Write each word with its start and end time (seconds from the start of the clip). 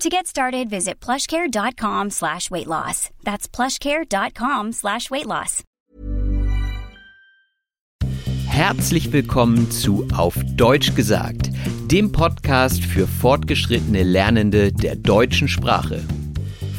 To 0.00 0.08
get 0.08 0.26
started, 0.26 0.70
visit 0.70 0.98
plushcare.com 0.98 2.08
slash 2.08 2.50
weight 2.50 2.66
loss. 2.66 3.10
That's 3.22 3.46
plushcare.com 3.46 4.72
slash 4.72 5.10
weight 5.10 5.26
loss. 5.26 5.62
Herzlich 8.46 9.12
willkommen 9.12 9.70
zu 9.70 10.08
Auf 10.14 10.36
Deutsch 10.56 10.94
gesagt, 10.94 11.50
dem 11.90 12.12
Podcast 12.12 12.82
für 12.82 13.06
fortgeschrittene 13.06 14.02
Lernende 14.02 14.72
der 14.72 14.96
deutschen 14.96 15.48
Sprache. 15.48 16.02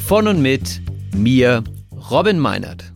Von 0.08 0.28
und 0.28 0.42
mit 0.42 0.82
mir, 1.16 1.64
Robin 2.10 2.40
Meinert. 2.40 2.92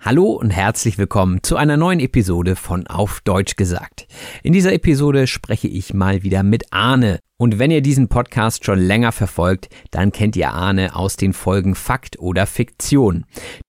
Hallo 0.00 0.32
und 0.32 0.50
herzlich 0.50 0.98
willkommen 0.98 1.42
zu 1.42 1.56
einer 1.56 1.78
neuen 1.78 2.00
Episode 2.00 2.56
von 2.56 2.86
Auf 2.88 3.22
Deutsch 3.22 3.56
gesagt. 3.56 4.06
In 4.42 4.52
dieser 4.52 4.74
Episode 4.74 5.26
spreche 5.26 5.68
ich 5.68 5.94
mal 5.94 6.22
wieder 6.22 6.42
mit 6.42 6.74
Arne. 6.74 7.20
Und 7.38 7.58
wenn 7.58 7.70
ihr 7.70 7.82
diesen 7.82 8.08
Podcast 8.08 8.64
schon 8.64 8.78
länger 8.78 9.12
verfolgt, 9.12 9.68
dann 9.90 10.10
kennt 10.10 10.36
ihr 10.36 10.52
Arne 10.52 10.96
aus 10.96 11.16
den 11.16 11.34
Folgen 11.34 11.74
Fakt 11.74 12.18
oder 12.18 12.46
Fiktion. 12.46 13.26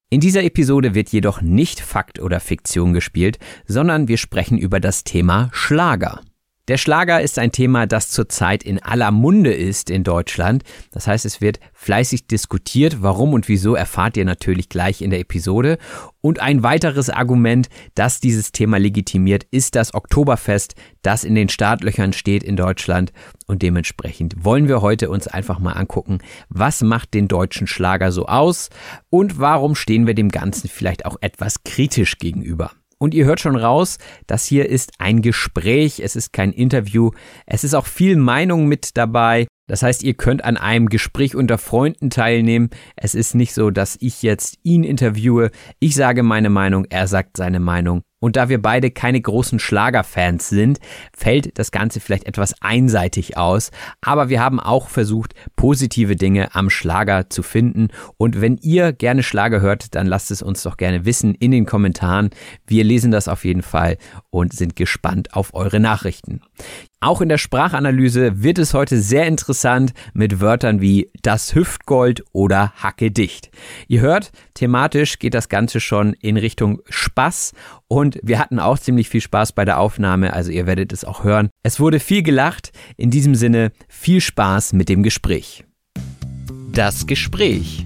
In 0.10 0.22
dieser 0.22 0.44
Episode 0.44 0.96
wird 0.96 1.10
jedoch 1.10 1.42
nicht 1.42 1.82
Fakt 1.82 2.20
oder 2.20 2.40
Fiktion 2.40 2.94
gespielt, 2.94 3.40
sondern 3.66 4.08
wir 4.08 4.18
sprechen 4.18 4.58
über 4.58 4.80
das 4.80 5.04
Thema 5.04 5.50
Schlager. 5.52 6.22
Der 6.68 6.78
Schlager 6.78 7.22
ist 7.22 7.40
ein 7.40 7.54
Thema, 7.54 7.88
das 7.88 8.10
zurzeit 8.10 8.62
in 8.62 8.84
aller 8.84 9.12
Munde 9.12 9.54
ist 9.54 9.90
in 9.90 10.04
Deutschland. 10.04 10.64
Das 10.92 11.08
heißt, 11.08 11.24
es 11.24 11.40
wird 11.40 11.62
fleißig 11.72 12.28
diskutiert. 12.28 13.02
Warum 13.02 13.32
und 13.32 13.48
wieso 13.48 13.76
erfahrt 13.76 14.18
ihr 14.18 14.26
natürlich 14.26 14.68
gleich 14.68 15.02
in 15.02 15.10
der 15.10 15.22
Episode. 15.22 15.78
Und 16.20 16.42
ein 16.42 16.64
weiteres 16.64 17.10
Argument, 17.10 17.70
das 17.96 18.20
dieses 18.20 18.52
Thema 18.52 18.80
legitimiert, 18.80 19.46
ist 19.50 19.76
das 19.76 19.94
Oktoberfest, 19.94 20.76
das 21.04 21.24
in 21.24 21.36
den 21.36 21.48
Startlöchern 21.48 22.12
steht 22.12 22.44
in 22.44 22.58
Deutschland. 22.58 23.14
Und 23.46 23.62
dementsprechend 23.62 24.44
wollen 24.44 24.68
wir 24.68 24.82
heute 24.82 25.10
uns 25.10 25.28
einfach 25.28 25.60
mal 25.60 25.72
angucken, 25.72 26.18
was 26.50 26.82
macht 26.82 27.14
den 27.14 27.30
deutschen 27.30 27.68
Schlager 27.68 28.12
so 28.12 28.26
aus 28.26 28.70
und 29.10 29.40
warum 29.40 29.74
stehen 29.74 30.06
wir 30.06 30.16
dem 30.16 30.28
Ganzen 30.28 30.68
vielleicht 30.68 31.06
auch 31.06 31.16
etwas 31.22 31.64
kritisch 31.64 32.18
gegenüber. 32.18 32.72
Und 33.00 33.14
ihr 33.14 33.26
hört 33.26 33.40
schon 33.40 33.56
raus, 33.56 34.00
das 34.26 34.46
hier 34.46 34.68
ist 34.70 34.94
ein 34.98 35.22
Gespräch, 35.22 36.00
es 36.00 36.16
ist 36.16 36.34
kein 36.34 36.52
Interview, 36.52 37.12
es 37.46 37.64
ist 37.64 37.76
auch 37.76 37.86
viel 37.86 38.16
Meinung 38.16 38.68
mit 38.68 38.98
dabei. 38.98 39.48
Das 39.68 39.84
heißt, 39.84 40.04
ihr 40.04 40.14
könnt 40.14 40.44
an 40.44 40.58
einem 40.58 40.88
Gespräch 40.90 41.36
unter 41.36 41.58
Freunden 41.58 42.10
teilnehmen. 42.10 42.70
Es 42.96 43.16
ist 43.16 43.36
nicht 43.36 43.54
so, 43.54 43.70
dass 43.70 43.98
ich 44.00 44.24
jetzt 44.24 44.58
ihn 44.64 44.84
interviewe. 44.84 45.52
Ich 45.80 45.96
sage 45.96 46.24
meine 46.24 46.50
Meinung, 46.50 46.86
er 46.90 47.08
sagt 47.08 47.38
seine 47.38 47.60
Meinung. 47.60 48.04
Und 48.20 48.36
da 48.36 48.50
wir 48.50 48.60
beide 48.60 48.90
keine 48.90 49.22
großen 49.22 49.60
Schlagerfans 49.60 50.50
sind, 50.50 50.80
fällt 51.16 51.60
das 51.60 51.70
Ganze 51.70 52.00
vielleicht 52.00 52.26
etwas 52.26 52.60
einseitig 52.62 53.38
aus. 53.38 53.70
Aber 54.02 54.30
wir 54.30 54.42
haben 54.42 54.60
auch 54.60 54.88
versucht, 54.88 55.36
positive 55.56 56.16
Dinge 56.16 56.56
am 56.56 56.72
Schlager 56.72 57.30
zu 57.30 57.44
finden. 57.44 57.90
Und 58.18 58.42
wenn 58.42 58.58
ihr 58.58 58.92
gerne 58.92 59.22
Schlager 59.22 59.62
hört, 59.62 59.94
dann 59.94 60.08
lasst 60.08 60.32
es 60.32 60.42
uns 60.42 60.64
doch 60.64 60.78
gerne 60.78 61.06
wissen 61.06 61.36
in 61.36 61.52
den 61.52 61.68
Kommentaren. 61.68 62.32
Wir 62.66 62.84
lesen 62.84 63.12
das 63.12 63.28
auf 63.28 63.46
jeden 63.46 63.62
Fall 63.62 63.98
und 64.32 64.52
sind 64.52 64.76
gespannt 64.76 65.36
auf 65.36 65.54
eure 65.54 65.80
Nachrichten. 65.80 66.42
Auch 67.00 67.22
in 67.22 67.30
der 67.30 67.38
Sprachanalyse 67.38 68.42
wird 68.42 68.58
es 68.58 68.74
heute 68.74 69.00
sehr 69.00 69.28
interessant 69.28 69.94
mit 70.14 70.42
Wörtern 70.42 70.82
wie 70.82 71.12
das 71.22 71.54
Hüftgold 71.54 72.24
oder 72.32 72.72
Hacke 72.76 73.12
dicht. 73.12 73.52
Ihr 73.88 74.02
hört, 74.02 74.32
thematisch 74.56 75.20
geht 75.20 75.36
das 75.36 75.48
Ganze 75.48 75.80
schon 75.80 76.14
in 76.14 76.38
Richtung 76.38 76.82
Spaß 76.90 77.54
und 77.88 78.20
wir 78.24 78.40
hatten 78.40 78.60
auch 78.60 78.80
ziemlich 78.80 79.10
viel 79.10 79.22
Spaß 79.22 79.52
bei 79.52 79.64
der 79.64 79.80
Aufnahme, 79.80 80.34
also 80.34 80.50
ihr 80.50 80.66
werdet 80.66 80.92
es 80.92 81.06
auch 81.06 81.24
hören. 81.24 81.50
Es 81.62 81.80
wurde 81.80 82.00
viel 82.00 82.24
gelacht, 82.24 82.72
in 82.96 83.12
diesem 83.12 83.36
Sinne 83.36 83.72
viel 83.88 84.20
Spaß 84.20 84.74
mit 84.74 84.90
dem 84.90 85.04
Gespräch. 85.04 85.66
Das 86.72 87.06
Gespräch. 87.06 87.86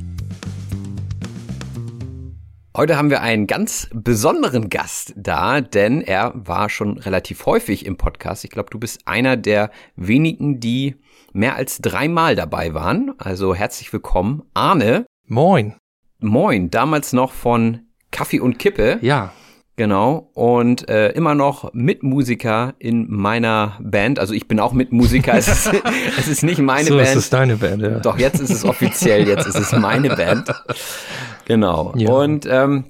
Heute 2.81 2.97
haben 2.97 3.11
wir 3.11 3.21
einen 3.21 3.45
ganz 3.45 3.87
besonderen 3.93 4.67
Gast 4.71 5.13
da, 5.15 5.61
denn 5.61 6.01
er 6.01 6.33
war 6.33 6.67
schon 6.67 6.97
relativ 6.97 7.45
häufig 7.45 7.85
im 7.85 7.95
Podcast. 7.95 8.43
Ich 8.43 8.49
glaube, 8.49 8.71
du 8.71 8.79
bist 8.79 9.07
einer 9.07 9.37
der 9.37 9.69
wenigen, 9.95 10.59
die 10.59 10.95
mehr 11.31 11.55
als 11.55 11.77
dreimal 11.77 12.35
dabei 12.35 12.73
waren. 12.73 13.13
Also 13.19 13.53
herzlich 13.53 13.93
willkommen, 13.93 14.41
Arne. 14.55 15.05
Moin. 15.27 15.75
Moin, 16.17 16.71
damals 16.71 17.13
noch 17.13 17.33
von 17.33 17.81
Kaffee 18.09 18.39
und 18.39 18.57
Kippe. 18.57 18.97
Ja. 19.03 19.31
Genau. 19.77 20.29
Und 20.33 20.89
äh, 20.89 21.09
immer 21.09 21.33
noch 21.33 21.73
Mitmusiker 21.73 22.73
in 22.77 23.09
meiner 23.09 23.77
Band. 23.81 24.19
Also 24.19 24.33
ich 24.33 24.47
bin 24.47 24.59
auch 24.59 24.73
Mitmusiker. 24.73 25.33
es, 25.33 25.47
ist, 25.47 25.71
es 26.19 26.27
ist 26.27 26.43
nicht 26.43 26.59
meine 26.59 26.87
so 26.87 26.95
Band. 26.95 27.07
So 27.07 27.13
ist 27.13 27.23
es 27.25 27.29
deine 27.29 27.57
Band, 27.57 27.81
ja. 27.81 27.99
Doch, 27.99 28.19
jetzt 28.19 28.39
ist 28.39 28.51
es 28.51 28.65
offiziell, 28.65 29.27
jetzt 29.27 29.47
ist 29.47 29.59
es 29.59 29.71
meine 29.71 30.15
Band. 30.15 30.51
Genau. 31.45 31.93
Ja. 31.95 32.11
Und 32.11 32.45
ähm, 32.49 32.85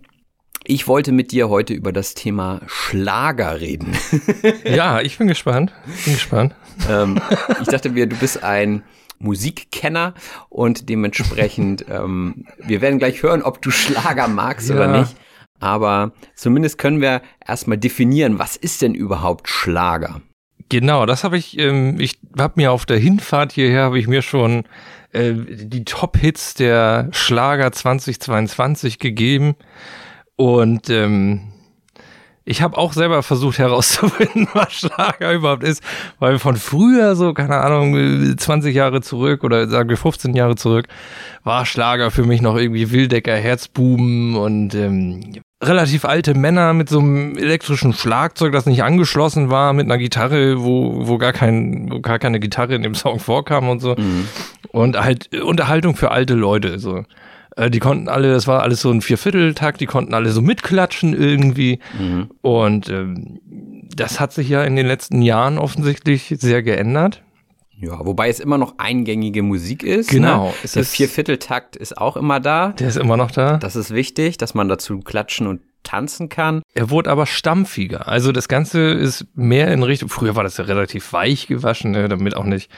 ich 0.63 0.87
wollte 0.87 1.11
mit 1.11 1.31
dir 1.31 1.49
heute 1.49 1.73
über 1.73 1.91
das 1.91 2.13
Thema 2.13 2.61
Schlager 2.67 3.59
reden. 3.59 3.95
ja, 4.63 5.01
ich 5.01 5.17
bin 5.17 5.27
gespannt. 5.27 5.73
Bin 6.05 6.13
gespannt. 6.13 6.55
ähm, 6.89 7.19
ich 7.61 7.67
dachte 7.67 7.89
mir, 7.89 8.07
du 8.07 8.15
bist 8.15 8.43
ein 8.43 8.83
Musikkenner 9.17 10.13
und 10.49 10.89
dementsprechend, 10.89 11.85
ähm, 11.89 12.45
wir 12.59 12.81
werden 12.81 12.99
gleich 12.99 13.23
hören, 13.23 13.43
ob 13.43 13.61
du 13.61 13.71
Schlager 13.71 14.27
magst 14.27 14.69
ja. 14.69 14.75
oder 14.75 14.99
nicht. 14.99 15.15
Aber 15.61 16.11
zumindest 16.35 16.77
können 16.77 16.99
wir 16.99 17.21
erstmal 17.47 17.77
definieren, 17.77 18.39
was 18.39 18.57
ist 18.57 18.81
denn 18.81 18.93
überhaupt 18.93 19.47
Schlager? 19.47 20.21
Genau, 20.69 21.05
das 21.05 21.23
habe 21.23 21.37
ich, 21.37 21.57
ähm, 21.59 21.99
ich 21.99 22.19
habe 22.37 22.53
mir 22.55 22.71
auf 22.71 22.85
der 22.85 22.97
Hinfahrt 22.97 23.51
hierher, 23.51 23.83
habe 23.83 23.99
ich 23.99 24.07
mir 24.07 24.21
schon 24.21 24.63
äh, 25.11 25.33
die 25.33 25.85
Top-Hits 25.85 26.55
der 26.55 27.09
Schlager 27.11 27.71
2022 27.71 28.97
gegeben. 28.97 29.55
Und 30.35 30.89
ähm, 30.89 31.51
ich 32.43 32.61
habe 32.61 32.77
auch 32.77 32.93
selber 32.93 33.21
versucht 33.21 33.59
herauszufinden, 33.59 34.47
was 34.53 34.73
Schlager 34.73 35.33
überhaupt 35.33 35.63
ist, 35.63 35.83
weil 36.19 36.39
von 36.39 36.55
früher 36.55 37.15
so, 37.15 37.33
keine 37.33 37.57
Ahnung, 37.57 38.35
20 38.37 38.73
Jahre 38.75 39.01
zurück 39.01 39.43
oder 39.43 39.67
sagen 39.67 39.89
wir 39.89 39.97
15 39.97 40.35
Jahre 40.35 40.55
zurück, 40.55 40.87
war 41.43 41.65
Schlager 41.65 42.09
für 42.11 42.23
mich 42.23 42.41
noch 42.41 42.55
irgendwie 42.55 42.91
Wildecker, 42.91 43.35
Herzbuben 43.35 44.35
und 44.35 44.73
ähm, 44.73 45.41
relativ 45.61 46.05
alte 46.05 46.33
Männer 46.33 46.73
mit 46.73 46.89
so 46.89 46.99
einem 46.99 47.37
elektrischen 47.37 47.93
Schlagzeug, 47.93 48.51
das 48.51 48.65
nicht 48.65 48.83
angeschlossen 48.83 49.49
war, 49.49 49.73
mit 49.73 49.85
einer 49.85 49.97
Gitarre, 49.97 50.63
wo, 50.63 51.07
wo 51.07 51.17
gar 51.17 51.33
kein, 51.33 51.91
wo 51.91 51.99
gar 51.99 52.19
keine 52.19 52.39
Gitarre 52.39 52.75
in 52.75 52.81
dem 52.81 52.95
Song 52.95 53.19
vorkam 53.19 53.69
und 53.69 53.79
so. 53.79 53.95
Mhm. 53.95 54.27
Und 54.71 54.99
halt 54.99 55.33
Unterhaltung 55.35 55.95
für 55.95 56.11
alte 56.11 56.33
Leute, 56.33 56.79
so. 56.79 57.03
Äh, 57.55 57.69
die 57.69 57.79
konnten 57.79 58.09
alle, 58.09 58.31
das 58.31 58.47
war 58.47 58.63
alles 58.63 58.81
so 58.81 58.91
ein 58.91 59.01
Viervierteltakt, 59.01 59.81
die 59.81 59.85
konnten 59.85 60.13
alle 60.13 60.31
so 60.31 60.41
mitklatschen 60.41 61.13
irgendwie. 61.13 61.79
Mhm. 61.99 62.29
Und 62.41 62.89
ähm, 62.89 63.39
das 63.95 64.19
hat 64.19 64.33
sich 64.33 64.49
ja 64.49 64.63
in 64.63 64.75
den 64.75 64.87
letzten 64.87 65.21
Jahren 65.21 65.57
offensichtlich 65.57 66.33
sehr 66.37 66.63
geändert. 66.63 67.21
Ja, 67.81 67.99
wobei 68.05 68.29
es 68.29 68.39
immer 68.39 68.59
noch 68.59 68.75
eingängige 68.77 69.41
Musik 69.41 69.83
ist. 69.83 70.11
Ne? 70.11 70.19
Genau. 70.19 70.45
Ne? 70.47 70.69
der 70.75 70.85
Viervierteltakt 70.85 71.75
ist 71.75 71.97
auch 71.97 72.15
immer 72.15 72.39
da. 72.39 72.69
Der 72.73 72.87
ist 72.87 72.97
immer 72.97 73.17
noch 73.17 73.31
da. 73.31 73.57
Das 73.57 73.75
ist 73.75 73.91
wichtig, 73.91 74.37
dass 74.37 74.53
man 74.53 74.69
dazu 74.69 74.99
klatschen 74.99 75.47
und 75.47 75.61
tanzen 75.83 76.29
kann. 76.29 76.61
Er 76.75 76.91
wurde 76.91 77.09
aber 77.09 77.25
stampfiger. 77.25 78.07
Also 78.07 78.31
das 78.31 78.47
Ganze 78.47 78.91
ist 78.91 79.25
mehr 79.33 79.73
in 79.73 79.81
Richtung, 79.81 80.09
früher 80.09 80.35
war 80.35 80.43
das 80.43 80.57
ja 80.57 80.65
relativ 80.65 81.11
weich 81.11 81.47
gewaschen, 81.47 81.91
ne, 81.91 82.07
damit 82.07 82.35
auch 82.35 82.43
nicht, 82.43 82.69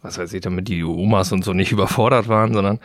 was 0.00 0.16
weiß 0.16 0.32
ich, 0.32 0.42
damit 0.42 0.68
die 0.68 0.84
Omas 0.84 1.32
und 1.32 1.44
so 1.44 1.52
nicht 1.52 1.72
überfordert 1.72 2.28
waren, 2.28 2.52
sondern 2.54 2.78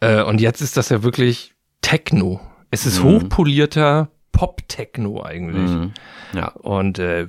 äh, 0.00 0.22
und 0.22 0.40
jetzt 0.40 0.60
ist 0.60 0.76
das 0.76 0.90
ja 0.90 1.02
wirklich 1.02 1.54
Techno. 1.80 2.40
Es 2.70 2.84
ist 2.84 3.02
mhm. 3.02 3.04
hochpolierter 3.04 4.10
Pop-Techno 4.32 5.22
eigentlich. 5.22 5.70
Mhm. 5.70 5.92
Ja. 6.34 6.48
Und 6.48 6.98
äh, 6.98 7.28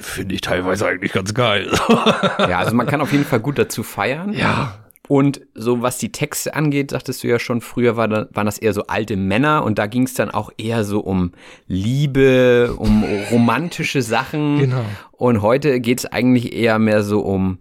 finde 0.00 0.34
ich 0.34 0.40
teilweise 0.40 0.86
eigentlich 0.86 1.12
ganz 1.12 1.32
geil. 1.34 1.70
ja, 1.88 2.58
also 2.58 2.74
man 2.74 2.86
kann 2.86 3.00
auf 3.00 3.12
jeden 3.12 3.24
Fall 3.24 3.40
gut 3.40 3.58
dazu 3.58 3.82
feiern. 3.82 4.32
Ja. 4.32 4.78
Und 5.06 5.42
so 5.54 5.82
was 5.82 5.98
die 5.98 6.12
Texte 6.12 6.54
angeht, 6.54 6.90
sagtest 6.90 7.22
du 7.22 7.28
ja 7.28 7.38
schon, 7.38 7.60
früher 7.60 7.96
war 7.96 8.08
da, 8.08 8.26
waren 8.32 8.46
das 8.46 8.58
eher 8.58 8.72
so 8.72 8.86
alte 8.86 9.16
Männer 9.16 9.62
und 9.62 9.78
da 9.78 9.86
ging 9.86 10.04
es 10.04 10.14
dann 10.14 10.30
auch 10.30 10.50
eher 10.56 10.82
so 10.84 11.00
um 11.00 11.32
Liebe, 11.66 12.74
um 12.76 13.04
romantische 13.30 14.00
Sachen. 14.00 14.58
Genau. 14.58 14.84
Und 15.12 15.42
heute 15.42 15.80
geht 15.80 15.98
es 15.98 16.06
eigentlich 16.06 16.54
eher 16.54 16.78
mehr 16.78 17.02
so 17.02 17.20
um 17.20 17.58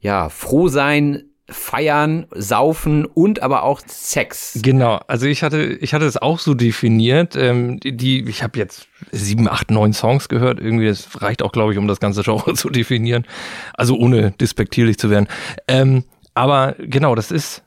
ja, 0.00 0.30
froh 0.30 0.68
sein, 0.68 1.29
feiern, 1.50 2.26
saufen 2.34 3.04
und 3.04 3.42
aber 3.42 3.62
auch 3.62 3.80
Sex. 3.86 4.58
Genau, 4.62 5.00
also 5.06 5.26
ich 5.26 5.42
hatte, 5.42 5.62
ich 5.62 5.94
hatte 5.94 6.06
es 6.06 6.16
auch 6.16 6.38
so 6.38 6.54
definiert. 6.54 7.36
Ähm, 7.36 7.78
die, 7.80 8.28
ich 8.28 8.42
habe 8.42 8.58
jetzt 8.58 8.88
sieben, 9.12 9.48
acht, 9.48 9.70
neun 9.70 9.92
Songs 9.92 10.28
gehört. 10.28 10.60
Irgendwie, 10.60 10.86
das 10.86 11.22
reicht 11.22 11.42
auch, 11.42 11.52
glaube 11.52 11.72
ich, 11.72 11.78
um 11.78 11.88
das 11.88 12.00
ganze 12.00 12.22
Genre 12.22 12.54
zu 12.54 12.70
definieren. 12.70 13.26
Also 13.74 13.96
ohne 13.96 14.32
despektierlich 14.32 14.98
zu 14.98 15.10
werden. 15.10 15.28
Ähm, 15.68 16.04
aber 16.34 16.76
genau, 16.78 17.14
das 17.14 17.30
ist 17.30 17.62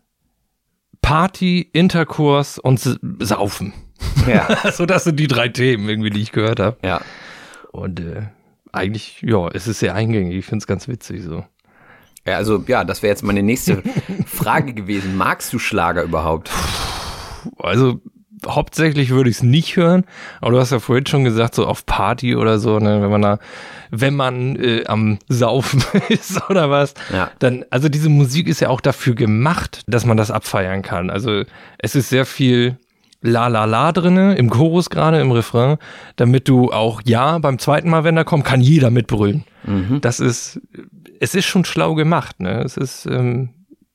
Party, 1.02 1.70
Interkurs 1.74 2.60
und 2.60 2.80
Saufen. 3.20 3.74
Ja. 4.28 4.72
so, 4.72 4.86
das 4.86 5.04
sind 5.04 5.20
die 5.20 5.28
drei 5.28 5.50
Themen 5.50 5.88
irgendwie, 5.88 6.10
die 6.10 6.22
ich 6.22 6.32
gehört 6.32 6.60
habe. 6.60 6.78
Ja. 6.84 7.02
Und 7.72 8.00
äh, 8.00 8.24
eigentlich, 8.72 9.22
ja, 9.22 9.48
es 9.50 9.68
ist 9.68 9.80
sehr 9.80 9.96
eingängig. 9.96 10.36
Ich 10.36 10.46
finde 10.46 10.64
es 10.64 10.68
ganz 10.68 10.88
witzig 10.88 11.24
so. 11.24 11.46
Ja, 12.26 12.38
also 12.38 12.64
ja, 12.68 12.84
das 12.84 13.04
wäre 13.04 13.12
jetzt 13.12 13.24
meine 13.24 13.44
nächste 13.44 13.84
Frage 14.26 14.74
gewesen. 14.74 15.18
Magst 15.18 15.52
du 15.54 15.60
Schlager 15.60 16.04
überhaupt? 16.04 16.52
Also 17.58 18.00
hauptsächlich 18.46 19.10
würde 19.10 19.30
ich 19.30 19.38
es 19.38 19.44
nicht 19.44 19.76
hören, 19.76 20.04
aber 20.42 20.52
du 20.52 20.60
hast 20.60 20.72
ja 20.72 20.80
vorhin 20.80 21.06
schon 21.06 21.24
gesagt, 21.24 21.56
so 21.56 21.66
auf 21.66 21.86
Party 21.86 22.36
oder 22.36 22.60
so, 22.60 22.80
ne, 22.80 23.02
wenn 23.02 23.10
man 23.10 23.22
da, 23.22 23.40
wenn 23.90 24.16
man 24.16 24.56
äh, 24.58 24.84
am 24.86 25.20
Saufen 25.30 25.84
ist 26.10 26.50
oder 26.50 26.70
was, 26.70 26.94
ja. 27.12 27.32
dann, 27.40 27.66
also 27.70 27.90
diese 27.90 28.10
Musik 28.10 28.48
ist 28.48 28.60
ja 28.60 28.70
auch 28.70 28.82
dafür 28.82 29.16
gemacht, 29.16 29.84
dass 29.88 30.06
man 30.06 30.18
das 30.18 30.32
abfeiern 30.32 30.82
kann. 30.82 31.10
Also 31.10 31.44
es 31.78 31.96
ist 31.96 32.10
sehr 32.10 32.26
viel 32.26 32.78
La 33.22 33.48
La 33.48 33.64
La 33.64 33.94
drinne, 33.94 34.36
im 34.36 34.50
Chorus 34.50 34.90
gerade, 34.90 35.22
im 35.22 35.32
Refrain, 35.32 35.78
damit 36.18 36.50
du 36.50 36.72
auch, 36.72 37.02
ja, 37.06 37.38
beim 37.38 37.58
zweiten 37.58 37.90
Mal, 37.90 38.04
wenn 38.04 38.18
er 38.18 38.26
kommt, 38.26 38.44
kann 38.44 38.60
jeder 38.60 38.90
mitbrüllen. 38.90 39.46
Mhm. 39.64 40.02
Das 40.02 40.20
ist, 40.20 40.60
es 41.24 41.36
ist 41.36 41.46
schon 41.46 41.64
schlau 41.64 41.96
gemacht, 41.96 42.42
ne? 42.42 42.62
Es 42.64 42.76
ist 42.76 43.06
ähm, 43.06 43.50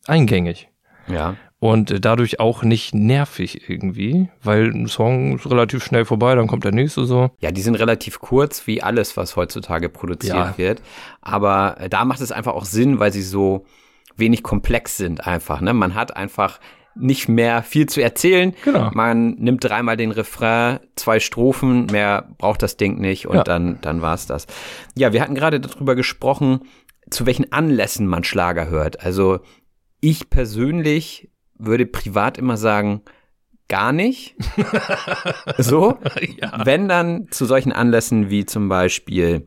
eingängig. 0.07 0.69
Ja. 1.09 1.37
Und 1.61 1.91
äh, 1.91 2.01
dadurch 2.01 2.41
auch 2.41 2.63
nicht 2.63 2.95
nervig 2.95 3.69
irgendwie, 3.69 4.31
weil 4.43 4.71
ein 4.71 4.87
Song 4.87 5.37
ist 5.37 5.51
relativ 5.51 5.85
schnell 5.85 6.07
vorbei, 6.07 6.35
dann 6.35 6.47
kommt 6.47 6.65
der 6.65 6.73
nächste 6.73 7.05
so. 7.05 7.31
Ja, 7.41 7.51
die 7.51 7.61
sind 7.61 7.75
relativ 7.75 8.21
kurz, 8.21 8.67
wie 8.67 8.83
alles, 8.83 9.17
was 9.19 9.37
heutzutage 9.37 9.91
produziert 9.91 10.37
ja. 10.37 10.57
wird. 10.57 10.81
Aber 11.21 11.77
äh, 11.79 11.91
da 11.91 12.07
macht 12.07 12.23
es 12.23 12.33
einfach 12.33 12.55
auch 12.55 12.65
Sinn, 12.65 12.99
weil 12.99 13.13
sie 13.13 13.23
so 13.23 13.67
wenig 14.17 14.43
komplex 14.43 14.97
sind 14.97 15.27
einfach. 15.27 15.61
Ne? 15.61 15.75
Man 15.75 15.95
hat 15.95 16.17
einfach 16.17 16.61
nicht 16.95 17.29
mehr 17.29 17.63
viel 17.63 17.87
zu 17.87 18.03
erzählen. 18.03 18.55
Genau. 18.65 18.91
Man 18.95 19.31
nimmt 19.33 19.63
dreimal 19.63 19.97
den 19.97 20.11
Refrain, 20.11 20.81
zwei 20.97 21.21
Strophen, 21.21 21.87
mehr 21.87 22.29
braucht 22.39 22.63
das 22.63 22.77
Ding 22.77 22.99
nicht 22.99 23.29
und 23.29 23.37
ja. 23.37 23.45
dann, 23.45 23.79
dann 23.83 24.01
war's 24.01 24.27
das. 24.27 24.47
Ja, 24.97 25.13
wir 25.13 25.21
hatten 25.21 25.35
gerade 25.35 25.61
darüber 25.61 25.95
gesprochen, 25.95 26.61
zu 27.11 27.27
welchen 27.27 27.53
Anlässen 27.53 28.07
man 28.07 28.25
Schlager 28.25 28.69
hört. 28.69 29.05
Also 29.05 29.41
ich 30.01 30.31
persönlich 30.31 31.31
würde 31.59 31.87
privat 31.87 32.39
immer 32.39 32.57
sagen, 32.57 33.03
gar 33.69 33.93
nicht. 33.93 34.37
so. 35.59 35.99
Ja. 36.41 36.65
Wenn 36.65 36.89
dann 36.89 37.29
zu 37.31 37.45
solchen 37.45 37.73
Anlässen 37.73 38.31
wie 38.31 38.47
zum 38.47 38.69
Beispiel 38.69 39.47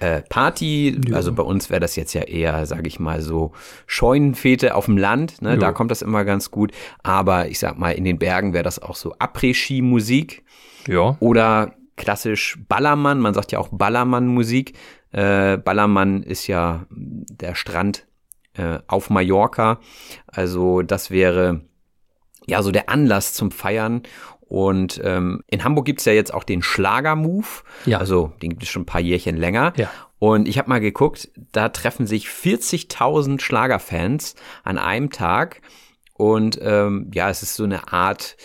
äh, 0.00 0.22
Party, 0.28 1.00
ja. 1.06 1.16
also 1.16 1.32
bei 1.32 1.42
uns 1.42 1.70
wäre 1.70 1.80
das 1.80 1.96
jetzt 1.96 2.12
ja 2.12 2.22
eher, 2.22 2.66
sage 2.66 2.88
ich 2.88 3.00
mal, 3.00 3.22
so 3.22 3.52
Scheunenfete 3.86 4.74
auf 4.74 4.86
dem 4.86 4.98
Land, 4.98 5.40
ne? 5.42 5.56
da 5.56 5.72
kommt 5.72 5.90
das 5.90 6.02
immer 6.02 6.24
ganz 6.24 6.50
gut. 6.50 6.72
Aber 7.02 7.48
ich 7.48 7.58
sag 7.58 7.78
mal, 7.78 7.92
in 7.92 8.04
den 8.04 8.18
Bergen 8.18 8.52
wäre 8.52 8.64
das 8.64 8.80
auch 8.80 8.96
so 8.96 9.14
Après-Ski-Musik. 9.18 10.44
Ja. 10.88 11.16
Oder 11.20 11.74
klassisch 11.96 12.58
Ballermann, 12.68 13.20
man 13.20 13.34
sagt 13.34 13.52
ja 13.52 13.58
auch 13.58 13.68
Ballermann-Musik. 13.70 14.74
Äh, 15.12 15.58
Ballermann 15.58 16.22
ist 16.22 16.46
ja 16.46 16.86
der 16.90 17.54
Strand 17.54 18.06
äh, 18.54 18.78
auf 18.86 19.10
Mallorca. 19.10 19.80
Also 20.26 20.82
das 20.82 21.10
wäre 21.10 21.62
ja 22.46 22.62
so 22.62 22.70
der 22.70 22.88
Anlass 22.88 23.34
zum 23.34 23.50
Feiern. 23.50 24.02
Und 24.40 25.00
ähm, 25.02 25.42
in 25.46 25.64
Hamburg 25.64 25.86
gibt's 25.86 26.04
ja 26.04 26.12
jetzt 26.12 26.34
auch 26.34 26.44
den 26.44 26.62
Schlager-Move. 26.62 27.46
Ja. 27.86 27.98
Also 27.98 28.32
den 28.42 28.50
gibt 28.50 28.64
es 28.64 28.68
schon 28.68 28.82
ein 28.82 28.86
paar 28.86 29.00
Jährchen 29.00 29.36
länger. 29.36 29.72
Ja. 29.76 29.90
Und 30.18 30.46
ich 30.46 30.58
habe 30.58 30.68
mal 30.68 30.80
geguckt, 30.80 31.30
da 31.52 31.70
treffen 31.70 32.06
sich 32.06 32.26
40.000 32.26 33.40
Schlagerfans 33.40 34.34
an 34.62 34.78
einem 34.78 35.10
Tag. 35.10 35.62
Und 36.14 36.58
ähm, 36.62 37.10
ja, 37.14 37.30
es 37.30 37.42
ist 37.42 37.54
so 37.54 37.64
eine 37.64 37.92
Art 37.92 38.36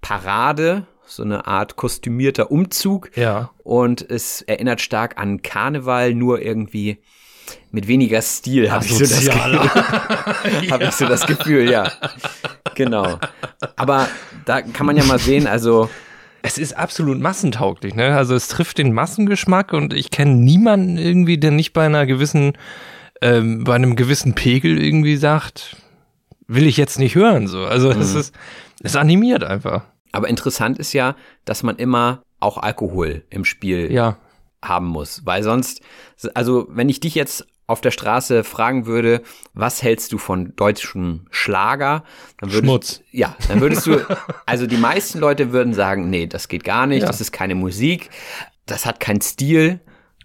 Parade, 0.00 0.86
so 1.08 1.22
eine 1.22 1.46
Art 1.46 1.76
kostümierter 1.76 2.50
Umzug. 2.50 3.10
Ja. 3.16 3.50
Und 3.64 4.08
es 4.08 4.42
erinnert 4.42 4.80
stark 4.80 5.18
an 5.18 5.42
Karneval, 5.42 6.14
nur 6.14 6.40
irgendwie 6.40 6.98
mit 7.70 7.88
weniger 7.88 8.22
Stil, 8.22 8.70
habe 8.70 8.84
ich, 8.84 8.92
so 8.92 9.00
das 9.00 9.24
Gefühl. 9.24 9.58
hab 10.70 10.80
ich 10.82 10.92
so 10.92 11.06
das 11.06 11.26
Gefühl, 11.26 11.70
ja. 11.70 11.90
Genau. 12.74 13.18
Aber 13.76 14.08
da 14.44 14.62
kann 14.62 14.86
man 14.86 14.96
ja 14.96 15.04
mal 15.04 15.18
sehen, 15.18 15.46
also 15.46 15.88
es 16.42 16.58
ist 16.58 16.76
absolut 16.76 17.18
massentauglich, 17.18 17.94
ne? 17.94 18.16
Also 18.16 18.34
es 18.34 18.48
trifft 18.48 18.78
den 18.78 18.92
Massengeschmack 18.92 19.72
und 19.72 19.92
ich 19.92 20.10
kenne 20.10 20.34
niemanden 20.34 20.96
irgendwie, 20.96 21.38
der 21.38 21.50
nicht 21.50 21.72
bei 21.72 21.86
einer 21.86 22.06
gewissen, 22.06 22.52
ähm, 23.20 23.64
bei 23.64 23.74
einem 23.74 23.96
gewissen 23.96 24.34
Pegel 24.34 24.82
irgendwie 24.82 25.16
sagt, 25.16 25.76
will 26.46 26.66
ich 26.66 26.76
jetzt 26.76 26.98
nicht 26.98 27.14
hören, 27.14 27.48
so. 27.48 27.64
Also 27.64 27.90
es 27.90 28.14
mhm. 28.14 28.20
ist, 28.20 28.34
es 28.82 28.96
animiert 28.96 29.44
einfach. 29.44 29.84
Aber 30.18 30.28
interessant 30.28 30.78
ist 30.78 30.92
ja, 30.92 31.14
dass 31.44 31.62
man 31.62 31.76
immer 31.76 32.24
auch 32.40 32.58
Alkohol 32.58 33.24
im 33.30 33.44
Spiel 33.44 33.92
ja. 33.92 34.16
haben 34.60 34.86
muss, 34.86 35.24
weil 35.24 35.44
sonst, 35.44 35.80
also 36.34 36.66
wenn 36.70 36.88
ich 36.88 36.98
dich 36.98 37.14
jetzt 37.14 37.46
auf 37.68 37.80
der 37.80 37.92
Straße 37.92 38.42
fragen 38.42 38.86
würde, 38.86 39.22
was 39.54 39.80
hältst 39.80 40.12
du 40.12 40.18
von 40.18 40.56
deutschem 40.56 41.26
Schlager? 41.30 42.02
Dann 42.38 42.50
würdest, 42.50 42.64
Schmutz. 42.64 43.02
Ja, 43.12 43.36
dann 43.46 43.60
würdest 43.60 43.86
du, 43.86 44.04
also 44.46 44.66
die 44.66 44.76
meisten 44.76 45.20
Leute 45.20 45.52
würden 45.52 45.72
sagen, 45.72 46.10
nee, 46.10 46.26
das 46.26 46.48
geht 46.48 46.64
gar 46.64 46.88
nicht, 46.88 47.02
ja. 47.02 47.06
das 47.06 47.20
ist 47.20 47.30
keine 47.30 47.54
Musik, 47.54 48.10
das 48.66 48.86
hat 48.86 48.98
keinen 48.98 49.20
Stil. 49.20 49.78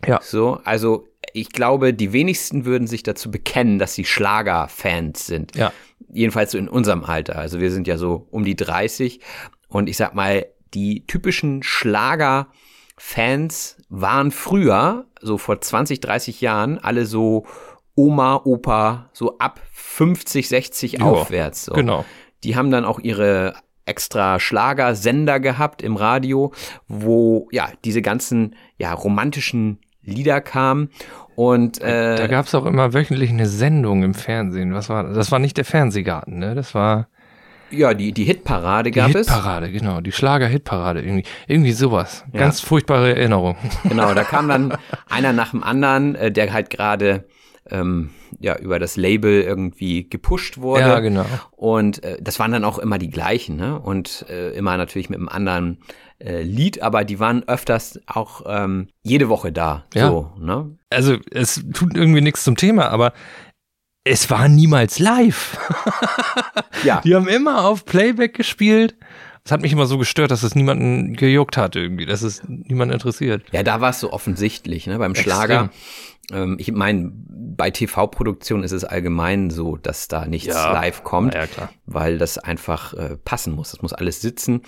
Ja. 0.08 0.22
So, 0.24 0.60
also 0.64 1.08
ich 1.34 1.50
glaube, 1.50 1.94
die 1.94 2.14
wenigsten 2.14 2.66
würden 2.66 2.88
sich 2.88 3.04
dazu 3.04 3.30
bekennen, 3.30 3.78
dass 3.78 3.94
sie 3.94 4.06
Schlagerfans 4.06 5.28
sind. 5.28 5.56
Ja. 5.56 5.72
Jedenfalls 6.12 6.52
so 6.52 6.58
in 6.58 6.68
unserem 6.68 7.04
Alter. 7.04 7.38
Also 7.38 7.60
wir 7.60 7.72
sind 7.72 7.88
ja 7.88 7.98
so 7.98 8.28
um 8.32 8.44
die 8.44 8.56
30 8.56 9.20
und 9.74 9.90
ich 9.90 9.98
sag 9.98 10.14
mal, 10.14 10.46
die 10.74 11.06
typischen 11.06 11.64
Schlagerfans 11.64 13.78
waren 13.90 14.32
früher, 14.32 15.06
so 15.22 15.38
vor 15.38 15.62
20, 15.62 16.00
30 16.00 16.42
Jahren, 16.42 16.80
alle 16.80 17.06
so 17.06 17.46
Oma, 17.96 18.42
Opa, 18.44 19.10
so 19.14 19.38
ab 19.38 19.62
50, 19.74 20.48
60 20.48 20.94
jo, 20.94 21.06
aufwärts. 21.06 21.66
So. 21.66 21.74
Genau. 21.74 22.06
Die 22.44 22.56
haben 22.56 22.72
dann 22.72 22.86
auch 22.86 23.00
ihre 23.00 23.54
extra 23.86 24.40
Schlagersender 24.40 25.40
gehabt 25.40 25.82
im 25.82 25.98
Radio, 25.98 26.54
wo 26.88 27.50
ja 27.52 27.70
diese 27.84 28.02
ganzen 28.02 28.56
ja 28.78 28.94
romantischen 28.94 29.80
Lieder 30.02 30.42
kamen 30.42 30.90
und 31.36 31.82
äh, 31.82 32.16
da 32.16 32.28
gab 32.28 32.46
es 32.46 32.54
auch 32.54 32.66
immer 32.66 32.94
wöchentlich 32.94 33.32
eine 33.32 33.48
Sendung 33.48 34.04
im 34.04 34.14
Fernsehen. 34.14 34.74
Was 34.74 34.90
war 34.90 35.04
das? 35.04 35.32
war 35.32 35.40
nicht 35.40 35.58
der 35.58 35.66
Fernsehgarten, 35.66 36.38
ne? 36.38 36.56
Das 36.56 36.76
war 36.76 37.08
Ja, 37.74 37.94
die, 37.94 38.12
die 38.12 38.24
Hitparade 38.24 38.92
Die 38.92 38.98
gab 38.98 39.10
es. 39.10 39.28
Hitparade, 39.28 39.72
genau, 39.72 40.02
die 40.02 40.12
Schlager-Hitparade, 40.12 41.02
irgendwie, 41.02 41.26
irgendwie 41.48 41.72
sowas. 41.72 42.24
Ja. 42.34 42.40
Ganz 42.40 42.60
furchtbare 42.60 43.16
Erinnerung. 43.16 43.58
Genau, 43.84 44.14
da 44.14 44.24
kam 44.24 44.48
dann 44.48 44.78
einer 45.10 45.34
nach 45.34 45.52
dem 45.52 45.64
anderen, 45.64 46.16
äh, 46.16 46.32
der 46.32 46.52
halt 46.54 46.70
gerade 46.70 47.26
ähm, 47.70 48.12
ja 48.40 48.58
über 48.58 48.80
das 48.80 48.98
Label 48.98 49.42
irgendwie 49.42 50.10
gepusht 50.10 50.58
wurde. 50.58 50.82
Ja, 50.82 51.00
genau. 51.00 51.26
Und 51.52 52.04
äh, 52.04 52.18
das 52.22 52.40
waren 52.40 52.52
dann 52.52 52.66
auch 52.66 52.80
immer 52.80 52.98
die 52.98 53.10
gleichen, 53.10 53.56
ne? 53.56 53.80
Und 53.80 54.26
äh, 54.30 54.52
immer 54.52 54.78
natürlich 54.78 55.10
mit 55.10 55.20
einem 55.20 55.30
anderen 55.30 55.80
äh, 56.20 56.42
Lied, 56.42 56.82
aber 56.82 57.04
die 57.04 57.20
waren 57.20 57.48
öfters 57.48 58.00
auch 58.06 58.42
ähm, 58.46 58.88
jede 59.02 59.30
Woche 59.30 59.52
da. 59.52 59.86
Ja. 59.94 60.10
So, 60.10 60.32
ne? 60.38 60.78
Also, 60.90 61.18
es 61.32 61.64
tut 61.74 61.96
irgendwie 61.96 62.22
nichts 62.22 62.44
zum 62.44 62.56
Thema, 62.56 62.90
aber 62.90 63.14
es 64.04 64.30
war 64.30 64.48
niemals 64.48 65.00
live. 65.00 65.58
Ja. 66.84 67.00
Die 67.00 67.16
haben 67.16 67.30
immer 67.30 67.64
auf 67.66 67.86
Playback 67.86 68.34
gespielt. 68.34 68.96
Es 69.46 69.54
hat 69.54 69.62
mich 69.62 69.72
immer 69.72 69.86
so 69.86 69.98
gestört, 69.98 70.32
dass 70.32 70.44
es 70.44 70.54
niemanden 70.54 71.16
gejuckt 71.16 71.56
hat 71.56 71.78
irgendwie, 71.78 72.06
dass 72.06 72.24
es 72.24 72.42
niemanden 72.46 72.94
interessiert. 72.94 73.44
Ja, 73.54 73.64
da 73.64 73.80
war 73.80 73.92
es 73.92 74.02
so 74.02 74.12
offensichtlich, 74.12 74.86
ne? 74.86 75.00
Beim. 75.00 75.16
Schlager. 75.16 75.70
Ähm, 76.32 76.58
ich 76.60 76.74
meine, 76.74 77.10
bei 77.14 77.70
TV-Produktionen 77.72 78.64
ist 78.66 78.74
es 78.74 78.84
allgemein 78.84 79.50
so, 79.50 79.78
dass 79.78 80.10
da 80.10 80.26
nichts 80.26 80.48
Ja. 80.54 80.74
live 80.74 81.06
kommt, 81.06 81.36
ja, 81.36 81.48
klar. 81.48 81.70
weil 81.86 82.18
das 82.18 82.38
einfach 82.38 82.94
äh, 82.96 83.16
passen 83.24 83.54
muss. 83.54 83.72
Das 83.72 83.82
muss 83.82 83.94
alles 83.94 84.20
sitzen. 84.20 84.64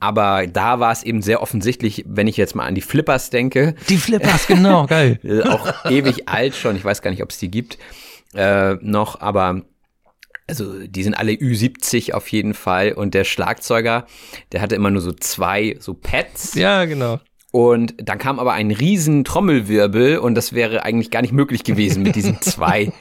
Aber 0.00 0.48
da 0.48 0.80
war 0.80 0.90
es 0.90 1.04
eben 1.04 1.22
sehr 1.22 1.42
offensichtlich, 1.42 2.04
wenn 2.08 2.26
ich 2.26 2.36
jetzt 2.36 2.56
mal 2.56 2.66
an 2.66 2.74
die 2.74 2.80
Flippers 2.80 3.30
denke, 3.30 3.76
Die 3.88 3.98
Flippers, 3.98 4.48
genau, 4.48 4.86
geil. 4.86 5.20
äh, 5.24 5.42
auch 5.42 5.84
ewig 5.88 6.28
alt 6.28 6.56
schon, 6.56 6.74
ich 6.74 6.84
weiß 6.84 7.02
gar 7.02 7.10
nicht, 7.12 7.22
ob 7.22 7.30
es 7.30 7.38
die 7.38 7.50
gibt, 7.52 7.78
äh, 8.34 8.74
noch, 8.80 9.20
aber 9.20 9.62
also 10.48 10.86
die 10.86 11.02
sind 11.02 11.14
alle 11.14 11.32
Ü70 11.32 12.12
auf 12.12 12.28
jeden 12.28 12.54
Fall 12.54 12.92
und 12.92 13.14
der 13.14 13.24
Schlagzeuger, 13.24 14.06
der 14.52 14.60
hatte 14.60 14.74
immer 14.74 14.90
nur 14.90 15.00
so 15.00 15.12
zwei 15.12 15.76
so 15.80 15.94
Pads 15.94 16.54
Ja, 16.54 16.84
genau. 16.84 17.20
Und 17.52 17.94
dann 17.98 18.16
kam 18.16 18.40
aber 18.40 18.54
ein 18.54 18.70
riesen 18.70 19.24
Trommelwirbel 19.24 20.16
und 20.16 20.34
das 20.34 20.54
wäre 20.54 20.84
eigentlich 20.84 21.10
gar 21.10 21.20
nicht 21.20 21.34
möglich 21.34 21.64
gewesen 21.64 22.02
mit 22.02 22.16
diesen 22.16 22.40
zwei 22.40 22.92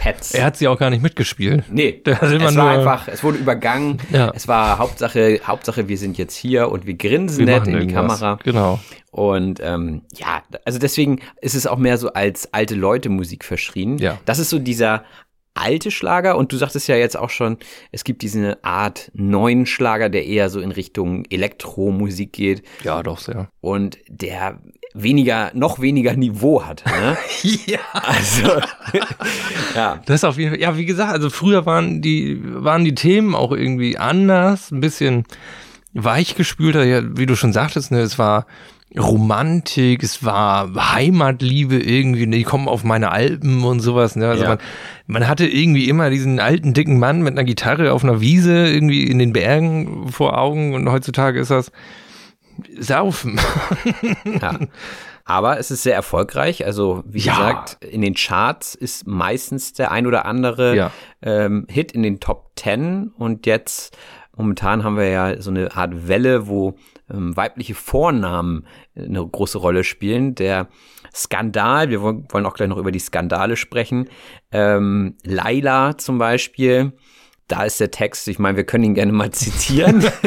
Pads. 0.00 0.32
Er 0.32 0.46
hat 0.46 0.56
sie 0.56 0.66
auch 0.66 0.78
gar 0.78 0.88
nicht 0.88 1.02
mitgespielt. 1.02 1.64
Nee, 1.70 2.00
immer 2.04 2.48
es 2.48 2.56
war 2.56 2.70
einfach, 2.70 3.08
es 3.08 3.22
wurde 3.22 3.36
übergangen. 3.36 3.98
Ja. 4.10 4.32
Es 4.34 4.48
war 4.48 4.78
Hauptsache, 4.78 5.40
Hauptsache, 5.46 5.88
wir 5.88 5.98
sind 5.98 6.16
jetzt 6.16 6.34
hier 6.34 6.70
und 6.70 6.86
wir 6.86 6.94
grinsen 6.94 7.40
Wir 7.40 7.46
nett 7.46 7.66
in 7.66 7.74
die 7.74 7.78
irgendwas. 7.80 8.20
Kamera. 8.20 8.38
Genau. 8.42 8.80
Und 9.10 9.60
ähm, 9.62 10.00
ja, 10.14 10.42
also 10.64 10.78
deswegen 10.78 11.20
ist 11.42 11.54
es 11.54 11.66
auch 11.66 11.76
mehr 11.76 11.98
so 11.98 12.14
als 12.14 12.54
alte 12.54 12.74
Leute 12.74 13.10
Musik 13.10 13.44
verschrien. 13.44 13.98
Ja. 13.98 14.18
Das 14.24 14.38
ist 14.38 14.48
so 14.48 14.58
dieser 14.58 15.04
alte 15.54 15.90
Schlager 15.90 16.36
und 16.36 16.52
du 16.52 16.56
sagtest 16.56 16.88
ja 16.88 16.96
jetzt 16.96 17.16
auch 17.18 17.30
schon, 17.30 17.58
es 17.90 18.04
gibt 18.04 18.22
diese 18.22 18.62
Art 18.64 19.10
neuen 19.14 19.66
Schlager, 19.66 20.08
der 20.08 20.24
eher 20.26 20.48
so 20.50 20.60
in 20.60 20.72
Richtung 20.72 21.24
Elektromusik 21.30 22.32
geht 22.32 22.62
Ja, 22.84 23.02
doch 23.02 23.18
sehr. 23.18 23.48
und 23.60 23.98
der 24.08 24.60
weniger, 24.94 25.50
noch 25.54 25.80
weniger 25.80 26.14
Niveau 26.14 26.64
hat. 26.64 26.84
Ne? 26.86 27.16
Ja. 27.66 27.80
Also, 27.92 28.60
ja. 29.74 30.00
Das 30.06 30.16
ist 30.16 30.24
auf 30.24 30.38
jeden 30.38 30.50
Fall, 30.52 30.60
ja, 30.60 30.76
wie 30.76 30.84
gesagt, 30.86 31.12
also 31.12 31.30
früher 31.30 31.66
waren 31.66 32.02
die, 32.02 32.40
waren 32.42 32.84
die 32.84 32.94
Themen 32.94 33.34
auch 33.34 33.52
irgendwie 33.52 33.96
anders, 33.98 34.70
ein 34.70 34.80
bisschen 34.80 35.24
weichgespülter, 35.94 36.84
ja, 36.84 37.02
wie 37.16 37.26
du 37.26 37.36
schon 37.36 37.52
sagtest, 37.52 37.90
ne, 37.90 38.00
es 38.00 38.18
war 38.18 38.46
Romantik, 38.98 40.02
es 40.02 40.24
war 40.24 40.70
Heimatliebe 40.94 41.76
irgendwie, 41.78 42.26
ne, 42.26 42.36
die 42.38 42.42
kommen 42.42 42.68
auf 42.68 42.84
meine 42.84 43.10
Alpen 43.10 43.64
und 43.64 43.80
sowas, 43.80 44.16
ne, 44.16 44.28
also 44.28 44.42
Ja. 44.42 44.48
man, 44.50 44.58
man 45.06 45.28
hatte 45.28 45.46
irgendwie 45.46 45.88
immer 45.88 46.10
diesen 46.10 46.40
alten, 46.40 46.74
dicken 46.74 46.98
Mann 46.98 47.22
mit 47.22 47.32
einer 47.32 47.44
Gitarre 47.44 47.92
auf 47.92 48.04
einer 48.04 48.20
Wiese 48.20 48.68
irgendwie 48.68 49.04
in 49.04 49.18
den 49.18 49.32
Bergen 49.32 50.08
vor 50.08 50.38
Augen 50.38 50.74
und 50.74 50.90
heutzutage 50.90 51.40
ist 51.40 51.50
das 51.50 51.72
Saufen. 52.78 53.40
Ja. 54.40 54.58
Aber 55.24 55.58
es 55.58 55.70
ist 55.70 55.84
sehr 55.84 55.94
erfolgreich. 55.94 56.66
Also, 56.66 57.02
wie 57.06 57.20
Ja. 57.20 57.32
gesagt, 57.34 57.84
in 57.84 58.02
den 58.02 58.14
Charts 58.14 58.74
ist 58.74 59.06
meistens 59.06 59.72
der 59.72 59.90
ein 59.92 60.06
oder 60.06 60.26
andere 60.26 60.76
Ja. 60.76 60.90
ähm, 61.22 61.66
Hit 61.70 61.92
in 61.92 62.02
den 62.02 62.20
Top 62.20 62.50
Ten. 62.56 63.12
Und 63.16 63.46
jetzt, 63.46 63.96
momentan 64.36 64.84
haben 64.84 64.96
wir 64.96 65.08
ja 65.08 65.40
so 65.40 65.50
eine 65.50 65.74
Art 65.76 66.08
Welle, 66.08 66.46
wo 66.48 66.74
weibliche 67.12 67.74
Vornamen 67.74 68.66
eine 68.96 69.26
große 69.26 69.58
Rolle 69.58 69.84
spielen. 69.84 70.34
Der 70.34 70.68
Skandal, 71.14 71.90
wir 71.90 72.00
wollen 72.00 72.26
wollen 72.30 72.46
auch 72.46 72.54
gleich 72.54 72.68
noch 72.68 72.78
über 72.78 72.92
die 72.92 72.98
Skandale 72.98 73.56
sprechen. 73.56 74.08
Ähm, 74.50 75.16
Laila 75.24 75.98
zum 75.98 76.18
Beispiel. 76.18 76.92
Da 77.52 77.64
ist 77.64 77.80
der 77.80 77.90
Text, 77.90 78.28
ich 78.28 78.38
meine, 78.38 78.56
wir 78.56 78.64
können 78.64 78.84
ihn 78.84 78.94
gerne 78.94 79.12
mal 79.12 79.30
zitieren. 79.30 80.04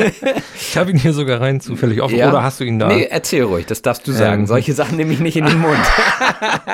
Ich 0.58 0.78
habe 0.78 0.92
ihn 0.92 0.98
hier 0.98 1.14
sogar 1.14 1.42
rein 1.42 1.60
zufällig 1.60 2.02
offen, 2.02 2.18
Ja. 2.18 2.30
oder 2.30 2.44
hast 2.44 2.60
du 2.60 2.64
ihn 2.66 2.80
da? 2.80 2.88
Nee, 2.88 3.08
erzähl 3.10 3.44
ruhig, 3.44 3.66
das 3.66 3.82
darfst 3.82 4.08
du 4.08 4.12
sagen. 4.12 4.42
Ähm. 4.42 4.48
Solche 4.48 4.74
Sachen 4.74 4.98
nehme 4.98 5.14
ich 5.14 5.20
nicht 5.20 5.38
in 5.38 5.46
den 5.46 5.60
Mund. 5.60 5.78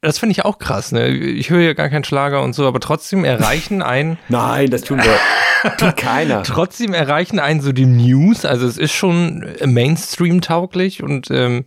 Das 0.00 0.18
finde 0.18 0.32
ich 0.32 0.44
auch 0.44 0.58
krass, 0.58 0.92
ne? 0.92 1.08
Ich 1.08 1.50
höre 1.50 1.60
ja 1.60 1.72
gar 1.74 1.88
keinen 1.88 2.04
Schlager 2.04 2.42
und 2.42 2.54
so, 2.54 2.66
aber 2.66 2.80
trotzdem 2.80 3.24
erreichen 3.24 3.82
einen, 3.82 4.18
Nein, 4.28 4.70
das 4.70 4.82
tun 4.82 5.00
wir. 5.02 5.72
Tut 5.76 5.96
keiner. 5.96 6.42
trotzdem 6.44 6.94
erreichen 6.94 7.38
einen 7.38 7.60
so 7.60 7.72
die 7.72 7.86
News. 7.86 8.44
Also 8.44 8.66
es 8.66 8.78
ist 8.78 8.92
schon 8.92 9.46
Mainstream-tauglich 9.64 11.02
und 11.02 11.30
ähm, 11.30 11.64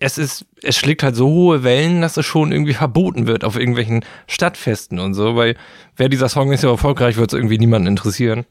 es 0.00 0.18
ist, 0.18 0.46
es 0.62 0.76
schlägt 0.76 1.02
halt 1.02 1.16
so 1.16 1.28
hohe 1.28 1.64
Wellen, 1.64 2.00
dass 2.00 2.16
es 2.16 2.26
schon 2.26 2.52
irgendwie 2.52 2.74
verboten 2.74 3.26
wird 3.26 3.44
auf 3.44 3.56
irgendwelchen 3.56 4.04
Stadtfesten 4.26 4.98
und 4.98 5.14
so, 5.14 5.36
weil 5.36 5.56
wer 5.96 6.08
dieser 6.08 6.28
Song 6.28 6.52
ist 6.52 6.62
ja 6.62 6.70
erfolgreich, 6.70 7.16
wird 7.16 7.32
es 7.32 7.36
irgendwie 7.36 7.58
niemanden 7.58 7.88
interessieren. 7.88 8.46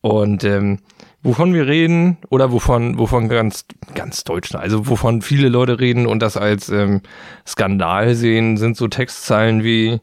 Und 0.00 0.44
ähm, 0.44 0.78
wovon 1.22 1.52
wir 1.52 1.66
reden 1.66 2.16
oder 2.30 2.52
wovon, 2.52 2.98
wovon 2.98 3.28
ganz, 3.28 3.66
ganz 3.94 4.24
Deutschland, 4.24 4.64
also 4.64 4.88
wovon 4.88 5.20
viele 5.20 5.50
Leute 5.50 5.78
reden 5.78 6.06
und 6.06 6.20
das 6.20 6.38
als 6.38 6.70
ähm, 6.70 7.02
Skandal 7.46 8.14
sehen, 8.14 8.56
sind 8.56 8.78
so 8.78 8.88
Textzeilen 8.88 9.62
wie 9.62 10.00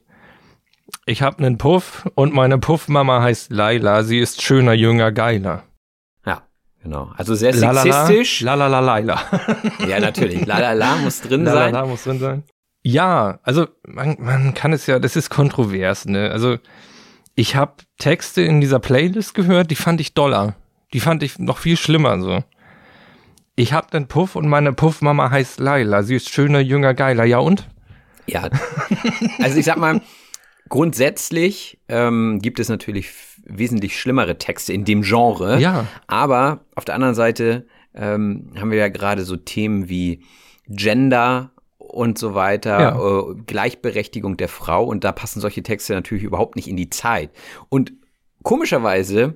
Ich 1.08 1.24
hab 1.24 1.40
nen 1.40 1.58
Puff 1.58 2.08
und 2.14 2.36
meine 2.36 2.60
Puffmama 2.60 3.24
heißt 3.24 3.52
Laila, 3.52 4.04
sie 4.04 4.20
ist 4.20 4.44
schöner, 4.44 4.74
jünger, 4.74 5.12
geiler. 5.12 5.64
Genau. 6.88 7.12
Also 7.18 7.36
sehr 7.36 7.54
sexistisch. 7.54 8.40
Lalala, 8.40 8.80
Laila. 8.80 9.22
Ja, 9.90 10.00
natürlich. 10.00 10.46
La 10.46 10.60
la 10.60 10.72
la 10.72 10.96
muss 10.96 11.20
drin 11.20 11.44
sein. 11.44 11.54
Lalala 11.54 11.86
muss 11.86 12.04
drin 12.06 12.18
sein. 12.20 12.44
Ja, 12.82 13.40
also 13.44 13.68
man, 13.86 14.16
man 14.20 14.54
kann 14.54 14.72
es 14.72 14.88
ja, 14.88 14.98
das 14.98 15.18
ist 15.18 15.30
kontrovers, 15.30 16.06
ne? 16.06 16.32
Also 16.32 16.60
ich 17.36 17.58
habe 17.58 17.74
Texte 18.00 18.42
in 18.42 18.62
dieser 18.62 18.80
Playlist 18.80 19.34
gehört, 19.34 19.70
die 19.70 19.76
fand 19.76 20.00
ich 20.00 20.14
doller. 20.14 20.56
Die 20.94 21.02
fand 21.02 21.24
ich 21.24 21.40
noch 21.40 21.58
viel 21.58 21.76
schlimmer 21.76 22.22
so. 22.22 22.42
Ich 23.58 23.74
hab 23.74 23.92
nen 23.92 24.08
Puff 24.08 24.38
und 24.38 24.48
meine 24.48 24.72
Puffmama 24.72 25.30
heißt 25.30 25.60
Laila. 25.60 26.04
Sie 26.04 26.16
ist 26.16 26.30
schöner, 26.30 26.62
jünger, 26.62 26.94
geiler. 26.94 27.26
Ja 27.26 27.40
und? 27.40 27.68
Ja. 28.28 28.50
Also 29.40 29.58
ich 29.58 29.66
sag 29.66 29.78
mal, 29.78 30.00
grundsätzlich 30.70 31.80
ähm, 31.90 32.40
gibt 32.42 32.62
es 32.62 32.70
natürlich 32.70 33.10
wesentlich 33.50 34.00
schlimmere 34.00 34.38
Texte 34.38 34.74
in 34.74 34.86
dem 34.86 35.02
Genre. 35.02 35.60
Ja. 35.60 35.88
Aber 36.08 36.66
auf 36.76 36.86
der 36.86 36.96
anderen 36.96 37.16
Seite 37.16 37.66
ähm, 37.94 38.52
haben 38.60 38.72
wir 38.72 38.78
ja 38.78 38.90
gerade 38.90 39.24
so 39.24 39.36
Themen 39.38 39.90
wie 39.90 40.24
Gender 40.68 41.52
und 41.78 42.18
so 42.18 42.36
weiter, 42.36 42.80
Ja. 42.80 42.98
äh, 43.32 43.36
Gleichberechtigung 43.46 44.36
der 44.38 44.50
Frau 44.50 44.84
und 44.86 45.04
da 45.04 45.12
passen 45.14 45.40
solche 45.40 45.64
Texte 45.64 45.94
natürlich 45.94 46.24
überhaupt 46.24 46.56
nicht 46.58 46.68
in 46.68 46.76
die 46.78 46.90
Zeit. 46.90 47.32
Und 47.70 47.94
komischerweise, 48.44 49.36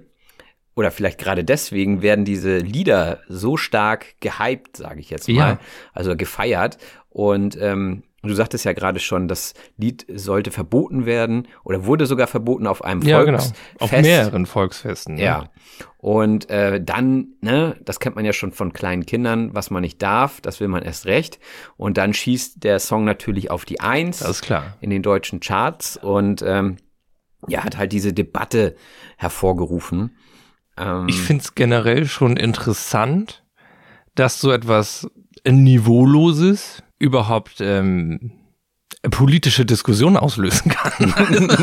oder 0.75 0.91
vielleicht 0.91 1.17
gerade 1.19 1.43
deswegen, 1.43 2.01
werden 2.01 2.25
diese 2.25 2.57
Lieder 2.57 3.19
so 3.27 3.57
stark 3.57 4.15
gehypt, 4.19 4.77
sage 4.77 4.99
ich 4.99 5.09
jetzt 5.09 5.27
mal, 5.27 5.35
Ja. 5.35 5.59
also 5.93 6.15
gefeiert. 6.15 6.77
Und 7.09 7.57
ähm, 7.61 8.03
du 8.29 8.35
sagtest 8.35 8.65
ja 8.65 8.73
gerade 8.73 8.99
schon, 8.99 9.27
das 9.27 9.53
Lied 9.77 10.05
sollte 10.13 10.51
verboten 10.51 11.05
werden 11.05 11.47
oder 11.63 11.85
wurde 11.85 12.05
sogar 12.05 12.27
verboten 12.27 12.67
auf 12.67 12.83
einem 12.83 13.01
Ja, 13.01 13.23
genau. 13.23 13.39
Volksfest. 13.39 13.81
Auf 13.81 13.91
mehreren 13.91 14.45
Volksfesten. 14.45 15.15
ne? 15.15 15.23
Ja. 15.23 15.49
Und 15.97 16.49
äh, 16.49 16.81
dann, 16.83 17.29
ne, 17.41 17.75
das 17.83 17.99
kennt 17.99 18.15
man 18.15 18.25
ja 18.25 18.33
schon 18.33 18.51
von 18.51 18.73
kleinen 18.73 19.05
Kindern, 19.05 19.53
was 19.55 19.69
man 19.71 19.81
nicht 19.81 20.01
darf, 20.01 20.41
das 20.41 20.59
will 20.59 20.67
man 20.67 20.83
erst 20.83 21.05
recht. 21.05 21.39
Und 21.77 21.97
dann 21.97 22.13
schießt 22.13 22.63
der 22.63 22.79
Song 22.79 23.03
natürlich 23.05 23.49
auf 23.51 23.65
die 23.65 23.79
Eins 23.79 24.19
Das 24.19 24.29
ist 24.29 24.41
klar. 24.43 24.77
in 24.81 24.89
den 24.89 25.01
deutschen 25.03 25.39
Charts 25.39 25.97
und 25.97 26.43
ähm, 26.45 26.77
ja, 27.47 27.63
hat 27.63 27.77
halt 27.77 27.91
diese 27.91 28.13
Debatte 28.13 28.75
hervorgerufen. 29.17 30.15
Ähm, 30.77 31.07
Ich 31.07 31.19
finde 31.19 31.41
es 31.43 31.55
generell 31.55 32.05
schon 32.05 32.37
interessant, 32.37 33.43
dass 34.15 34.39
so 34.39 34.51
etwas 34.51 35.07
Niveauloses 35.47 36.83
überhaupt 37.01 37.59
ähm, 37.59 38.31
politische 39.09 39.65
Diskussion 39.65 40.15
auslösen 40.15 40.71
kann. 40.71 41.13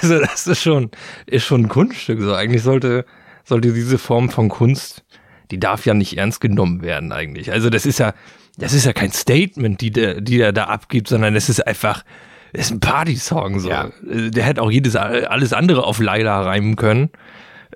Also 0.00 0.20
das 0.20 0.46
ist 0.46 0.62
schon, 0.62 0.90
ist 1.26 1.44
schon 1.44 1.62
ein 1.62 1.68
Kunststück. 1.68 2.20
So 2.20 2.34
eigentlich 2.34 2.62
sollte, 2.62 3.04
sollte 3.44 3.72
diese 3.72 3.98
Form 3.98 4.30
von 4.30 4.48
Kunst, 4.48 5.04
die 5.50 5.58
darf 5.58 5.86
ja 5.86 5.94
nicht 5.94 6.16
ernst 6.16 6.40
genommen 6.40 6.82
werden 6.82 7.12
eigentlich. 7.12 7.52
Also 7.52 7.70
das 7.70 7.86
ist 7.86 7.98
ja, 7.98 8.12
das 8.58 8.74
ist 8.74 8.84
ja 8.84 8.92
kein 8.92 9.12
Statement, 9.12 9.80
die 9.80 9.90
der, 9.90 10.20
die 10.20 10.40
er 10.40 10.52
da 10.52 10.64
abgibt, 10.64 11.08
sondern 11.08 11.34
es 11.36 11.48
ist 11.48 11.66
einfach 11.66 12.04
ist 12.52 12.70
ein 12.70 12.80
Party-Song 12.80 13.60
so. 13.60 13.68
Ja. 13.68 13.90
Der 14.02 14.44
hätte 14.44 14.62
auch 14.62 14.70
jedes 14.70 14.96
alles 14.96 15.52
andere 15.52 15.84
auf 15.84 16.00
Laila 16.00 16.40
reimen 16.42 16.76
können. 16.76 17.10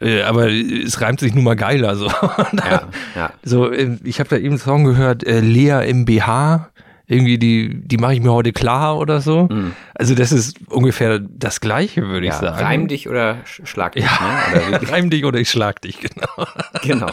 Äh, 0.02 0.22
Aber 0.22 0.48
es 0.50 1.00
reimt 1.00 1.20
sich 1.20 1.34
nun 1.34 1.44
mal 1.44 1.56
geiler 1.56 1.96
so. 1.96 2.06
Ja, 2.52 2.88
ja. 3.14 3.32
So, 3.42 3.70
äh, 3.70 3.96
ich 4.04 4.18
habe 4.20 4.28
da 4.30 4.36
eben 4.36 4.48
einen 4.50 4.58
Song 4.58 4.84
gehört, 4.84 5.24
äh, 5.24 5.40
Lea 5.40 5.88
im 5.88 6.04
BH. 6.04 6.68
Irgendwie 7.06 7.36
die, 7.36 7.82
die 7.86 7.98
mache 7.98 8.14
ich 8.14 8.20
mir 8.20 8.32
heute 8.32 8.52
klar 8.52 8.96
oder 8.98 9.20
so. 9.20 9.48
Also 9.94 10.14
das 10.14 10.32
ist 10.32 10.56
ungefähr 10.70 11.18
das 11.18 11.60
Gleiche, 11.60 12.02
würde 12.08 12.26
ich 12.26 12.32
Mhm. 12.32 12.44
ja. 12.44 12.52
sagen. 12.52 12.64
Reim 12.64 12.88
dich 12.88 13.08
oder 13.08 13.38
sch- 13.44 13.66
schlag 13.66 13.92
dich, 13.92 14.04
Ja, 14.04 14.70
ne? 14.70 14.80
Reim 14.90 15.10
dich 15.10 15.24
oder 15.26 15.38
ich 15.38 15.50
schlag 15.50 15.82
dich, 15.82 15.98
genau. 16.00 16.46
genau. 16.82 17.10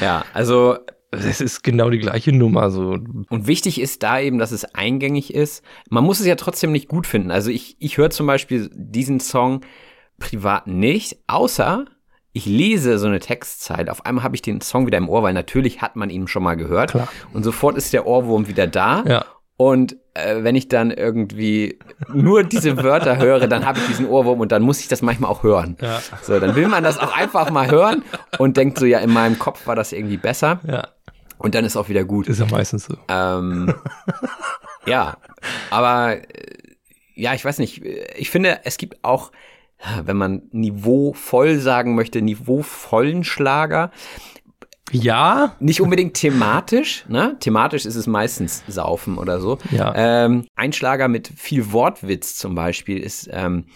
Ja, 0.00 0.24
also 0.34 0.76
Das 1.10 1.40
ist 1.40 1.64
genau 1.64 1.88
die 1.90 1.98
gleiche 1.98 2.32
Nummer 2.32 2.70
so. 2.70 2.90
Und 3.28 3.46
wichtig 3.46 3.80
ist 3.80 4.02
da 4.04 4.20
eben, 4.20 4.38
dass 4.38 4.52
es 4.52 4.66
eingängig 4.74 5.34
ist. 5.34 5.64
Man 5.88 6.04
muss 6.04 6.20
es 6.20 6.26
ja 6.26 6.36
trotzdem 6.36 6.70
nicht 6.70 6.86
gut 6.86 7.06
finden. 7.06 7.30
Also 7.32 7.50
ich, 7.50 7.76
ich 7.80 7.96
höre 7.96 8.10
zum 8.10 8.26
Beispiel 8.26 8.70
diesen 8.74 9.18
Song 9.18 9.62
privat 10.20 10.66
nicht, 10.66 11.16
außer 11.26 11.86
ich 12.38 12.46
lese 12.46 12.98
so 12.98 13.06
eine 13.08 13.18
Textzeit. 13.18 13.90
Auf 13.90 14.06
einmal 14.06 14.22
habe 14.24 14.34
ich 14.36 14.42
den 14.42 14.60
Song 14.60 14.86
wieder 14.86 14.98
im 14.98 15.08
Ohr, 15.08 15.22
weil 15.22 15.34
natürlich 15.34 15.82
hat 15.82 15.96
man 15.96 16.08
ihn 16.08 16.28
schon 16.28 16.42
mal 16.44 16.56
gehört. 16.56 16.92
Klar. 16.92 17.08
Und 17.32 17.42
sofort 17.42 17.76
ist 17.76 17.92
der 17.92 18.06
Ohrwurm 18.06 18.46
wieder 18.48 18.66
da. 18.66 19.04
Ja. 19.06 19.24
Und 19.56 19.96
äh, 20.14 20.44
wenn 20.44 20.54
ich 20.54 20.68
dann 20.68 20.92
irgendwie 20.92 21.80
nur 22.14 22.44
diese 22.44 22.76
Wörter 22.80 23.18
höre, 23.18 23.48
dann 23.48 23.66
habe 23.66 23.80
ich 23.80 23.86
diesen 23.88 24.06
Ohrwurm 24.06 24.38
und 24.38 24.52
dann 24.52 24.62
muss 24.62 24.78
ich 24.80 24.86
das 24.86 25.02
manchmal 25.02 25.30
auch 25.32 25.42
hören. 25.42 25.76
Ja. 25.80 26.00
So, 26.22 26.38
dann 26.38 26.54
will 26.54 26.68
man 26.68 26.84
das 26.84 26.96
auch 26.98 27.14
einfach 27.16 27.50
mal 27.50 27.68
hören 27.68 28.04
und 28.38 28.56
denkt 28.56 28.78
so, 28.78 28.86
ja, 28.86 29.00
in 29.00 29.12
meinem 29.12 29.36
Kopf 29.38 29.66
war 29.66 29.74
das 29.74 29.92
irgendwie 29.92 30.16
besser. 30.16 30.60
Ja, 30.64 30.86
Und 31.38 31.56
dann 31.56 31.64
ist 31.64 31.76
auch 31.76 31.88
wieder 31.88 32.04
gut. 32.04 32.28
ist 32.28 32.38
ja 32.38 32.46
meistens 32.48 32.84
so. 32.84 32.94
Ähm, 33.08 33.74
ja, 34.86 35.16
aber 35.70 36.18
äh, 36.18 36.22
ja, 37.16 37.34
ich 37.34 37.44
weiß 37.44 37.58
nicht. 37.58 37.82
Ich 38.16 38.30
finde, 38.30 38.60
es 38.62 38.76
gibt 38.76 39.02
auch, 39.02 39.32
wenn 40.04 40.16
man 40.16 40.42
niveauvoll 40.50 41.58
sagen 41.58 41.94
möchte, 41.94 42.20
niveauvollen 42.22 43.24
Schlager. 43.24 43.90
Ja, 44.90 45.54
Nicht 45.60 45.82
unbedingt 45.82 46.14
thematisch, 46.14 47.04
ne? 47.08 47.36
Thematisch 47.40 47.84
ist 47.84 47.94
es 47.96 48.06
meistens 48.06 48.62
Saufen 48.68 49.18
oder 49.18 49.38
so. 49.38 49.58
Ja. 49.70 49.92
Ähm, 49.94 50.46
ein 50.54 50.72
Schlager 50.72 51.08
mit 51.08 51.28
viel 51.28 51.72
Wortwitz 51.72 52.36
zum 52.36 52.54
Beispiel 52.54 52.98
ist 52.98 53.28
ähm, 53.30 53.66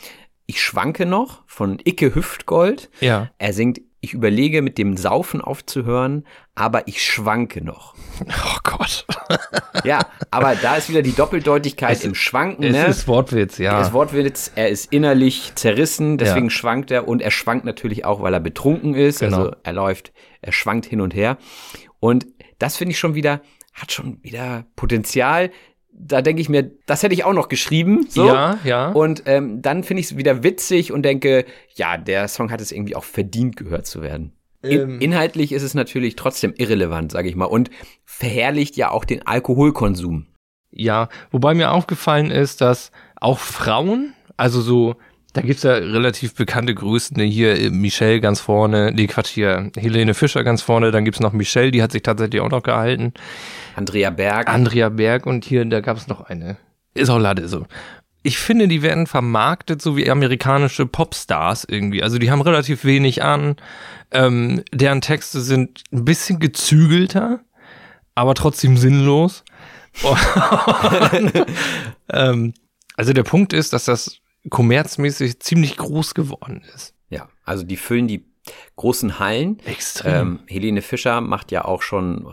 Ich 0.46 0.62
schwanke 0.62 1.04
noch 1.04 1.42
von 1.46 1.78
Icke 1.84 2.14
Hüftgold. 2.14 2.88
ja. 3.00 3.28
Er 3.38 3.52
singt, 3.52 3.82
ich 4.04 4.12
überlege 4.14 4.62
mit 4.62 4.78
dem 4.78 4.96
Saufen 4.96 5.40
aufzuhören, 5.40 6.26
aber 6.56 6.88
ich 6.88 7.02
schwanke 7.02 7.64
noch. 7.64 7.94
Oh 8.26 8.58
Gott. 8.62 9.06
Ja, 9.84 10.00
aber 10.30 10.54
da 10.54 10.76
ist 10.76 10.88
wieder 10.90 11.02
die 11.02 11.14
Doppeldeutigkeit 11.14 12.04
im 12.04 12.14
Schwanken. 12.14 12.62
Es 12.62 12.72
ne? 12.72 12.86
ist 12.86 13.08
Wortwitz, 13.08 13.58
ja. 13.58 13.80
Das 13.80 13.92
Wortwitz, 13.92 14.52
er 14.54 14.68
ist 14.68 14.92
innerlich 14.92 15.52
zerrissen, 15.56 16.18
deswegen 16.18 16.46
Ja. 16.46 16.50
schwankt 16.50 16.90
er 16.92 17.08
und 17.08 17.20
er 17.20 17.32
schwankt 17.32 17.64
natürlich 17.64 18.04
auch, 18.04 18.22
weil 18.22 18.32
er 18.32 18.38
betrunken 18.38 18.94
ist. 18.94 19.20
Genau. 19.20 19.38
Also 19.38 19.56
er 19.64 19.72
läuft, 19.72 20.12
er 20.40 20.52
schwankt 20.52 20.86
hin 20.86 21.00
und 21.00 21.14
her. 21.14 21.36
Und 21.98 22.26
das 22.58 22.76
finde 22.76 22.92
ich 22.92 22.98
schon 22.98 23.14
wieder, 23.14 23.40
hat 23.72 23.90
schon 23.90 24.18
wieder 24.22 24.66
Potenzial. 24.76 25.50
Da 26.04 26.20
denke 26.20 26.42
ich 26.42 26.48
mir, 26.48 26.70
das 26.86 27.02
hätte 27.02 27.14
ich 27.14 27.24
auch 27.24 27.32
noch 27.32 27.48
geschrieben. 27.48 28.06
So. 28.08 28.26
Ja, 28.26 28.58
ja. 28.64 28.88
Und 28.90 29.22
ähm, 29.26 29.62
dann 29.62 29.84
finde 29.84 30.00
ich 30.00 30.06
es 30.06 30.16
wieder 30.16 30.42
witzig 30.42 30.92
und 30.92 31.02
denke, 31.02 31.44
ja, 31.74 31.96
der 31.96 32.26
Song 32.26 32.50
hat 32.50 32.60
es 32.60 32.72
irgendwie 32.72 32.96
auch 32.96 33.04
verdient, 33.04 33.56
gehört 33.56 33.86
zu 33.86 34.02
werden. 34.02 34.32
In, 34.62 34.80
Ähm. 34.80 35.00
inhaltlich 35.00 35.52
ist 35.52 35.62
es 35.62 35.74
natürlich 35.74 36.16
trotzdem 36.16 36.54
irrelevant, 36.56 37.12
sage 37.12 37.28
ich 37.28 37.36
mal, 37.36 37.46
und 37.46 37.70
verherrlicht 38.04 38.76
ja 38.76 38.90
auch 38.90 39.04
den 39.04 39.26
Alkoholkonsum. 39.26 40.26
Ja, 40.70 41.08
wobei 41.30 41.54
mir 41.54 41.70
aufgefallen 41.72 42.30
ist, 42.30 42.60
dass 42.60 42.92
auch 43.16 43.38
Frauen, 43.38 44.14
also 44.36 44.60
so, 44.60 44.96
da 45.32 45.42
gibt's 45.42 45.62
ja 45.62 45.74
relativ 45.74 46.34
bekannte 46.34 46.74
Größen, 46.74 47.16
ne, 47.16 47.24
hier 47.24 47.58
äh, 47.58 47.70
Michelle 47.70 48.20
ganz 48.20 48.40
vorne, 48.40 48.92
nee, 48.92 49.06
Quatsch, 49.06 49.30
hier 49.30 49.70
Helene 49.76 50.14
Fischer 50.14 50.44
ganz 50.44 50.62
vorne, 50.62 50.90
dann 50.90 51.04
gibt's 51.04 51.20
noch 51.20 51.32
Michelle, 51.32 51.70
die 51.70 51.82
hat 51.82 51.92
sich 51.92 52.02
tatsächlich 52.02 52.40
auch 52.40 52.50
noch 52.50 52.62
gehalten, 52.62 53.12
Andrea 53.74 54.10
Berg. 54.10 54.48
Andrea 54.48 54.88
Berg 54.88 55.26
und 55.26 55.44
hier, 55.44 55.64
da 55.64 55.80
gab's 55.80 56.08
noch 56.08 56.22
eine. 56.22 56.56
Ist 56.94 57.10
auch 57.10 57.18
Lade 57.18 57.48
so. 57.48 57.66
Ich 58.22 58.38
finde, 58.38 58.68
die 58.68 58.82
werden 58.82 59.06
vermarktet 59.06 59.82
so 59.82 59.96
wie 59.96 60.08
amerikanische 60.08 60.86
Popstars 60.86 61.64
irgendwie. 61.68 62.02
Also 62.02 62.18
die 62.18 62.30
haben 62.30 62.40
relativ 62.40 62.84
wenig 62.84 63.22
an. 63.22 63.56
Ähm, 64.12 64.62
deren 64.72 65.00
Texte 65.00 65.40
sind 65.40 65.82
ein 65.92 66.04
bisschen 66.04 66.38
gezügelter, 66.38 67.40
aber 68.14 68.34
trotzdem 68.34 68.76
sinnlos. 68.76 69.44
Und, 70.02 71.46
ähm, 72.10 72.54
also 72.96 73.12
der 73.12 73.24
Punkt 73.24 73.52
ist, 73.52 73.72
dass 73.72 73.86
das 73.86 74.20
kommerzmäßig 74.48 75.40
ziemlich 75.40 75.76
groß 75.76 76.14
geworden 76.14 76.62
ist. 76.74 76.94
Ja, 77.10 77.28
also 77.44 77.64
die 77.64 77.76
füllen 77.76 78.06
die 78.06 78.24
großen 78.76 79.18
Hallen. 79.18 79.58
Extrem. 79.64 80.12
Ähm, 80.14 80.38
Helene 80.46 80.82
Fischer 80.82 81.20
macht 81.20 81.52
ja 81.52 81.64
auch 81.64 81.82
schon 81.82 82.26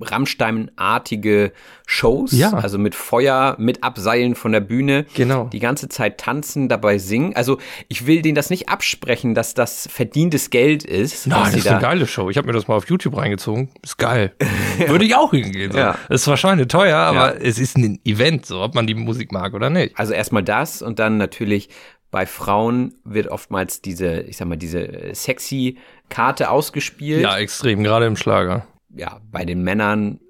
Rammstein-artige 0.00 1.52
Shows, 1.86 2.32
Ja. 2.32 2.52
also 2.52 2.78
mit 2.78 2.94
Feuer, 2.94 3.56
mit 3.58 3.82
Abseilen 3.82 4.34
von 4.34 4.52
der 4.52 4.60
Bühne. 4.60 5.06
Genau. 5.14 5.44
Die 5.52 5.58
ganze 5.58 5.88
Zeit 5.88 6.18
tanzen, 6.18 6.68
dabei 6.68 6.98
singen. 6.98 7.34
Also 7.36 7.58
ich 7.88 8.06
will 8.06 8.22
denen 8.22 8.34
das 8.34 8.50
nicht 8.50 8.68
absprechen, 8.68 9.34
dass 9.34 9.54
das 9.54 9.88
verdientes 9.90 10.50
Geld 10.50 10.84
ist. 10.84 11.26
Nein, 11.26 11.44
das 11.44 11.54
ist 11.54 11.68
eine 11.68 11.80
geile 11.80 12.06
Show. 12.06 12.30
Ich 12.30 12.36
habe 12.36 12.46
mir 12.46 12.52
das 12.52 12.68
mal 12.68 12.76
auf 12.76 12.88
YouTube 12.88 13.16
reingezogen. 13.16 13.70
Ist 13.82 13.98
geil. 13.98 14.32
Würde 14.86 15.04
ich 15.04 15.14
auch 15.14 15.30
hingehen. 15.30 15.72
So. 15.72 15.78
Ja. 15.78 15.96
Ist 16.08 16.24
zwar 16.24 16.36
schweineteuer, 16.36 16.96
aber 16.98 17.34
Ja. 17.34 17.40
es 17.40 17.58
ist 17.58 17.76
ein 17.76 17.98
Event, 18.04 18.46
so 18.46 18.60
ob 18.60 18.74
man 18.74 18.86
die 18.86 18.94
Musik 18.94 19.32
mag 19.32 19.54
oder 19.54 19.70
nicht. 19.70 19.98
Also 19.98 20.12
erstmal 20.12 20.42
das 20.42 20.82
und 20.82 20.98
dann 20.98 21.16
natürlich 21.16 21.68
bei 22.10 22.26
Frauen 22.26 22.94
wird 23.04 23.28
oftmals 23.28 23.80
diese, 23.82 24.20
ich 24.22 24.36
sag 24.36 24.48
mal, 24.48 24.56
diese 24.56 24.80
äh, 24.86 25.14
sexy 25.14 25.78
Karte 26.08 26.50
ausgespielt. 26.50 27.22
Ja, 27.22 27.38
extrem, 27.38 27.82
gerade 27.84 28.06
im 28.06 28.16
Schlager. 28.16 28.66
ja, 28.94 29.20
bei 29.30 29.44
den 29.44 29.62
Männern 29.62 30.20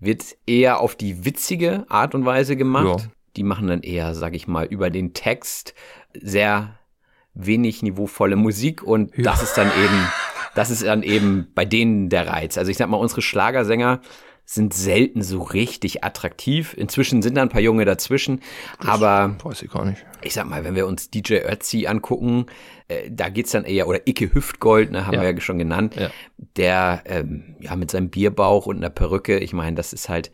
wird 0.00 0.22
eher 0.46 0.80
auf 0.80 0.94
die 0.96 1.24
witzige 1.24 1.84
Art 1.88 2.14
und 2.14 2.24
Weise 2.24 2.56
gemacht. 2.56 3.00
Ja. 3.00 3.06
Die 3.36 3.42
machen 3.42 3.68
dann 3.68 3.82
eher, 3.82 4.14
sag 4.14 4.34
ich 4.34 4.46
mal, 4.46 4.66
über 4.66 4.90
den 4.90 5.12
Text 5.14 5.74
sehr 6.14 6.78
wenig 7.34 7.82
niveauvolle 7.82 8.36
Musik 8.36 8.82
und 8.82 9.16
Ja. 9.16 9.24
das 9.24 9.42
ist 9.42 9.56
dann 9.56 9.68
eben, 9.68 10.08
das 10.54 10.70
ist 10.70 10.84
dann 10.84 11.02
eben 11.02 11.48
bei 11.54 11.64
denen 11.64 12.08
der 12.08 12.26
Reiz. 12.26 12.58
Also 12.58 12.70
ich 12.70 12.76
sag 12.76 12.88
mal, 12.88 12.96
unsere 12.96 13.22
Schlagersänger 13.22 14.00
sind 14.50 14.72
selten 14.72 15.20
so 15.22 15.42
richtig 15.42 16.04
attraktiv. 16.04 16.72
Inzwischen 16.74 17.20
sind 17.20 17.34
da 17.34 17.42
ein 17.42 17.50
paar 17.50 17.60
Junge 17.60 17.84
dazwischen, 17.84 18.40
aber 18.78 19.36
Weiß 19.44 19.60
ich 19.60 19.70
gar 19.70 19.84
nicht. 19.84 20.06
ich 20.22 20.32
sag 20.32 20.48
mal, 20.48 20.64
wenn 20.64 20.74
wir 20.74 20.86
uns 20.86 21.10
DJ 21.10 21.34
Ötzi 21.46 21.86
angucken, 21.86 22.46
äh, 22.88 23.10
da 23.10 23.28
geht's 23.28 23.50
dann 23.50 23.64
eher, 23.64 23.86
oder 23.86 24.06
Icke 24.08 24.32
Hüftgold, 24.32 24.90
ne, 24.90 25.06
haben 25.06 25.14
Ja. 25.16 25.20
wir 25.20 25.30
ja 25.34 25.40
schon 25.42 25.58
genannt, 25.58 25.96
Ja. 25.96 26.08
der 26.56 27.02
ähm, 27.04 27.56
ja 27.60 27.76
mit 27.76 27.90
seinem 27.90 28.08
Bierbauch 28.08 28.64
und 28.64 28.78
einer 28.78 28.88
Perücke, 28.88 29.38
ich 29.38 29.52
meine, 29.52 29.76
das 29.76 29.92
ist 29.92 30.08
halt, 30.08 30.30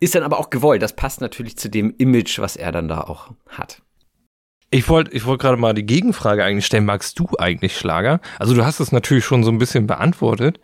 ist 0.00 0.14
dann 0.14 0.22
aber 0.22 0.38
auch 0.38 0.50
gewollt. 0.50 0.82
Das 0.82 0.94
passt 0.94 1.22
natürlich 1.22 1.56
zu 1.56 1.70
dem 1.70 1.94
Image, 1.96 2.38
was 2.40 2.56
er 2.56 2.72
dann 2.72 2.88
da 2.88 3.00
auch 3.00 3.30
hat. 3.48 3.80
Ich 4.70 4.86
wollte 4.90 5.12
ich 5.12 5.24
wollt 5.24 5.40
gerade 5.40 5.56
mal 5.56 5.72
die 5.72 5.86
Gegenfrage 5.86 6.44
eigentlich 6.44 6.66
stellen. 6.66 6.84
Magst 6.84 7.18
du 7.18 7.26
eigentlich 7.38 7.78
Schlager? 7.78 8.20
Also 8.38 8.54
du 8.54 8.66
hast 8.66 8.80
es 8.80 8.92
natürlich 8.92 9.24
schon 9.24 9.44
so 9.44 9.50
ein 9.50 9.56
bisschen 9.58 9.86
beantwortet, 9.86 10.60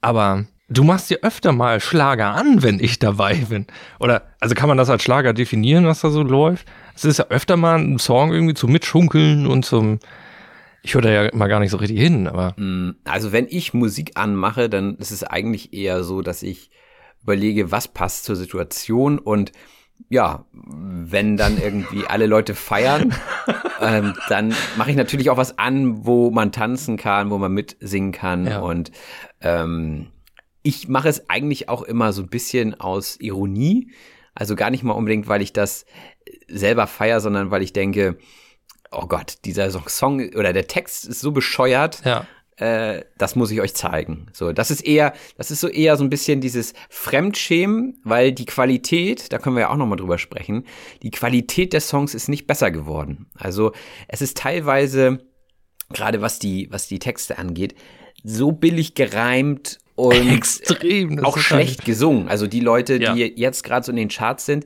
aber 0.00 0.46
du 0.68 0.82
machst 0.84 1.10
dir 1.10 1.18
öfter 1.22 1.52
mal 1.52 1.80
Schlager 1.80 2.34
an, 2.34 2.62
wenn 2.62 2.80
ich 2.80 2.98
dabei 2.98 3.34
bin. 3.34 3.66
Oder, 4.00 4.22
also 4.40 4.54
kann 4.54 4.68
man 4.68 4.78
das 4.78 4.90
als 4.90 5.02
Schlager 5.02 5.32
definieren, 5.32 5.86
was 5.86 6.00
da 6.00 6.10
so 6.10 6.22
läuft? 6.22 6.66
Es 6.94 7.04
ist 7.04 7.18
ja 7.18 7.26
öfter 7.28 7.56
mal 7.56 7.78
ein 7.78 7.98
Song 7.98 8.32
irgendwie 8.32 8.54
zum 8.54 8.72
Mitschunkeln 8.72 9.46
und 9.46 9.64
zum, 9.64 9.98
ich 10.82 10.94
höre 10.94 11.02
da 11.02 11.10
ja 11.10 11.30
mal 11.34 11.48
gar 11.48 11.60
nicht 11.60 11.70
so 11.70 11.76
richtig 11.76 11.98
hin, 12.00 12.26
aber 12.26 12.54
Mm, 12.56 12.96
Also 13.04 13.32
wenn 13.32 13.46
ich 13.48 13.74
Musik 13.74 14.12
anmache, 14.14 14.68
dann 14.68 14.96
ist 14.96 15.10
es 15.12 15.22
eigentlich 15.22 15.72
eher 15.72 16.02
so, 16.04 16.22
dass 16.22 16.42
ich 16.42 16.70
überlege, 17.22 17.70
was 17.70 17.88
passt 17.88 18.24
zur 18.24 18.36
Situation 18.36 19.18
und 19.18 19.52
ja, 20.10 20.44
wenn 20.52 21.36
dann 21.36 21.58
irgendwie 21.58 22.06
alle 22.06 22.26
Leute 22.26 22.54
feiern, 22.54 23.14
ähm, 23.80 24.14
dann 24.28 24.54
mache 24.76 24.90
ich 24.90 24.96
natürlich 24.96 25.30
auch 25.30 25.36
was 25.38 25.58
an, 25.58 26.04
wo 26.06 26.30
man 26.30 26.52
tanzen 26.52 26.96
kann, 26.98 27.30
wo 27.30 27.38
man 27.38 27.52
mitsingen 27.52 28.12
kann 28.12 28.46
Ja. 28.46 28.58
und 28.60 28.90
ähm, 29.40 30.08
ich 30.66 30.88
mache 30.88 31.08
es 31.08 31.30
eigentlich 31.30 31.68
auch 31.68 31.82
immer 31.82 32.12
so 32.12 32.22
ein 32.22 32.28
bisschen 32.28 32.74
aus 32.80 33.20
Ironie, 33.20 33.92
also 34.34 34.56
gar 34.56 34.70
nicht 34.70 34.82
mal 34.82 34.94
unbedingt, 34.94 35.28
weil 35.28 35.40
ich 35.40 35.52
das 35.52 35.86
selber 36.48 36.88
feier, 36.88 37.20
sondern 37.20 37.52
weil 37.52 37.62
ich 37.62 37.72
denke, 37.72 38.18
oh 38.90 39.06
Gott, 39.06 39.38
dieser 39.44 39.70
Song 39.88 40.18
oder 40.34 40.52
der 40.52 40.66
Text 40.66 41.04
ist 41.06 41.20
so 41.20 41.30
bescheuert, 41.30 42.04
ja. 42.04 42.26
äh, 42.56 43.04
das 43.16 43.36
muss 43.36 43.52
ich 43.52 43.60
euch 43.60 43.74
zeigen. 43.74 44.26
So, 44.32 44.52
das 44.52 44.72
ist 44.72 44.80
eher, 44.80 45.12
das 45.36 45.52
ist 45.52 45.60
so 45.60 45.68
eher 45.68 45.96
so 45.96 46.02
ein 46.02 46.10
bisschen 46.10 46.40
dieses 46.40 46.74
Fremdschämen, 46.90 48.00
weil 48.02 48.32
die 48.32 48.46
Qualität, 48.46 49.32
da 49.32 49.38
können 49.38 49.54
wir 49.54 49.60
ja 49.60 49.70
auch 49.70 49.76
nochmal 49.76 49.98
drüber 49.98 50.18
sprechen, 50.18 50.64
die 51.04 51.12
Qualität 51.12 51.74
der 51.74 51.80
Songs 51.80 52.12
ist 52.12 52.28
nicht 52.28 52.48
besser 52.48 52.72
geworden. 52.72 53.26
Also 53.34 53.70
es 54.08 54.20
ist 54.20 54.36
teilweise, 54.36 55.20
gerade 55.90 56.22
was 56.22 56.40
die, 56.40 56.66
was 56.72 56.88
die 56.88 56.98
Texte 56.98 57.38
angeht, 57.38 57.76
so 58.24 58.50
billig 58.50 58.96
gereimt 58.96 59.78
und 59.96 60.14
Extrem. 60.30 61.24
auch 61.24 61.38
schlecht 61.38 61.84
gesungen. 61.84 62.28
Also 62.28 62.46
die 62.46 62.60
Leute, 62.60 63.00
Ja. 63.02 63.14
die 63.14 63.22
jetzt 63.36 63.64
gerade 63.64 63.84
so 63.84 63.90
in 63.90 63.96
den 63.96 64.08
Charts 64.08 64.46
sind, 64.46 64.64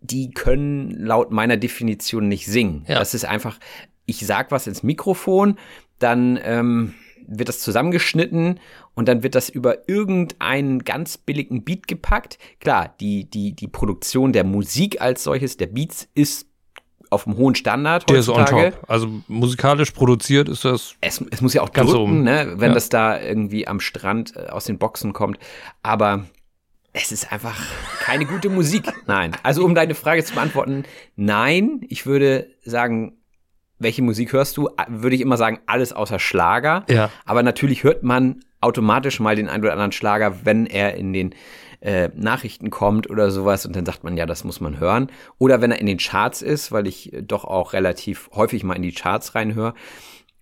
die 0.00 0.30
können 0.30 0.90
laut 0.90 1.30
meiner 1.30 1.56
Definition 1.56 2.28
nicht 2.28 2.46
singen. 2.46 2.84
Ja. 2.88 2.98
Das 2.98 3.14
ist 3.14 3.24
einfach, 3.24 3.58
ich 4.06 4.24
sag 4.26 4.50
was 4.50 4.66
ins 4.66 4.82
Mikrofon, 4.82 5.58
dann 5.98 6.38
ähm, 6.42 6.94
wird 7.26 7.48
das 7.48 7.60
zusammengeschnitten 7.60 8.58
und 8.94 9.06
dann 9.08 9.22
wird 9.22 9.34
das 9.36 9.48
über 9.48 9.88
irgendeinen 9.88 10.80
ganz 10.80 11.18
billigen 11.18 11.64
Beat 11.64 11.86
gepackt. 11.86 12.38
Klar, 12.60 12.94
die, 13.00 13.28
die, 13.30 13.52
die 13.54 13.68
Produktion 13.68 14.32
der 14.32 14.44
Musik 14.44 15.00
als 15.00 15.22
solches, 15.22 15.56
der 15.56 15.68
Beats, 15.68 16.08
ist 16.14 16.48
auf 17.12 17.26
einem 17.26 17.36
hohen 17.36 17.54
Standard 17.54 18.08
Der 18.08 18.18
ist 18.18 18.28
on 18.28 18.40
heutzutage. 18.40 18.70
top. 18.72 18.90
Also 18.90 19.08
musikalisch 19.28 19.90
produziert 19.92 20.48
ist 20.48 20.64
das. 20.64 20.94
Es, 21.00 21.22
es 21.30 21.40
muss 21.40 21.54
ja 21.54 21.62
auch 21.62 21.72
Ganz 21.72 21.90
drücken, 21.90 22.02
oben. 22.02 22.22
ne, 22.24 22.54
wenn 22.56 22.70
Ja. 22.70 22.74
das 22.74 22.88
da 22.88 23.20
irgendwie 23.20 23.66
am 23.68 23.80
Strand 23.80 24.34
äh, 24.36 24.48
aus 24.48 24.64
den 24.64 24.78
Boxen 24.78 25.12
kommt. 25.12 25.38
Aber 25.82 26.24
es 26.92 27.12
ist 27.12 27.32
einfach 27.32 27.58
keine 28.00 28.24
gute 28.26 28.48
Musik. 28.50 28.84
Nein. 29.06 29.32
Also 29.42 29.64
um 29.64 29.74
deine 29.74 29.94
Frage 29.94 30.22
zu 30.24 30.34
beantworten, 30.34 30.84
nein. 31.16 31.80
Ich 31.88 32.04
würde 32.06 32.48
sagen, 32.64 33.16
welche 33.78 34.02
Musik 34.02 34.32
hörst 34.32 34.56
du? 34.56 34.68
Würde 34.88 35.16
ich 35.16 35.22
immer 35.22 35.36
sagen, 35.36 35.58
alles 35.66 35.92
außer 35.92 36.18
Schlager. 36.18 36.84
Ja. 36.88 37.10
Aber 37.24 37.42
natürlich 37.42 37.82
hört 37.82 38.02
man 38.02 38.44
automatisch 38.60 39.18
mal 39.20 39.34
den 39.36 39.48
einen 39.48 39.62
oder 39.64 39.72
anderen 39.72 39.92
Schlager, 39.92 40.44
wenn 40.44 40.66
er 40.66 40.94
in 40.94 41.12
den 41.12 41.34
äh, 41.82 42.08
Nachrichten 42.14 42.70
kommt 42.70 43.10
oder 43.10 43.30
sowas 43.30 43.66
und 43.66 43.74
dann 43.76 43.84
sagt 43.84 44.04
man, 44.04 44.16
ja, 44.16 44.24
das 44.24 44.44
muss 44.44 44.60
man 44.60 44.78
hören. 44.78 45.10
Oder 45.38 45.60
wenn 45.60 45.72
er 45.72 45.80
in 45.80 45.86
den 45.86 45.98
Charts 45.98 46.40
ist, 46.40 46.70
weil 46.72 46.86
ich 46.86 47.12
äh, 47.12 47.22
doch 47.22 47.44
auch 47.44 47.72
relativ 47.72 48.30
häufig 48.34 48.62
mal 48.64 48.74
in 48.74 48.82
die 48.82 48.92
Charts 48.92 49.34
reinhöre. 49.34 49.74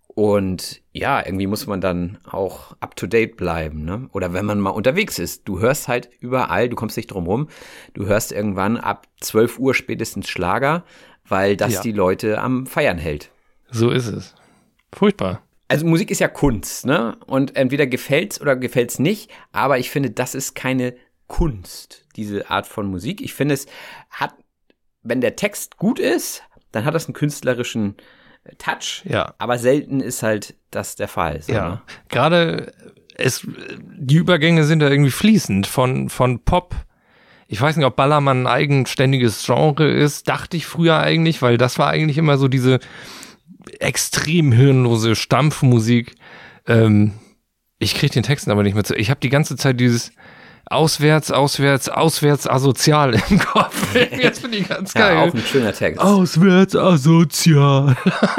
Und 0.08 0.82
ja, 0.92 1.24
irgendwie 1.24 1.46
muss 1.46 1.66
man 1.66 1.80
dann 1.80 2.18
auch 2.28 2.76
up 2.80 2.96
to 2.96 3.06
date 3.06 3.36
bleiben, 3.36 3.84
ne? 3.84 4.08
Oder 4.12 4.32
wenn 4.32 4.44
man 4.44 4.58
mal 4.60 4.70
unterwegs 4.70 5.18
ist, 5.18 5.48
du 5.48 5.60
hörst 5.60 5.88
halt 5.88 6.10
überall, 6.20 6.68
du 6.68 6.76
kommst 6.76 6.96
nicht 6.96 7.06
drum 7.06 7.26
rum, 7.26 7.48
du 7.94 8.06
hörst 8.06 8.32
irgendwann 8.32 8.76
ab 8.76 9.06
12 9.20 9.58
Uhr 9.58 9.72
spätestens 9.74 10.28
Schlager, 10.28 10.84
weil 11.26 11.56
das 11.56 11.74
Ja. 11.74 11.80
die 11.82 11.92
Leute 11.92 12.40
am 12.40 12.66
Feiern 12.66 12.98
hält. 12.98 13.30
So 13.70 13.90
ist 13.90 14.08
es. 14.08 14.34
Furchtbar. 14.92 15.42
Also 15.68 15.86
Musik 15.86 16.10
ist 16.10 16.18
ja 16.18 16.26
Kunst, 16.28 16.84
ne? 16.84 17.16
Und 17.26 17.54
entweder 17.56 17.86
gefällt's 17.86 18.40
oder 18.40 18.56
gefällt's 18.56 18.98
nicht, 18.98 19.30
aber 19.52 19.78
ich 19.78 19.90
finde, 19.90 20.10
das 20.10 20.34
ist 20.34 20.54
keine 20.56 20.94
Kunst, 21.30 22.04
diese 22.16 22.50
Art 22.50 22.66
von 22.66 22.86
Musik. 22.90 23.20
Ich 23.22 23.32
finde, 23.32 23.54
es 23.54 23.66
hat, 24.10 24.34
wenn 25.02 25.20
der 25.20 25.36
Text 25.36 25.76
gut 25.78 25.98
ist, 25.98 26.42
dann 26.72 26.84
hat 26.84 26.94
das 26.94 27.06
einen 27.06 27.14
künstlerischen 27.14 27.94
äh, 28.44 28.54
Touch. 28.56 29.02
Ja. 29.04 29.34
Aber 29.38 29.56
selten 29.58 30.00
ist 30.00 30.22
halt 30.22 30.56
das 30.70 30.96
der 30.96 31.08
Fall. 31.08 31.40
So, 31.40 31.52
Ja. 31.52 31.68
ne? 31.68 31.82
Gerade 32.08 32.72
es, 33.14 33.46
die 33.80 34.16
Übergänge 34.16 34.64
sind 34.64 34.80
da 34.80 34.88
irgendwie 34.90 35.10
fließend 35.12 35.66
von, 35.66 36.08
von 36.08 36.40
Pop. 36.44 36.74
Ich 37.46 37.60
weiß 37.60 37.76
nicht, 37.76 37.86
ob 37.86 37.96
Ballermann 37.96 38.42
ein 38.42 38.46
eigenständiges 38.46 39.44
Genre 39.46 39.88
ist. 39.90 40.28
Dachte 40.28 40.56
ich 40.56 40.66
früher 40.66 40.98
eigentlich, 40.98 41.42
weil 41.42 41.58
das 41.58 41.78
war 41.78 41.88
eigentlich 41.90 42.18
immer 42.18 42.38
so 42.38 42.48
diese 42.48 42.80
extrem 43.78 44.52
hirnlose 44.52 45.14
Stampfmusik. 45.16 46.14
Ähm, 46.66 47.12
ich 47.78 47.94
kriege 47.94 48.12
den 48.12 48.22
Texten 48.24 48.50
aber 48.50 48.62
nicht 48.62 48.74
mehr 48.74 48.84
zu. 48.84 48.94
Ich 48.94 49.10
habe 49.10 49.20
die 49.20 49.28
ganze 49.30 49.56
Zeit 49.56 49.78
dieses 49.80 50.12
auswärts, 50.70 51.30
auswärts, 51.30 51.88
auswärts 51.88 52.46
asozial 52.48 53.14
im 53.28 53.38
Kopf. 53.38 53.94
Jetzt 53.94 54.40
finde 54.40 54.58
ich 54.58 54.68
ganz 54.68 54.94
Ja, 54.94 55.00
geil. 55.00 55.16
auch 55.28 55.34
ein 55.34 55.40
schöner 55.40 55.72
Text. 55.72 56.00
Auswärts 56.00 56.74
asozial. 56.76 57.96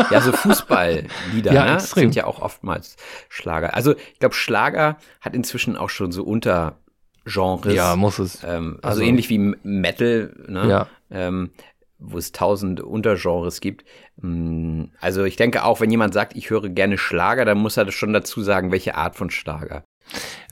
Ja, 0.09 0.21
so 0.21 0.31
Fußballlieder 0.31 1.07
Ja, 1.53 1.73
ne? 1.73 1.79
sind 1.79 2.15
ja 2.15 2.25
auch 2.25 2.41
oftmals 2.41 2.95
Schlager. 3.29 3.75
Also 3.75 3.95
ich 3.95 4.19
glaube, 4.19 4.33
Schlager 4.33 4.97
hat 5.19 5.35
inzwischen 5.35 5.75
auch 5.77 5.89
schon 5.89 6.11
so 6.11 6.23
Untergenres. 6.23 7.75
Ja, 7.75 7.95
muss 7.95 8.17
es. 8.19 8.43
Ähm, 8.43 8.79
also, 8.81 8.87
Also- 8.87 9.01
ähnlich 9.01 9.29
wie 9.29 9.37
Metal, 9.63 10.33
ne? 10.47 10.67
Ja. 10.69 10.87
ähm, 11.11 11.51
wo 12.03 12.17
es 12.17 12.31
tausend 12.31 12.81
Untergenres 12.81 13.61
gibt. 13.61 13.85
Mm, 14.21 14.85
Also 14.99 15.23
ich 15.23 15.35
denke 15.35 15.63
auch, 15.63 15.81
wenn 15.81 15.91
jemand 15.91 16.15
sagt, 16.15 16.35
ich 16.35 16.49
höre 16.49 16.67
gerne 16.69 16.97
Schlager, 16.97 17.45
dann 17.45 17.59
muss 17.59 17.77
er 17.77 17.85
das 17.85 17.93
schon 17.93 18.11
dazu 18.13 18.41
sagen, 18.41 18.71
welche 18.71 18.95
Art 18.95 19.15
von 19.15 19.29
Schlager. 19.29 19.83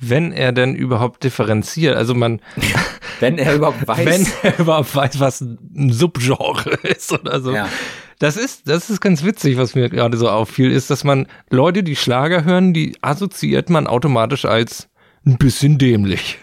Wenn 0.02 0.32
er 0.32 0.52
denn 0.52 0.76
überhaupt 0.76 1.24
differenziert, 1.24 1.95
also 1.95 2.15
man, 2.15 2.41
Wenn 3.19 3.38
er 3.38 3.56
überhaupt 3.56 3.86
weiß. 3.88 4.06
wenn 4.06 4.28
er 4.43 4.60
überhaupt 4.60 4.95
weiß, 4.95 5.19
was 5.19 5.41
ein 5.41 5.91
Subgenre 5.91 6.72
ist 6.84 7.12
oder 7.12 7.41
so. 7.41 7.54
Ja. 7.54 7.67
Das 8.19 8.36
ist, 8.36 8.67
das 8.67 8.89
ist 8.89 9.00
ganz 9.00 9.24
witzig, 9.24 9.58
was 9.58 9.76
mir 9.76 9.89
gerade 9.89 10.17
so 10.17 10.30
auffiel, 10.30 10.72
ist, 10.72 10.89
dass 10.89 11.04
man 11.04 11.28
Leute, 11.50 11.84
die 11.84 11.95
Schlager 11.95 12.43
hören, 12.43 12.74
die 12.74 12.98
assoziiert 13.02 13.69
man 13.69 13.88
automatisch 13.88 14.45
als 14.45 14.89
ein 15.26 15.38
bisschen 15.38 15.78
dämlich. 15.78 16.38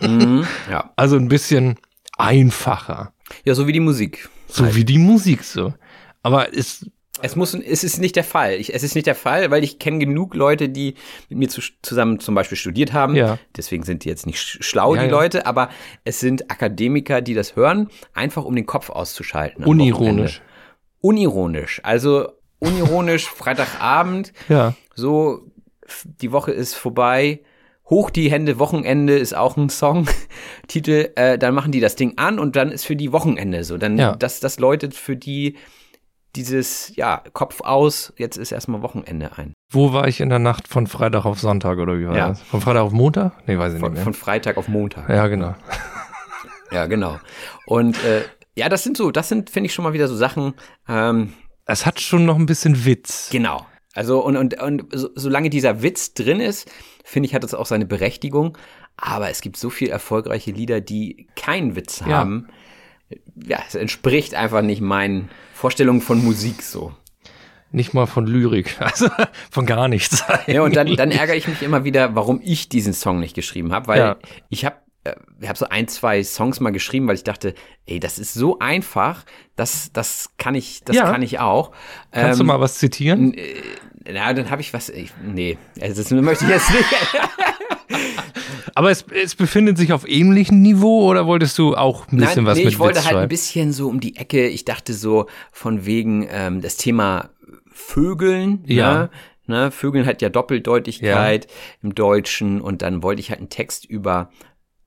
Mhm, 0.00 0.46
ja. 0.70 0.90
Also 0.96 1.16
ein 1.16 1.28
bisschen 1.28 1.76
einfacher. 2.16 3.12
ja, 3.44 3.54
so 3.54 3.66
wie 3.66 3.72
die 3.72 3.80
Musik. 3.80 4.28
So 4.48 4.74
wie 4.74 4.84
die 4.84 4.98
Musik 4.98 5.44
so. 5.44 5.74
Aber 6.22 6.52
ist, 6.52 6.90
Es 7.22 7.36
muss, 7.36 7.54
es 7.54 7.84
ist 7.84 7.98
nicht 7.98 8.16
der 8.16 8.24
Fall. 8.24 8.54
Ich, 8.54 8.74
es 8.74 8.82
ist 8.82 8.94
nicht 8.94 9.06
der 9.06 9.14
Fall, 9.14 9.50
weil 9.50 9.64
ich 9.64 9.78
kenne 9.78 9.98
genug 9.98 10.34
Leute, 10.34 10.68
die 10.68 10.94
mit 11.28 11.38
mir 11.38 11.48
zu, 11.48 11.60
zusammen 11.82 12.20
zum 12.20 12.34
Beispiel 12.34 12.56
studiert 12.58 12.92
haben. 12.92 13.14
Ja. 13.16 13.38
Deswegen 13.56 13.82
sind 13.84 14.04
die 14.04 14.08
jetzt 14.08 14.26
nicht 14.26 14.38
sch- 14.38 14.62
schlau, 14.62 14.94
Ja, 14.94 15.02
die 15.02 15.08
ja. 15.08 15.12
Leute, 15.12 15.46
aber 15.46 15.70
es 16.04 16.20
sind 16.20 16.50
Akademiker, 16.50 17.20
die 17.20 17.34
das 17.34 17.56
hören, 17.56 17.88
einfach 18.14 18.44
um 18.44 18.54
den 18.54 18.66
Kopf 18.66 18.90
auszuschalten. 18.90 19.64
unironisch. 19.64 20.42
Unironisch. 21.00 21.80
Also 21.84 22.28
unironisch, 22.58 23.26
Freitagabend, 23.28 24.32
Ja. 24.48 24.74
so, 24.94 25.42
die 26.04 26.32
Woche 26.32 26.50
ist 26.52 26.74
vorbei. 26.74 27.40
Hoch 27.88 28.10
die 28.10 28.30
Hände, 28.30 28.58
Wochenende 28.58 29.16
ist 29.16 29.34
auch 29.34 29.56
ein 29.56 29.70
Song-Titel. 29.70 31.08
Äh, 31.16 31.38
dann 31.38 31.54
machen 31.54 31.72
die 31.72 31.80
das 31.80 31.96
Ding 31.96 32.12
an 32.18 32.38
und 32.38 32.54
dann 32.54 32.70
ist 32.70 32.84
für 32.84 32.96
die 32.96 33.12
Wochenende 33.12 33.64
so. 33.64 33.78
Dann, 33.78 33.96
Ja. 33.98 34.14
das, 34.14 34.40
das 34.40 34.58
läutet 34.58 34.92
für 34.94 35.16
die 35.16 35.56
dieses, 36.38 36.94
ja, 36.96 37.22
Kopf 37.32 37.60
aus, 37.60 38.12
jetzt 38.16 38.36
ist 38.36 38.52
erstmal 38.52 38.80
Wochenende 38.82 39.36
ein. 39.36 39.52
Wo 39.70 39.92
war 39.92 40.06
ich 40.08 40.20
in 40.20 40.28
der 40.28 40.38
Nacht 40.38 40.68
von 40.68 40.86
Freitag 40.86 41.26
auf 41.26 41.40
Sonntag 41.40 41.78
oder 41.78 41.98
wie 41.98 42.06
war 42.06 42.16
Ja. 42.16 42.28
das? 42.28 42.40
Von 42.42 42.60
Freitag 42.60 42.82
auf 42.82 42.92
Montag? 42.92 43.32
Nee, 43.46 43.58
weiß 43.58 43.74
ich 43.74 43.80
Von, 43.80 43.90
nicht 43.90 43.96
mehr. 43.98 44.04
von 44.04 44.14
Freitag 44.14 44.56
auf 44.56 44.68
Montag. 44.68 45.08
ja, 45.08 45.26
genau. 45.26 45.54
Ja, 46.70 46.86
genau. 46.86 47.18
Und 47.66 47.96
äh, 48.04 48.22
ja, 48.54 48.68
das 48.68 48.82
sind 48.82 48.96
so, 48.96 49.10
das 49.10 49.28
sind, 49.28 49.48
finde 49.50 49.68
ich, 49.68 49.74
schon 49.74 49.84
mal 49.84 49.94
wieder 49.94 50.06
so 50.06 50.14
Sachen, 50.16 50.52
ähm, 50.86 51.32
Es 51.64 51.86
hat 51.86 51.98
schon 52.00 52.26
noch 52.26 52.36
ein 52.36 52.44
bisschen 52.46 52.84
Witz. 52.84 53.30
Genau. 53.30 53.66
Also 53.94 54.22
und, 54.22 54.36
und, 54.36 54.60
und 54.60 54.84
so, 54.92 55.08
solange 55.14 55.48
dieser 55.50 55.82
Witz 55.82 56.12
drin 56.12 56.40
ist, 56.40 56.70
finde 57.04 57.26
ich, 57.26 57.34
hat 57.34 57.42
es 57.42 57.54
auch 57.54 57.64
seine 57.66 57.86
Berechtigung. 57.86 58.58
Aber 58.98 59.30
es 59.30 59.40
gibt 59.40 59.56
so 59.56 59.70
viel 59.70 59.88
erfolgreiche 59.88 60.50
Lieder, 60.50 60.80
die 60.82 61.28
keinen 61.36 61.74
Witz 61.74 62.00
Ja. 62.00 62.18
haben. 62.18 62.48
Ja, 63.46 63.58
es 63.66 63.74
entspricht 63.74 64.34
einfach 64.34 64.62
nicht 64.62 64.80
meinen 64.80 65.28
Vorstellungen 65.54 66.00
von 66.00 66.22
Musik 66.24 66.62
so. 66.62 66.92
Nicht 67.70 67.92
mal 67.94 68.06
von 68.06 68.26
Lyrik, 68.26 68.76
also 68.80 69.08
von 69.50 69.66
gar 69.66 69.88
nichts. 69.88 70.24
Ja, 70.46 70.62
und 70.62 70.74
dann, 70.76 70.94
dann 70.96 71.10
ärgere 71.10 71.36
ich 71.36 71.48
mich 71.48 71.62
immer 71.62 71.84
wieder, 71.84 72.14
warum 72.14 72.40
ich 72.42 72.68
diesen 72.68 72.92
Song 72.94 73.20
nicht 73.20 73.34
geschrieben 73.34 73.72
habe, 73.72 73.86
weil 73.88 73.98
Ja. 73.98 74.16
ich 74.48 74.64
habe 74.64 74.76
äh, 75.04 75.14
ich 75.40 75.48
habe 75.48 75.58
so 75.58 75.68
ein, 75.68 75.86
zwei 75.88 76.22
Songs 76.24 76.60
mal 76.60 76.70
geschrieben, 76.70 77.06
weil 77.08 77.14
ich 77.14 77.24
dachte, 77.24 77.54
ey, 77.86 78.00
das 78.00 78.18
ist 78.18 78.34
so 78.34 78.58
einfach, 78.58 79.24
das, 79.56 79.90
das 79.92 80.30
kann 80.38 80.54
ich, 80.54 80.82
das 80.84 80.96
Ja. 80.96 81.10
kann 81.10 81.22
ich 81.22 81.38
auch. 81.40 81.72
Kannst 82.10 82.40
du 82.40 82.44
Ähm, 82.44 82.48
mal 82.48 82.60
was 82.60 82.78
zitieren? 82.78 83.36
Na, 84.10 84.32
dann 84.32 84.50
habe 84.50 84.62
ich 84.62 84.72
was. 84.72 84.88
Ich, 84.88 85.12
nee, 85.22 85.58
also 85.80 86.02
das 86.02 86.10
möchte 86.10 86.44
ich 86.44 86.50
jetzt 86.50 86.70
nicht. 86.72 86.84
Aber 88.74 88.90
es, 88.90 89.04
es 89.10 89.34
befindet 89.34 89.78
sich 89.78 89.92
auf 89.92 90.08
ähnlichem 90.08 90.62
Niveau 90.62 91.08
oder 91.08 91.26
wolltest 91.26 91.58
du 91.58 91.76
auch 91.76 92.06
ein 92.08 92.18
bisschen 92.18 92.44
Nein, 92.44 92.46
was 92.46 92.58
nee, 92.58 92.64
mit 92.64 92.72
ich 92.74 92.78
wollte 92.78 92.98
Witz 92.98 93.06
halt 93.06 93.16
ein 93.16 93.28
bisschen 93.28 93.72
so 93.72 93.88
um 93.88 94.00
die 94.00 94.16
Ecke. 94.16 94.46
Ich 94.46 94.64
dachte 94.64 94.94
so 94.94 95.26
von 95.52 95.84
wegen 95.84 96.26
ähm, 96.30 96.60
das 96.60 96.76
Thema 96.76 97.30
Vögeln. 97.72 98.62
Ja. 98.66 98.94
Ne? 98.94 99.10
Ne? 99.46 99.70
Vögeln 99.70 100.06
hat 100.06 100.22
ja 100.22 100.28
Doppeldeutigkeit 100.28 101.48
im 101.82 101.94
Deutschen 101.94 102.60
und 102.60 102.82
dann 102.82 103.02
wollte 103.02 103.20
ich 103.20 103.30
halt 103.30 103.40
einen 103.40 103.48
Text 103.48 103.84
über 103.84 104.30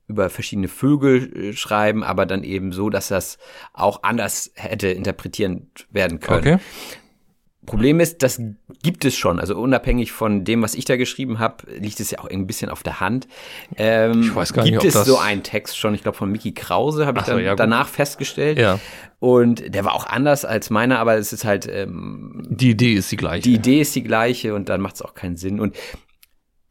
über 0.08 0.30
verschiedene 0.30 0.68
Vögel 0.68 1.32
äh, 1.36 1.52
schreiben, 1.54 2.04
aber 2.04 2.26
dann 2.26 2.44
eben 2.44 2.72
so, 2.72 2.90
dass 2.90 3.08
das 3.08 3.38
auch 3.72 4.02
anders 4.02 4.52
hätte 4.54 4.88
interpretieren 4.88 5.70
werden 5.90 6.20
können. 6.20 6.38
Okay. 6.38 6.58
Problem 7.64 8.00
ist, 8.00 8.22
das 8.24 8.40
gibt 8.82 9.04
es 9.04 9.14
schon. 9.16 9.38
Also 9.38 9.56
unabhängig 9.56 10.10
von 10.10 10.44
dem, 10.44 10.62
was 10.62 10.74
ich 10.74 10.84
da 10.84 10.96
geschrieben 10.96 11.38
habe, 11.38 11.64
liegt 11.78 12.00
es 12.00 12.10
ja 12.10 12.18
auch 12.18 12.28
ein 12.28 12.46
bisschen 12.46 12.70
auf 12.70 12.82
der 12.82 12.98
Hand. 13.00 13.28
Ähm, 13.76 14.22
Ich 14.22 14.34
weiß 14.34 14.52
gar 14.52 14.64
gibt 14.64 14.74
nicht, 14.76 14.82
ob 14.82 14.88
es 14.88 14.94
das- 14.94 15.06
so 15.06 15.18
einen 15.18 15.42
Text 15.44 15.78
schon, 15.78 15.94
ich 15.94 16.02
glaube 16.02 16.18
von 16.18 16.30
Mickey 16.32 16.52
Krause, 16.52 17.06
habe 17.06 17.20
ich 17.20 17.26
so, 17.26 17.32
dann 17.32 17.44
ja, 17.44 17.54
danach 17.54 17.86
festgestellt. 17.88 18.58
Ja. 18.58 18.80
Und 19.20 19.72
der 19.74 19.84
war 19.84 19.94
auch 19.94 20.06
anders 20.06 20.44
als 20.44 20.70
meiner, 20.70 20.98
aber 20.98 21.14
es 21.16 21.32
ist 21.32 21.44
halt, 21.44 21.68
ähm, 21.70 22.44
Die 22.50 22.70
Idee 22.70 22.94
ist 22.94 23.12
die 23.12 23.16
gleiche. 23.16 23.42
die 23.42 23.54
Idee 23.54 23.80
ist 23.80 23.94
die 23.94 24.02
gleiche 24.02 24.54
und 24.54 24.68
dann 24.68 24.80
macht 24.80 24.96
es 24.96 25.02
auch 25.02 25.14
keinen 25.14 25.36
Sinn. 25.36 25.60
Und 25.60 25.76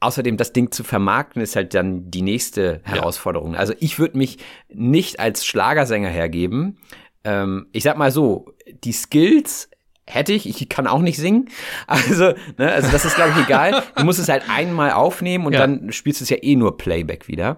außerdem 0.02 0.36
das 0.36 0.52
Ding 0.52 0.72
zu 0.72 0.84
vermarkten 0.84 1.42
ist 1.42 1.56
halt 1.56 1.74
dann 1.74 2.12
die 2.12 2.22
nächste 2.22 2.82
Herausforderung. 2.84 3.56
Also 3.56 3.74
ich 3.80 3.98
würde 4.00 4.18
mich 4.18 4.40
nicht 4.68 5.20
als 5.22 5.46
Schlagersänger 5.46 6.10
hergeben. 6.10 6.78
Ähm, 7.24 7.68
ich 7.72 7.84
sag 7.84 7.98
mal 7.98 8.12
so, 8.12 8.54
die 8.84 8.92
Skills 8.94 9.70
hätte 10.14 10.34
ich, 10.34 10.48
ich 10.48 10.70
kann 10.70 10.88
auch 10.88 11.02
nicht 11.02 11.18
singen. 11.18 11.50
Also, 11.88 12.34
ne, 12.58 12.72
also 12.72 12.90
das 12.92 13.06
ist, 13.06 13.16
glaube 13.16 13.32
ich, 13.38 13.46
egal. 13.46 13.84
Du 13.96 14.04
musst 14.04 14.20
es 14.20 14.30
halt 14.30 14.44
einmal 14.50 14.92
aufnehmen 14.92 15.46
und 15.46 15.54
Ja. 15.54 15.60
dann 15.62 15.92
spielst 15.92 16.20
du 16.22 16.24
es 16.24 16.30
ja 16.30 16.38
eh 16.42 16.56
nur 16.56 16.78
Playback 16.78 17.28
wieder. 17.28 17.58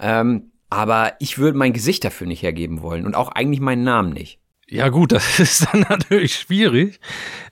Ähm, 0.00 0.50
Aber 0.70 1.12
ich 1.20 1.38
würde 1.38 1.56
mein 1.56 1.72
Gesicht 1.72 2.04
dafür 2.04 2.26
nicht 2.26 2.42
hergeben 2.42 2.82
wollen 2.82 3.06
und 3.06 3.14
auch 3.14 3.28
eigentlich 3.30 3.60
meinen 3.60 3.84
Namen 3.84 4.12
nicht. 4.12 4.38
Ja 4.68 4.88
gut, 4.88 5.12
das 5.12 5.38
ist 5.38 5.66
dann 5.72 5.86
natürlich 5.88 6.34
schwierig. 6.36 6.98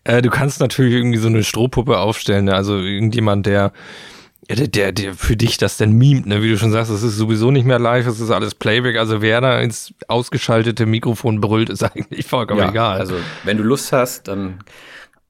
Äh, 0.05 0.23
du 0.23 0.31
kannst 0.31 0.59
natürlich 0.61 0.95
irgendwie 0.95 1.19
so 1.19 1.29
eine 1.29 1.45
Strohpuppe 1.45 1.99
aufstellen, 1.99 2.47
ne? 2.47 2.55
also 2.55 2.79
irgendjemand, 2.79 3.47
der, 3.47 3.73
ja, 4.49 4.57
der, 4.57 4.69
der, 4.69 4.93
der 4.93 5.15
für 5.15 5.37
dich 5.37 5.57
das 5.57 5.77
denn 5.77 5.93
mimt, 5.93 6.27
ne? 6.27 6.43
wie 6.43 6.51
du 6.51 6.59
schon 6.59 6.73
sagst, 6.73 6.91
es 6.91 7.03
ist 7.03 7.17
sowieso 7.17 7.51
nicht 7.51 7.65
mehr 7.65 7.79
live, 7.79 8.07
es 8.07 8.21
ist 8.21 8.31
alles 8.31 8.55
Playback, 8.55 8.97
also 8.97 9.23
wer 9.23 9.41
da 9.41 9.61
ins 9.61 9.95
ausgeschaltete 10.09 10.87
Mikrofon 10.87 11.41
brüllt, 11.41 11.71
ist 11.71 11.83
eigentlich 11.95 12.27
vollkommen 12.27 12.61
Ja, 12.61 12.71
egal. 12.71 12.99
Also, 12.99 13.15
wenn 13.45 13.57
du 13.57 13.63
Lust 13.63 13.93
hast, 13.93 14.29
dann 14.29 14.59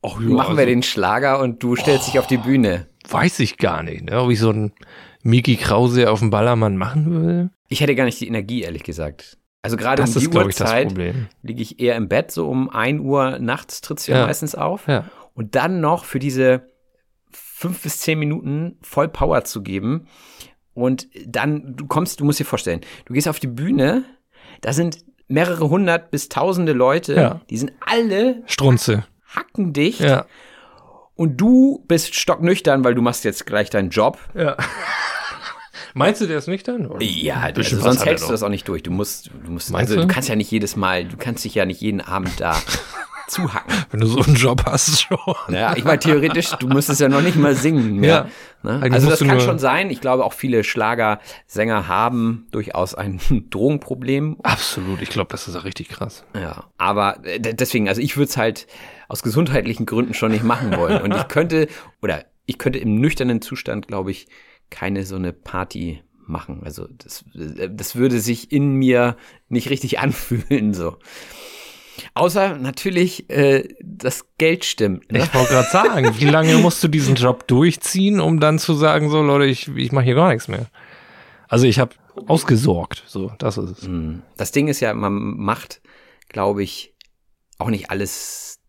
Och, 0.05 0.21
ja, 0.21 0.29
machen 0.29 0.57
wir 0.57 0.61
also, 0.63 0.71
den 0.71 0.83
Schlager 0.83 1.39
und 1.41 1.63
du 1.63 1.77
stellst 1.77 2.09
dich 2.09 2.19
auf 2.19 2.27
die 2.27 2.39
Bühne. 2.39 2.89
Weiß 3.09 3.39
ich 3.41 3.57
gar 3.59 3.83
nicht, 3.83 4.05
ne? 4.05 4.21
ob 4.21 4.31
ich 4.31 4.41
so 4.41 4.51
einen 4.51 4.73
Miki 5.23 5.57
Krause 5.57 6.11
auf 6.11 6.19
dem 6.19 6.31
Ballermann 6.31 6.77
machen 6.77 7.23
will. 7.23 7.51
Ich 7.69 7.81
hätte 7.81 7.95
gar 7.95 8.05
nicht 8.05 8.21
die 8.21 8.27
Energie, 8.27 8.63
ehrlich 8.63 8.83
gesagt. 8.83 9.39
Also 9.63 9.77
gerade 9.77 10.03
Das 10.03 10.17
um 10.17 10.21
die 10.21 10.27
ist, 10.29 10.35
Uhrzeit 10.35 10.93
liege 11.43 11.63
ich 11.63 11.79
eher 11.79 11.95
im 11.95 12.09
Bett, 12.09 12.33
so 12.33 12.49
um 12.49 12.69
1 12.69 13.01
Uhr 13.01 13.39
nachts 13.39 13.81
trittst 13.81 14.09
du 14.09 14.13
ja, 14.13 14.19
Ja. 14.19 14.27
meistens 14.27 14.57
auf. 14.57 14.89
Ja. 14.89 15.05
Und 15.35 15.55
dann 15.55 15.81
noch 15.81 16.05
für 16.05 16.19
diese 16.19 16.63
fünf 17.63 17.83
bis 17.83 17.99
zehn 18.01 18.19
Minuten 18.19 18.77
voll 18.83 19.09
Power 19.09 19.45
zu 19.45 19.63
geben. 19.63 20.07
Und 20.75 21.09
dann, 21.27 21.77
du 21.77 21.87
kommst, 21.87 22.21
du 22.21 22.25
musst 22.25 22.41
dir 22.41 22.45
vorstellen, 22.45 22.81
du 23.05 23.13
gehst 23.15 23.29
auf 23.29 23.39
die 23.41 23.47
Bühne, 23.47 24.05
da 24.63 24.73
sind 24.73 25.05
mehrere 25.29 25.69
hundert 25.71 26.11
bis 26.11 26.29
tausende 26.29 26.73
Leute, 26.73 27.15
Ja. 27.15 27.41
die 27.51 27.57
sind 27.59 27.73
alle 27.81 28.43
Strunze. 28.47 29.05
hackendicht 29.35 30.01
Ja. 30.01 30.27
und 31.15 31.37
du 31.41 31.85
bist 31.89 32.15
stocknüchtern, 32.15 32.85
weil 32.85 32.95
du 32.95 33.03
machst 33.03 33.25
jetzt 33.25 33.47
gleich 33.47 33.71
deinen 33.71 33.91
Job. 33.91 34.19
ja. 34.35 34.57
Meinst 35.95 36.21
du, 36.21 36.27
der 36.27 36.39
ist 36.39 36.49
nüchtern? 36.49 36.87
Oder? 36.87 37.05
Ja, 37.05 37.41
also 37.41 37.63
sonst 37.77 38.05
hältst 38.05 38.27
du 38.27 38.33
das 38.33 38.43
auch 38.43 38.49
nicht 38.49 38.67
durch. 38.69 38.83
Du 38.83 38.91
musst, 38.91 39.31
du 39.45 39.51
musst, 39.51 39.71
Meinst 39.71 39.91
also 39.91 40.03
du 40.03 40.07
du? 40.09 40.13
kannst 40.13 40.29
ja 40.29 40.37
nicht 40.37 40.51
jedes 40.51 40.77
Mal, 40.77 41.05
du 41.05 41.17
kannst 41.17 41.45
dich 41.45 41.55
ja 41.55 41.65
nicht 41.67 41.81
jeden 41.81 42.01
Abend 42.01 42.41
da 42.41 42.57
zuhacken. 43.29 43.73
Wenn 43.91 44.01
du 44.01 44.07
so 44.07 44.21
einen 44.23 44.35
Job 44.37 44.63
hast 44.67 45.03
schon. 45.09 45.19
Ja, 45.49 45.77
ich 45.77 45.85
meine, 45.85 45.99
theoretisch, 45.99 46.51
du 46.59 46.67
müsstest 46.69 47.01
ja 47.01 47.09
noch 47.09 47.23
nicht 47.23 47.37
mal 47.37 47.55
singen 47.55 47.97
mehr. 47.97 48.29
Ne? 48.63 48.73
Eigentlich 48.75 48.93
Also 48.95 49.11
das 49.11 49.21
kann 49.21 49.41
schon 49.41 49.59
sein. 49.59 49.91
Ich 49.91 50.01
glaube, 50.01 50.25
auch 50.25 50.33
viele 50.33 50.65
Schlagersänger 50.65 51.89
haben 51.89 52.47
durchaus 52.53 52.95
ein 52.95 53.21
Drogenproblem. 53.51 54.39
Absolut, 54.43 55.03
ich 55.03 55.09
glaube, 55.11 55.31
das 55.31 55.49
ist 55.49 55.57
auch 55.57 55.65
richtig 55.65 55.89
krass. 55.89 56.25
Ja, 56.35 56.65
aber 56.79 57.25
äh, 57.25 57.39
deswegen, 57.41 57.89
also 57.89 58.01
ich 58.01 58.17
würde 58.17 58.29
es 58.29 58.37
halt 58.37 58.67
aus 59.09 59.23
gesundheitlichen 59.23 59.87
Gründen 59.87 60.15
schon 60.15 60.33
nicht 60.33 60.45
machen 60.45 60.77
wollen. 60.77 61.03
Und 61.03 61.15
ich 61.15 61.29
könnte, 61.29 61.69
oder 62.01 62.25
ich 62.47 62.59
könnte 62.59 62.79
im 62.79 62.97
nüchternen 62.97 63.41
Zustand, 63.43 63.89
glaube 63.89 64.11
ich, 64.11 64.27
keine 64.73 65.05
so 65.05 65.17
eine 65.17 65.33
Party 65.33 66.03
machen. 66.27 66.63
Also 66.65 66.89
das, 66.91 67.25
äh, 67.35 67.69
das 67.71 67.95
würde 67.95 68.19
sich 68.21 68.51
in 68.51 68.75
mir 68.75 69.17
nicht 69.49 69.71
richtig 69.71 69.99
anfühlen, 70.01 70.75
so. 70.75 70.97
Außer 72.15 72.57
natürlich, 72.57 73.29
äh, 73.31 73.69
das 73.83 74.25
Geld 74.39 74.65
stimmt. 74.65 75.13
Ne? 75.13 75.21
Ich 75.21 75.35
wollte 75.35 75.53
gerade 75.53 75.71
sagen, 75.71 76.15
wie 76.19 76.25
lange 76.25 76.57
musst 76.57 76.83
du 76.83 76.89
diesen 76.89 77.15
Job 77.15 77.47
durchziehen, 77.47 78.19
um 78.19 78.41
dann 78.41 78.59
zu 78.59 78.75
sagen, 78.75 79.11
so 79.11 79.23
Leute, 79.23 79.45
ich, 79.45 79.69
ich 79.69 79.93
mache 79.93 80.07
hier 80.07 80.15
gar 80.15 80.31
nichts 80.33 80.49
mehr. 80.49 80.67
Also 81.49 81.67
ich 81.67 81.79
habe 81.79 81.95
ausgesorgt, 82.27 83.05
so, 83.07 83.31
das 83.39 83.59
ist 83.59 83.79
es. 83.79 83.87
Hm. 83.87 84.23
Das 84.39 84.53
Ding 84.53 84.69
ist 84.69 84.81
ja, 84.81 84.95
man 84.95 85.13
macht, 85.13 85.83
glaube 86.29 86.63
ich, 86.63 86.95
auch 87.59 87.69
nicht 87.69 87.91
alles 87.91 88.62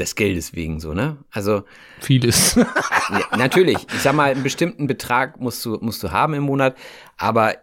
des 0.00 0.14
Geldes 0.14 0.54
wegen 0.54 0.80
so, 0.80 0.94
ne? 0.94 1.18
Also 1.30 1.62
Vieles. 2.00 2.58
Ja, 3.10 3.36
natürlich. 3.36 3.78
Ich 3.92 4.02
sag 4.02 4.14
mal, 4.14 4.30
einen 4.30 4.44
bestimmten 4.44 4.86
Betrag 4.86 5.40
musst 5.40 5.64
du, 5.64 5.78
musst 5.80 6.00
du 6.02 6.12
haben 6.12 6.34
im 6.34 6.44
Monat. 6.44 6.76
Aber 7.16 7.56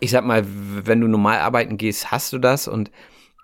ich 0.00 0.10
sag 0.10 0.24
mal, 0.24 0.44
wenn 0.46 1.00
du 1.00 1.08
normal 1.08 1.40
arbeiten 1.40 1.76
gehst, 1.76 2.10
hast 2.10 2.32
du 2.32 2.38
das. 2.38 2.68
Und 2.68 2.90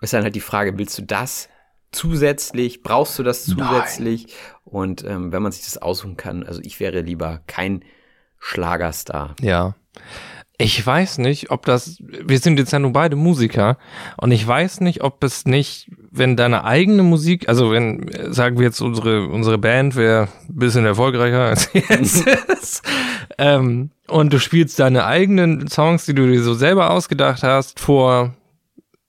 ist 0.01 0.13
dann 0.13 0.23
halt 0.23 0.35
die 0.35 0.39
Frage, 0.39 0.77
willst 0.79 0.97
du 0.97 1.03
das 1.03 1.49
zusätzlich? 1.91 2.81
Brauchst 2.81 3.19
du 3.19 3.23
das 3.23 3.45
zusätzlich? 3.45 4.27
Und 4.63 5.03
ähm, 5.03 5.31
wenn 5.31 5.43
man 5.43 5.51
sich 5.51 5.63
das 5.65 5.77
aussuchen 5.77 6.17
kann, 6.17 6.43
also 6.43 6.61
ich 6.63 6.79
wäre 6.79 7.01
lieber 7.01 7.41
kein 7.47 7.83
Schlagerstar. 8.39 9.35
Ja. 9.41 9.75
Ich 10.57 10.85
weiß 10.85 11.19
nicht, 11.19 11.51
ob 11.51 11.65
das, 11.65 11.97
wir 12.01 12.37
sind 12.39 12.59
jetzt 12.59 12.73
ja 12.73 12.79
nur 12.79 12.91
beide 12.91 13.15
Musiker 13.15 13.77
und 14.17 14.31
ich 14.31 14.45
weiß 14.45 14.81
nicht, 14.81 15.01
ob 15.01 15.23
es 15.23 15.45
nicht, 15.45 15.89
wenn 16.11 16.35
deine 16.35 16.63
eigene 16.63 17.03
Musik, 17.03 17.47
also 17.47 17.71
wenn, 17.71 18.09
sagen 18.31 18.57
wir 18.57 18.65
jetzt 18.65 18.81
unsere, 18.81 19.27
unsere 19.27 19.57
Band 19.57 19.95
wäre 19.95 20.27
ein 20.47 20.55
bisschen 20.55 20.85
erfolgreicher 20.85 21.45
als 21.45 21.69
jetzt 21.73 22.27
ist, 22.27 22.83
ähm, 23.37 23.91
und 24.07 24.33
du 24.33 24.39
spielst 24.39 24.79
deine 24.79 25.05
eigenen 25.05 25.67
Songs, 25.67 26.05
die 26.05 26.15
du 26.15 26.25
dir 26.27 26.41
so 26.41 26.53
selber 26.53 26.89
ausgedacht 26.91 27.43
hast, 27.43 27.79
vor, 27.79 28.33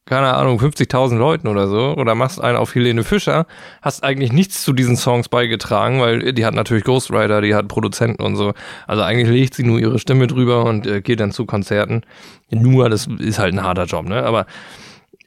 keine 0.05 0.35
Ahnung, 0.35 0.61
50.000 0.61 1.17
Leuten 1.17 1.49
oder 1.49 1.69
so, 1.69 1.95
oder 1.97 2.15
machst 2.15 2.41
einen 2.41 2.59
auf 2.59 2.75
Helene 2.75 3.03
Fischer, 3.03 3.47
hast 3.81 4.05
eigentlich 4.05 4.33
nichts 4.33 4.63
zu 4.63 4.75
diesen 4.75 4.97
Songs 4.97 5.31
beigetragen, 5.31 6.01
weil 6.01 6.35
die 6.35 6.45
hat 6.45 6.55
natürlich 6.55 6.85
Ghostwriter, 6.85 7.41
die 7.41 7.55
hat 7.55 7.69
Produzenten 7.69 8.23
und 8.23 8.37
so. 8.37 8.53
Also 8.87 9.03
eigentlich 9.03 9.29
legt 9.29 9.55
sie 9.55 9.65
nur 9.65 9.79
ihre 9.79 9.99
Stimme 9.99 10.27
drüber 10.27 10.65
und 10.65 10.87
äh, 10.87 11.01
geht 11.01 11.21
dann 11.21 11.33
zu 11.33 11.47
Konzerten. 11.47 12.03
Nur, 12.51 12.91
das 12.91 13.07
ist 13.07 13.39
halt 13.39 13.55
ein 13.55 13.63
harter 13.63 13.85
Job, 13.85 14.07
ne? 14.07 14.23
Aber 14.23 14.47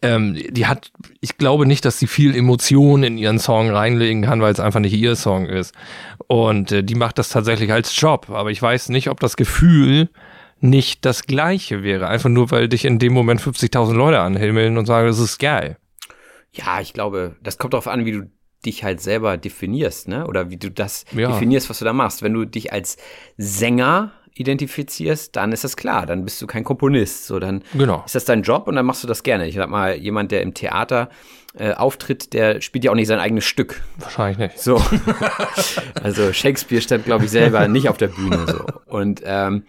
ähm, 0.04 0.36
die 0.52 0.68
hat, 0.68 0.92
ich 1.22 1.38
glaube 1.38 1.66
nicht, 1.66 1.86
dass 1.86 1.98
sie 1.98 2.08
viel 2.08 2.36
Emotion 2.36 3.04
in 3.04 3.18
ihren 3.18 3.40
Song 3.40 3.72
reinlegen 3.72 4.22
kann, 4.22 4.42
weil 4.42 4.54
es 4.54 4.60
einfach 4.60 4.80
nicht 4.82 4.94
ihr 4.94 5.16
Song 5.16 5.48
ist. 5.48 5.74
Und 6.28 6.72
äh, 6.72 6.84
die 6.84 6.96
macht 6.96 7.18
das 7.18 7.30
tatsächlich 7.30 7.72
als 7.72 8.00
Job. 8.00 8.30
Aber 8.30 8.52
ich 8.52 8.62
weiß 8.62 8.90
nicht, 8.90 9.10
ob 9.10 9.20
das 9.20 9.36
Gefühl 9.38 10.10
nicht 10.60 11.04
das 11.06 11.24
gleiche 11.24 11.84
wäre. 11.84 12.08
Einfach 12.08 12.30
nur, 12.30 12.52
weil 12.52 12.70
dich 12.70 12.86
in 12.86 13.00
dem 13.00 13.14
Moment 13.14 13.42
50.000 13.42 13.94
Leute 13.94 14.20
anhimmeln 14.20 14.78
und 14.78 14.86
sagen, 14.86 15.08
das 15.08 15.20
ist 15.20 15.40
geil. 15.40 15.78
Ja, 16.52 16.80
ich 16.82 16.94
glaube, 16.94 17.36
das 17.42 17.58
kommt 17.58 17.74
darauf 17.74 17.88
an, 17.88 18.06
wie 18.06 18.12
du 18.12 18.30
dich 18.66 18.84
halt 18.84 19.02
selber 19.02 19.36
definierst, 19.38 20.08
ne? 20.08 20.26
Oder 20.28 20.50
wie 20.50 20.58
du 20.58 20.72
das 20.72 21.04
Ja. 21.14 21.30
definierst, 21.32 21.70
was 21.70 21.80
du 21.80 21.86
da 21.86 21.92
machst. 21.94 22.22
Wenn 22.22 22.34
du 22.34 22.46
dich 22.46 22.72
als 22.72 22.96
Sänger 23.38 24.12
identifizierst, 24.36 25.36
dann 25.36 25.52
ist 25.52 25.64
das 25.64 25.78
klar, 25.78 26.06
dann 26.06 26.24
bist 26.26 26.42
du 26.42 26.48
kein 26.48 26.64
Komponist. 26.64 27.26
So, 27.28 27.40
dann 27.40 27.64
Genau. 27.74 28.04
ist 28.06 28.16
das 28.16 28.26
dein 28.26 28.42
Job 28.44 28.68
und 28.68 28.76
dann 28.76 28.86
machst 28.86 29.04
du 29.04 29.08
das 29.08 29.24
gerne. 29.24 29.48
Ich 29.48 29.56
sag 29.56 29.70
mal, 29.70 29.96
jemand, 29.96 30.32
der 30.32 30.42
im 30.42 30.54
Theater 30.54 31.10
äh, 31.58 31.74
auftritt, 31.74 32.34
der 32.34 32.62
spielt 32.62 32.84
ja 32.86 32.92
auch 32.92 32.96
nicht 32.96 33.08
sein 33.08 33.20
eigenes 33.20 33.46
Stück. 33.46 33.82
Wahrscheinlich 33.98 34.38
nicht. 34.40 34.60
So. 34.60 34.82
also 36.04 36.34
Shakespeare 36.34 36.82
stand, 36.82 37.06
glaube 37.06 37.26
ich, 37.26 37.32
selber 37.32 37.68
nicht 37.68 37.90
auf 37.90 37.98
der 37.98 38.08
Bühne. 38.08 38.46
So. 38.48 38.66
Und 38.88 39.22
ähm, 39.26 39.64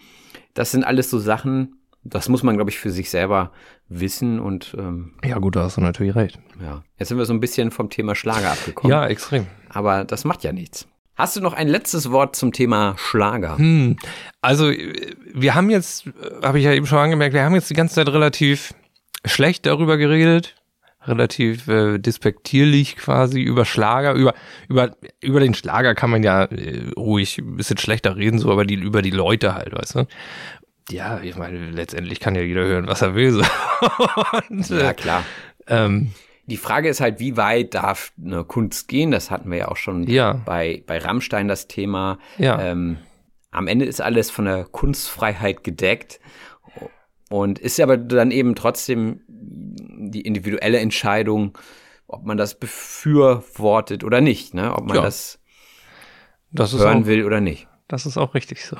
das 0.54 0.70
sind 0.70 0.84
alles 0.84 1.10
so 1.10 1.18
Sachen, 1.18 1.78
das 2.02 2.28
muss 2.28 2.42
man, 2.42 2.56
glaube 2.56 2.70
ich, 2.70 2.78
für 2.78 2.90
sich 2.90 3.10
selber 3.10 3.50
wissen. 3.88 4.38
Und 4.40 4.74
ähm, 4.78 5.14
Ja, 5.24 5.38
gut, 5.38 5.56
da 5.56 5.64
hast 5.64 5.76
du 5.76 5.80
natürlich 5.80 6.14
recht. 6.14 6.38
ja, 6.62 6.82
jetzt 6.98 7.08
sind 7.08 7.18
wir 7.18 7.24
so 7.26 7.32
ein 7.34 7.40
bisschen 7.40 7.70
vom 7.70 7.90
Thema 7.90 8.14
Schlager 8.14 8.52
abgekommen. 8.52 8.90
Ja, 8.90 9.06
extrem. 9.06 9.46
Aber 9.68 10.04
das 10.04 10.24
macht 10.24 10.44
ja 10.44 10.52
nichts. 10.52 10.86
Hast 11.16 11.36
du 11.36 11.40
noch 11.40 11.52
ein 11.52 11.68
letztes 11.68 12.10
Wort 12.10 12.34
zum 12.34 12.52
Thema 12.52 12.96
Schlager? 12.98 13.56
Hm. 13.58 13.96
Also, 14.40 14.70
äh, 14.70 15.14
wir 15.32 15.54
haben 15.54 15.70
jetzt, 15.70 16.06
äh, 16.06 16.10
habe 16.42 16.58
ich 16.58 16.64
ja 16.64 16.72
eben 16.72 16.86
schon 16.86 16.98
angemerkt, 16.98 17.34
wir 17.34 17.44
haben 17.44 17.54
jetzt 17.54 17.70
die 17.70 17.74
ganze 17.74 17.94
Zeit 17.94 18.08
relativ 18.08 18.74
schlecht 19.24 19.64
darüber 19.66 19.96
geredet, 19.96 20.54
relativ 21.06 21.68
äh, 21.68 21.98
despektierlich 21.98 22.96
quasi 22.96 23.40
über 23.40 23.64
Schlager, 23.64 24.14
über 24.14 24.34
über 24.68 24.96
über 25.20 25.40
den 25.40 25.54
Schlager 25.54 25.94
kann 25.94 26.10
man 26.10 26.22
ja 26.22 26.44
äh, 26.44 26.90
ruhig 26.96 27.38
ein 27.38 27.56
bisschen 27.56 27.78
schlechter 27.78 28.16
reden, 28.16 28.38
so 28.38 28.50
aber 28.50 28.64
die 28.64 28.74
über 28.74 29.02
die 29.02 29.10
Leute 29.10 29.54
halt, 29.54 29.72
weißt 29.72 29.94
du? 29.96 30.06
Ja, 30.90 31.20
ich 31.22 31.36
meine, 31.36 31.70
letztendlich 31.70 32.20
kann 32.20 32.34
ja 32.34 32.42
jeder 32.42 32.64
hören, 32.64 32.86
was 32.86 33.00
er 33.02 33.14
will. 33.14 33.30
So. 33.32 33.40
Und, 34.50 34.68
Ja, 34.68 34.90
äh, 34.90 34.94
klar. 34.94 35.24
ähm, 35.66 36.10
Die 36.46 36.56
Frage 36.58 36.88
ist 36.88 37.00
halt, 37.00 37.20
wie 37.20 37.36
weit 37.36 37.74
darf 37.74 38.12
eine 38.22 38.44
Kunst 38.44 38.88
gehen? 38.88 39.10
Das 39.10 39.30
hatten 39.30 39.50
wir 39.50 39.58
ja 39.58 39.68
auch 39.68 39.76
schon 39.76 40.04
Ja. 40.06 40.34
bei, 40.44 40.82
bei 40.86 40.98
Rammstein 40.98 41.48
das 41.48 41.68
Thema. 41.68 42.18
Ja. 42.38 42.60
Ähm, 42.60 42.98
am 43.50 43.66
Ende 43.66 43.84
ist 43.86 44.00
alles 44.00 44.30
von 44.30 44.44
der 44.44 44.64
Kunstfreiheit 44.64 45.64
gedeckt 45.64 46.20
und 47.30 47.58
ist 47.58 47.80
aber 47.80 47.96
dann 47.96 48.30
eben 48.30 48.54
trotzdem 48.54 49.20
die 49.28 50.20
individuelle 50.20 50.78
Entscheidung, 50.80 51.56
ob 52.06 52.24
man 52.26 52.36
das 52.36 52.58
befürwortet 52.58 54.04
oder 54.04 54.20
nicht, 54.20 54.54
ne? 54.54 54.74
ob 54.74 54.86
man 54.86 54.96
Ja. 54.96 55.02
das 55.02 55.38
das 56.50 56.72
hören 56.76 57.02
auch, 57.04 57.06
will 57.06 57.24
oder 57.24 57.40
nicht. 57.40 57.66
das 57.88 58.06
ist 58.06 58.16
auch 58.18 58.34
richtig 58.34 58.64
so. 58.64 58.76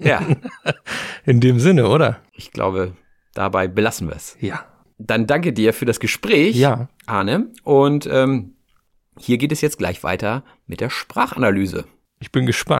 Ja, 0.00 0.22
In 1.26 1.40
dem 1.40 1.58
Sinne, 1.60 1.88
oder? 1.88 2.20
ich 2.32 2.50
glaube, 2.52 2.92
dabei 3.34 3.68
belassen 3.68 4.08
wir 4.08 4.16
es. 4.16 4.36
Ja. 4.40 4.64
Dann 4.98 5.26
danke 5.26 5.52
dir 5.52 5.72
für 5.72 5.84
das 5.86 6.00
Gespräch, 6.00 6.56
Ja. 6.56 6.88
Arne. 7.06 7.50
Und 7.62 8.06
ähm, 8.10 8.54
hier 9.18 9.38
geht 9.38 9.52
es 9.52 9.60
jetzt 9.60 9.78
gleich 9.78 10.02
weiter 10.02 10.44
mit 10.66 10.80
der 10.80 10.90
Sprachanalyse. 10.90 11.84
Ich 12.20 12.32
bin 12.32 12.46
gespannt. 12.46 12.80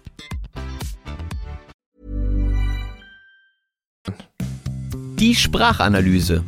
Die 5.21 5.35
Sprachanalyse. 5.35 6.43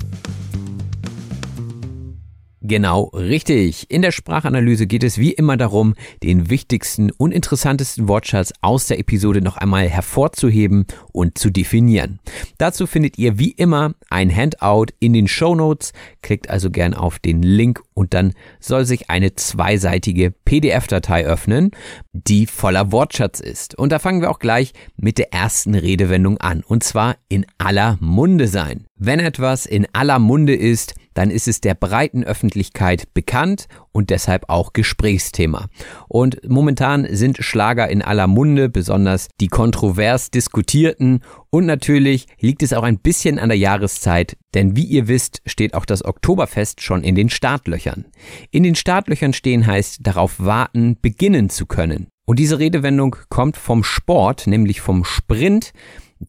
Genau, 2.65 3.09
richtig. 3.13 3.91
In 3.91 4.01
der 4.01 4.13
Sprachanalyse 4.13 4.87
geht 4.87 5.03
es 5.03 5.17
wie 5.17 5.33
immer 5.33 5.57
darum, 5.57 5.95
den 6.23 6.49
wichtigsten 6.49 7.11
und 7.11 7.33
interessantesten 7.33 8.07
Wortschatz 8.07 8.53
aus 8.61 8.87
der 8.87 8.99
Episode 8.99 9.41
noch 9.41 9.57
einmal 9.57 9.89
hervorzuheben 9.89 10.85
und 11.11 11.37
zu 11.37 11.49
definieren. 11.49 12.19
Dazu 12.57 12.87
findet 12.87 13.17
ihr 13.17 13.37
wie 13.37 13.51
immer 13.51 13.95
ein 14.09 14.33
Handout 14.33 14.93
in 14.99 15.11
den 15.11 15.27
Show 15.27 15.55
Notes. 15.55 15.91
Klickt 16.21 16.49
also 16.49 16.71
gern 16.71 16.93
auf 16.93 17.19
den 17.19 17.43
Link 17.43 17.83
und 17.93 18.13
dann 18.13 18.31
soll 18.61 18.85
sich 18.85 19.09
eine 19.09 19.35
zweiseitige 19.35 20.31
PDF-Datei 20.31 21.25
öffnen, 21.25 21.71
die 22.13 22.45
voller 22.45 22.93
Wortschatz 22.93 23.41
ist. 23.41 23.77
Und 23.77 23.91
da 23.91 23.99
fangen 23.99 24.21
wir 24.21 24.31
auch 24.31 24.39
gleich 24.39 24.71
mit 24.95 25.17
der 25.17 25.33
ersten 25.33 25.75
Redewendung 25.75 26.37
an. 26.37 26.63
Und 26.65 26.85
zwar 26.85 27.17
in 27.27 27.45
aller 27.57 27.97
Munde 27.99 28.47
sein. 28.47 28.85
Wenn 28.95 29.19
etwas 29.19 29.65
in 29.65 29.85
aller 29.91 30.19
Munde 30.19 30.55
ist, 30.55 30.93
dann 31.13 31.29
ist 31.29 31.47
es 31.47 31.61
der 31.61 31.75
breiten 31.75 32.23
Öffentlichkeit 32.23 33.13
bekannt 33.13 33.67
und 33.91 34.09
deshalb 34.09 34.49
auch 34.49 34.73
Gesprächsthema. 34.73 35.67
Und 36.07 36.41
momentan 36.47 37.07
sind 37.09 37.37
Schlager 37.39 37.87
in 37.89 38.01
aller 38.01 38.27
Munde, 38.27 38.69
besonders 38.69 39.27
die 39.39 39.47
kontrovers 39.47 40.31
diskutierten. 40.31 41.21
Und 41.49 41.65
natürlich 41.65 42.27
liegt 42.39 42.63
es 42.63 42.73
auch 42.73 42.83
ein 42.83 42.99
bisschen 42.99 43.39
an 43.39 43.49
der 43.49 43.57
Jahreszeit, 43.57 44.37
denn 44.53 44.75
wie 44.75 44.85
ihr 44.85 45.07
wisst, 45.07 45.41
steht 45.45 45.73
auch 45.73 45.85
das 45.85 46.03
Oktoberfest 46.03 46.81
schon 46.81 47.03
in 47.03 47.15
den 47.15 47.29
Startlöchern. 47.29 48.05
In 48.51 48.63
den 48.63 48.75
Startlöchern 48.75 49.33
stehen 49.33 49.65
heißt 49.65 49.99
darauf 50.01 50.39
warten, 50.39 50.97
beginnen 51.01 51.49
zu 51.49 51.65
können. 51.65 52.07
Und 52.25 52.39
diese 52.39 52.59
Redewendung 52.59 53.17
kommt 53.29 53.57
vom 53.57 53.83
Sport, 53.83 54.47
nämlich 54.47 54.79
vom 54.79 55.03
Sprint. 55.03 55.73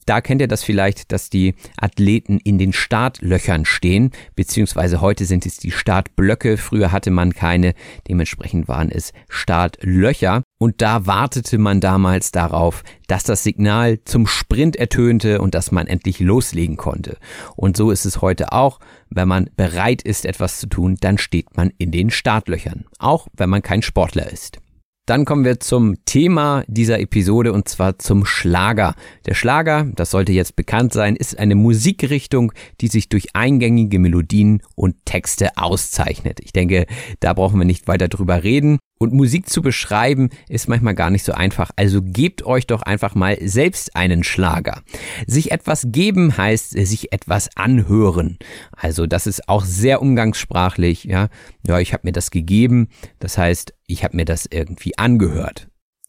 Da 0.07 0.21
kennt 0.21 0.41
ihr 0.41 0.49
das 0.49 0.63
vielleicht, 0.63 1.13
dass 1.13 1.31
die 1.31 1.55
Athleten 1.77 2.39
in 2.39 2.59
den 2.59 2.73
Startlöchern 2.73 3.65
stehen, 3.65 4.11
beziehungsweise 4.35 5.01
heute 5.01 5.25
sind 5.25 5.47
es 5.47 5.59
die 5.59 5.71
Startblöcke. 5.71 6.57
Früher 6.57 6.93
hatte 6.93 7.11
man 7.11 7.35
keine, 7.35 7.75
dementsprechend 8.09 8.69
waren 8.69 8.91
es 8.91 9.13
Startlöcher. 9.29 10.43
Und 10.59 10.81
da 10.81 11.07
wartete 11.07 11.59
man 11.59 11.81
damals 11.81 12.33
darauf, 12.33 12.85
dass 13.07 13.25
das 13.25 13.43
Signal 13.43 13.99
zum 14.05 14.27
Sprint 14.27 14.77
ertönte 14.77 15.41
und 15.41 15.55
dass 15.55 15.73
man 15.73 15.87
endlich 15.87 16.21
loslegen 16.21 16.77
konnte. 16.77 17.19
Und 17.55 17.77
so 17.77 17.91
ist 17.91 18.05
es 18.05 18.23
heute 18.23 18.53
auch. 18.53 18.81
Wenn 19.11 19.29
man 19.29 19.51
bereit 19.57 20.03
ist, 20.03 20.25
etwas 20.25 20.59
zu 20.59 20.67
tun, 20.67 20.97
dann 21.01 21.19
steht 21.19 21.57
man 21.57 21.71
in 21.79 21.91
den 21.91 22.11
Startlöchern. 22.11 22.85
Auch 22.99 23.29
wenn 23.37 23.51
man 23.51 23.63
kein 23.63 23.83
Sportler 23.83 24.31
ist. 24.33 24.59
Dann 25.07 25.27
kommen 25.27 25.45
wir 25.45 25.61
zum 25.61 26.03
Thema 26.07 26.65
dieser 26.67 26.99
Episode 26.99 27.53
und 27.53 27.69
zwar 27.69 27.99
zum 27.99 28.25
Schlager. 28.25 28.95
Der 29.27 29.35
Schlager, 29.35 29.87
das 29.95 30.11
sollte 30.11 30.33
jetzt 30.33 30.57
bekannt 30.57 30.95
sein, 30.95 31.15
ist 31.15 31.39
eine 31.39 31.55
Musikrichtung, 31.55 32.53
die 32.81 32.89
sich 32.89 33.11
durch 33.11 33.37
eingängige 33.37 33.99
Melodien 33.99 34.63
und 34.75 34.97
Texte 35.05 35.59
auszeichnet. 35.59 36.41
Ich 36.43 36.55
denke, 36.55 36.87
da 37.21 37.35
brauchen 37.35 37.59
wir 37.59 37.67
nicht 37.67 37.87
weiter 37.87 38.09
drüber 38.09 38.45
reden. 38.45 38.79
Und 38.99 39.13
Musik 39.13 39.51
zu 39.51 39.61
beschreiben 39.61 40.31
ist 40.49 40.69
manchmal 40.69 40.95
gar 40.95 41.11
nicht 41.11 41.25
so 41.25 41.33
einfach. 41.33 41.71
Also 41.77 42.01
gebt 42.01 42.45
euch 42.47 42.67
doch 42.67 42.83
einfach 42.83 43.15
mal 43.15 43.37
selbst 43.41 43.97
einen 43.97 44.23
Schlager. 44.23 44.83
Sich 45.27 45.51
etwas 45.51 45.87
geben 45.89 46.37
heißt 46.37 46.71
sich 46.71 47.13
etwas 47.13 47.51
anhören. 47.57 48.39
Also 48.73 49.07
das 49.07 49.27
ist 49.27 49.49
auch 49.49 49.65
sehr 49.65 50.01
umgangssprachlich. 50.01 51.05
Ja, 51.05 51.29
ja, 51.67 51.81
ich 51.81 51.93
habe 51.93 52.07
mir 52.07 52.13
das 52.13 52.31
gegeben. 52.31 52.89
Das 53.19 53.37
heißt, 53.37 53.75
ich 53.87 54.05
habe 54.05 54.17
mir 54.17 54.25
das 54.25 54.47
irgendwie 54.51 54.97
angehört. 54.97 55.69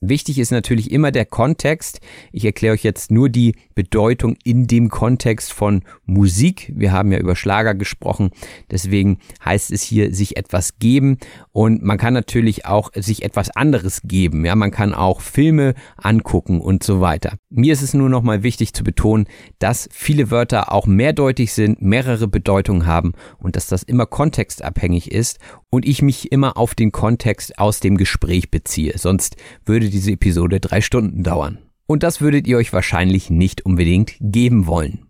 Wichtig 0.10 0.38
ist 0.38 0.52
natürlich 0.52 0.92
immer 0.92 1.12
der 1.12 1.26
Kontext. 1.26 2.00
Ich 2.32 2.46
erkläre 2.46 2.74
euch 2.74 2.84
jetzt 2.84 3.12
nur 3.12 3.30
die 3.30 3.56
Bedeutung 3.74 4.36
in 4.44 4.68
dem 4.68 4.90
Kontext 4.90 5.52
von 5.52 5.82
Musik. 6.06 6.72
Wir 6.76 6.92
haben 6.92 7.12
ja 7.12 7.18
über 7.18 7.36
Schlager 7.36 7.74
gesprochen. 7.74 8.30
Deswegen 8.70 9.18
heißt 9.44 9.72
es 9.72 9.82
hier 9.82 10.14
sich 10.14 10.38
etwas 10.38 10.78
geben. 10.78 11.18
Und 11.52 11.82
man 11.82 11.98
kann 11.98 12.14
natürlich 12.14 12.66
auch 12.66 12.92
sich 12.96 13.24
etwas 13.24 13.50
anderes 13.50 14.02
geben. 14.04 14.46
Ja, 14.46 14.56
man 14.56 14.72
kann 14.72 14.94
auch 14.94 15.22
Filme 15.22 15.74
angucken 15.98 16.62
und 16.62 16.84
so 16.84 17.02
weiter. 17.02 17.34
Mir 17.50 17.74
ist 17.74 17.82
es 17.82 17.94
nur 17.94 18.10
nochmal 18.10 18.44
wichtig 18.44 18.74
zu 18.74 18.84
betonen, 18.84 19.26
dass 19.60 19.90
viele 19.92 20.30
Wörter 20.30 20.72
auch 20.72 20.86
mehrdeutig 20.86 21.54
sind, 21.54 21.82
mehrere 21.82 22.28
Bedeutungen 22.28 22.86
haben 22.86 23.14
und 23.40 23.56
dass 23.56 23.68
das 23.68 23.82
immer 23.82 24.06
kontextabhängig 24.06 25.12
ist 25.12 25.40
und 25.76 25.86
ich 25.86 26.02
mich 26.02 26.32
immer 26.32 26.56
auf 26.56 26.74
den 26.74 26.94
Kontext 26.94 27.60
aus 27.60 27.82
dem 27.82 27.98
Gespräch 27.98 28.50
beziehe. 28.50 28.98
Sonst 28.98 29.36
würde 29.66 29.90
diese 29.90 30.12
Episode 30.12 30.62
drei 30.62 30.80
Stunden 30.80 31.22
dauern. 31.22 31.60
Und 31.86 32.02
das 32.02 32.22
würdet 32.22 32.48
ihr 32.48 32.58
euch 32.58 32.72
wahrscheinlich 32.72 33.30
nicht 33.30 33.66
unbedingt 33.66 34.16
geben 34.22 34.68
wollen. 34.68 35.08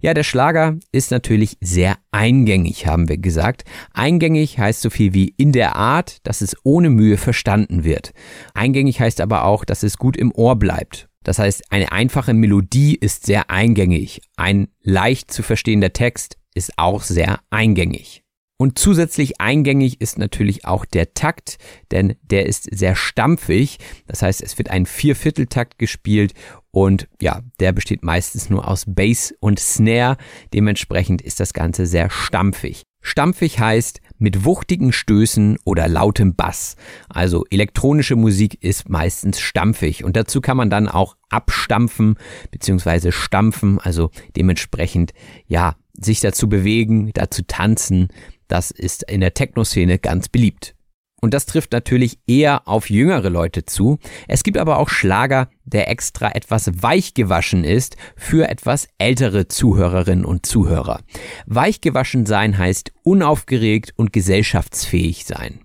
Ja, 0.00 0.12
der 0.14 0.24
Schlager 0.24 0.76
ist 0.90 1.12
natürlich 1.12 1.56
sehr 1.60 1.96
eingängig, 2.10 2.88
haben 2.88 3.08
wir 3.08 3.18
gesagt. 3.18 3.62
Eingängig 3.92 4.58
heißt 4.58 4.82
so 4.82 4.90
viel 4.90 5.14
wie 5.14 5.32
in 5.36 5.52
der 5.52 5.76
Art, 5.76 6.18
dass 6.24 6.40
es 6.40 6.56
ohne 6.64 6.90
Mühe 6.90 7.16
verstanden 7.16 7.84
wird. 7.84 8.12
Eingängig 8.54 9.00
heißt 9.00 9.20
aber 9.20 9.44
auch, 9.44 9.64
dass 9.64 9.84
es 9.84 9.98
gut 9.98 10.16
im 10.16 10.32
Ohr 10.32 10.56
bleibt. 10.56 11.08
Das 11.22 11.38
heißt, 11.38 11.70
eine 11.70 11.92
einfache 11.92 12.34
Melodie 12.34 12.96
ist 12.96 13.24
sehr 13.24 13.50
eingängig. 13.50 14.20
Ein 14.36 14.66
leicht 14.80 15.30
zu 15.30 15.44
verstehender 15.44 15.92
Text 15.92 16.38
ist 16.54 16.76
auch 16.76 17.02
sehr 17.02 17.38
eingängig. 17.50 18.21
Und 18.62 18.78
zusätzlich 18.78 19.40
eingängig 19.40 20.00
ist 20.00 20.18
natürlich 20.18 20.66
auch 20.66 20.84
der 20.84 21.14
Takt, 21.14 21.58
denn 21.90 22.14
der 22.22 22.46
ist 22.46 22.68
sehr 22.72 22.94
stampfig. 22.94 23.78
Das 24.06 24.22
heißt, 24.22 24.40
es 24.40 24.56
wird 24.56 24.70
ein 24.70 24.86
Viervierteltakt 24.86 25.80
gespielt 25.80 26.32
und 26.70 27.08
ja, 27.20 27.40
der 27.58 27.72
besteht 27.72 28.04
meistens 28.04 28.50
nur 28.50 28.68
aus 28.68 28.84
Bass 28.86 29.34
und 29.40 29.58
Snare. 29.58 30.16
Dementsprechend 30.54 31.22
ist 31.22 31.40
das 31.40 31.54
Ganze 31.54 31.86
sehr 31.86 32.08
stampfig. 32.08 32.84
Stampfig 33.00 33.58
heißt 33.58 34.00
mit 34.18 34.44
wuchtigen 34.44 34.92
Stößen 34.92 35.58
oder 35.64 35.88
lautem 35.88 36.36
Bass. 36.36 36.76
Also 37.08 37.44
elektronische 37.50 38.14
Musik 38.14 38.62
ist 38.62 38.88
meistens 38.88 39.40
stampfig 39.40 40.04
und 40.04 40.16
dazu 40.16 40.40
kann 40.40 40.56
man 40.56 40.70
dann 40.70 40.86
auch 40.86 41.16
abstampfen 41.30 42.14
bzw. 42.52 43.10
stampfen, 43.10 43.80
also 43.80 44.12
dementsprechend 44.36 45.14
ja, 45.48 45.74
sich 45.94 46.20
dazu 46.20 46.48
bewegen, 46.48 47.10
dazu 47.12 47.42
tanzen, 47.42 48.08
das 48.52 48.70
ist 48.70 49.02
in 49.04 49.22
der 49.22 49.32
Techno-Szene 49.32 49.98
ganz 49.98 50.28
beliebt. 50.28 50.74
Und 51.22 51.32
das 51.32 51.46
trifft 51.46 51.72
natürlich 51.72 52.18
eher 52.26 52.68
auf 52.68 52.90
jüngere 52.90 53.30
Leute 53.30 53.64
zu. 53.64 53.98
Es 54.28 54.42
gibt 54.42 54.58
aber 54.58 54.78
auch 54.78 54.90
Schlager, 54.90 55.48
der 55.64 55.88
extra 55.90 56.32
etwas 56.34 56.82
weich 56.82 57.14
gewaschen 57.14 57.64
ist 57.64 57.96
für 58.16 58.48
etwas 58.48 58.88
ältere 58.98 59.48
Zuhörerinnen 59.48 60.24
und 60.24 60.46
Zuhörer. 60.46 61.00
Weich 61.46 61.80
gewaschen 61.80 62.26
sein 62.26 62.58
heißt 62.58 62.92
unaufgeregt 63.04 63.92
und 63.96 64.12
gesellschaftsfähig 64.12 65.24
sein. 65.24 65.60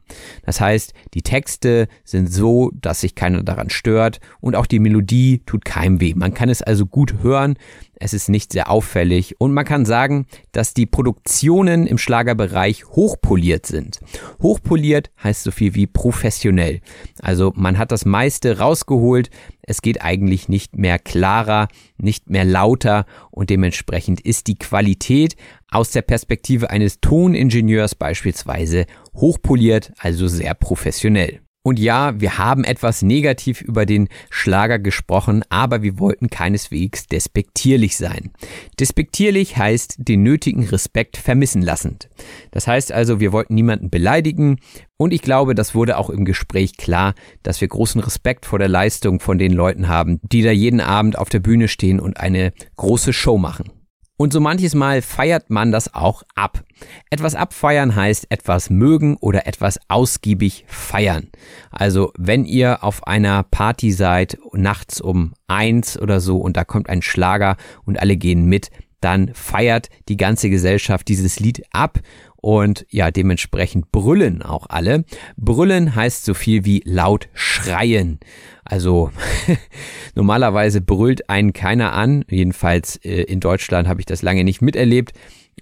Das 0.45 0.61
heißt, 0.61 0.93
die 1.13 1.21
Texte 1.21 1.87
sind 2.03 2.31
so, 2.31 2.71
dass 2.73 3.01
sich 3.01 3.15
keiner 3.15 3.43
daran 3.43 3.69
stört 3.69 4.19
und 4.39 4.55
auch 4.55 4.65
die 4.65 4.79
Melodie 4.79 5.41
tut 5.45 5.65
keinem 5.65 5.99
weh. 5.99 6.13
Man 6.15 6.33
kann 6.33 6.49
es 6.49 6.61
also 6.61 6.85
gut 6.85 7.21
hören, 7.21 7.55
es 7.99 8.13
ist 8.13 8.29
nicht 8.29 8.53
sehr 8.53 8.69
auffällig 8.69 9.39
und 9.39 9.53
man 9.53 9.65
kann 9.65 9.85
sagen, 9.85 10.27
dass 10.51 10.73
die 10.73 10.85
Produktionen 10.85 11.87
im 11.87 11.97
Schlagerbereich 11.97 12.85
hochpoliert 12.85 13.65
sind. 13.65 13.99
Hochpoliert 14.41 15.09
heißt 15.23 15.43
so 15.43 15.51
viel 15.51 15.75
wie 15.75 15.87
professionell. 15.87 16.81
Also 17.21 17.53
man 17.55 17.77
hat 17.77 17.91
das 17.91 18.05
meiste 18.05 18.59
rausgeholt, 18.59 19.29
es 19.67 19.83
geht 19.83 20.01
eigentlich 20.01 20.49
nicht 20.49 20.75
mehr 20.77 20.97
klarer, 20.97 21.67
nicht 21.97 22.29
mehr 22.29 22.45
lauter 22.45 23.05
und 23.29 23.51
dementsprechend 23.51 24.21
ist 24.21 24.47
die 24.47 24.57
Qualität 24.57 25.35
aus 25.69 25.91
der 25.91 26.01
Perspektive 26.01 26.71
eines 26.71 27.01
Toningenieurs 27.01 27.93
beispielsweise 27.93 28.87
hochpoliert, 29.13 29.91
also 29.99 30.27
sehr 30.27 30.55
professionell. 30.55 31.41
Und 31.67 31.79
ja, 31.79 32.17
wir 32.17 32.37
haben 32.37 32.63
etwas 32.63 33.01
negativ 33.01 33.59
über 33.59 33.85
den 33.85 34.07
Schlager 34.29 34.79
gesprochen, 34.79 35.43
aber 35.49 35.81
wir 35.81 35.99
wollten 35.99 36.29
keineswegs 36.29 37.07
despektierlich 37.07 37.97
sein. 37.97 38.31
Despektierlich 38.79 39.57
heißt 39.57 39.95
den 39.97 40.23
nötigen 40.23 40.63
Respekt 40.63 41.17
vermissen 41.17 41.61
lassend. 41.61 42.07
Das 42.51 42.67
heißt 42.67 42.93
also, 42.93 43.19
wir 43.19 43.33
wollten 43.33 43.53
niemanden 43.53 43.89
beleidigen 43.89 44.61
und 44.95 45.11
ich 45.11 45.21
glaube, 45.21 45.55
das 45.55 45.75
wurde 45.75 45.97
auch 45.97 46.09
im 46.09 46.23
Gespräch 46.23 46.77
klar, 46.77 47.15
dass 47.43 47.59
wir 47.59 47.67
großen 47.67 47.99
Respekt 47.99 48.45
vor 48.45 48.59
der 48.59 48.69
Leistung 48.69 49.19
von 49.19 49.37
den 49.37 49.51
Leuten 49.51 49.89
haben, 49.89 50.21
die 50.23 50.43
da 50.43 50.51
jeden 50.51 50.79
Abend 50.79 51.17
auf 51.17 51.27
der 51.27 51.41
Bühne 51.41 51.67
stehen 51.67 51.99
und 51.99 52.15
eine 52.15 52.53
große 52.77 53.11
Show 53.11 53.37
machen. 53.37 53.76
Und 54.19 54.33
so 54.33 54.39
manches 54.39 54.73
Mal 54.73 55.03
feiert 55.03 55.51
man 55.51 55.71
das 55.71 55.93
auch 55.93 56.23
ab. 56.33 56.63
Etwas 57.11 57.35
abfeiern 57.35 57.95
heißt 57.95 58.25
etwas 58.31 58.71
mögen 58.71 59.15
oder 59.17 59.45
etwas 59.45 59.79
ausgiebig 59.89 60.65
feiern. 60.67 61.29
Also 61.69 62.11
wenn 62.17 62.43
ihr 62.43 62.83
auf 62.83 63.05
einer 63.05 63.43
Party 63.43 63.91
seid, 63.91 64.39
nachts 64.53 64.99
um 65.01 65.33
eins 65.47 65.99
oder 65.99 66.19
so 66.19 66.37
und 66.37 66.57
da 66.57 66.63
kommt 66.63 66.89
ein 66.89 67.03
Schlager 67.03 67.57
und 67.85 67.99
alle 68.01 68.17
gehen 68.17 68.45
mit, 68.45 68.71
dann 69.01 69.33
feiert 69.33 69.89
die 70.09 70.17
ganze 70.17 70.49
Gesellschaft 70.49 71.07
dieses 71.07 71.39
Lied 71.39 71.63
ab 71.71 71.99
und 72.37 72.85
ja, 72.89 73.11
dementsprechend 73.11 73.91
brüllen 73.91 74.41
auch 74.41 74.67
alle. 74.69 75.05
Brüllen 75.37 75.95
heißt 75.95 76.23
so 76.23 76.33
viel 76.33 76.65
wie 76.65 76.81
laut 76.85 77.29
schreien. 77.33 78.19
Also 78.63 79.11
normalerweise 80.15 80.81
brüllt 80.81 81.29
einen 81.29 81.53
keiner 81.53 81.93
an. 81.93 82.23
Jedenfalls 82.29 82.97
äh, 82.97 83.23
in 83.23 83.39
Deutschland 83.39 83.87
habe 83.87 84.01
ich 84.01 84.05
das 84.05 84.21
lange 84.21 84.43
nicht 84.43 84.61
miterlebt 84.61 85.13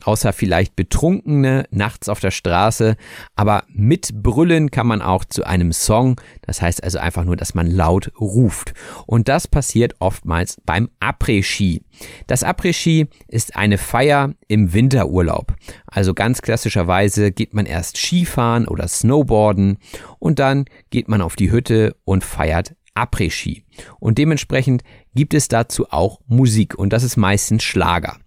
außer 0.03 0.33
vielleicht 0.33 0.75
Betrunkene 0.75 1.65
nachts 1.71 2.09
auf 2.09 2.19
der 2.19 2.31
Straße. 2.31 2.95
Aber 3.35 3.63
mit 3.67 4.21
Brüllen 4.21 4.71
kann 4.71 4.87
man 4.87 5.01
auch 5.01 5.25
zu 5.25 5.43
einem 5.45 5.71
Song. 5.71 6.19
Das 6.41 6.61
heißt 6.61 6.83
also 6.83 6.99
einfach 6.99 7.23
nur, 7.23 7.35
dass 7.35 7.55
man 7.55 7.67
laut 7.67 8.11
ruft. 8.19 8.73
Und 9.05 9.27
das 9.27 9.47
passiert 9.47 9.95
oftmals 9.99 10.57
beim 10.65 10.89
Après-Ski. 10.99 11.81
Das 12.27 12.43
Après-Ski 12.43 13.07
ist 13.27 13.55
eine 13.55 13.77
Feier 13.77 14.33
im 14.47 14.73
Winterurlaub. 14.73 15.55
Also 15.87 16.13
ganz 16.13 16.41
klassischerweise 16.41 17.31
geht 17.31 17.53
man 17.53 17.65
erst 17.65 17.97
Skifahren 17.97 18.67
oder 18.67 18.87
Snowboarden 18.87 19.77
und 20.19 20.39
dann 20.39 20.65
geht 20.89 21.07
man 21.07 21.21
auf 21.21 21.35
die 21.35 21.51
Hütte 21.51 21.95
und 22.03 22.23
feiert 22.23 22.75
Après-Ski. 22.95 23.63
Und 23.99 24.17
dementsprechend 24.17 24.83
gibt 25.13 25.33
es 25.33 25.47
dazu 25.47 25.91
auch 25.91 26.19
Musik 26.27 26.75
und 26.75 26.91
das 26.93 27.03
ist 27.03 27.17
meistens 27.17 27.63
Schlager. 27.63 28.17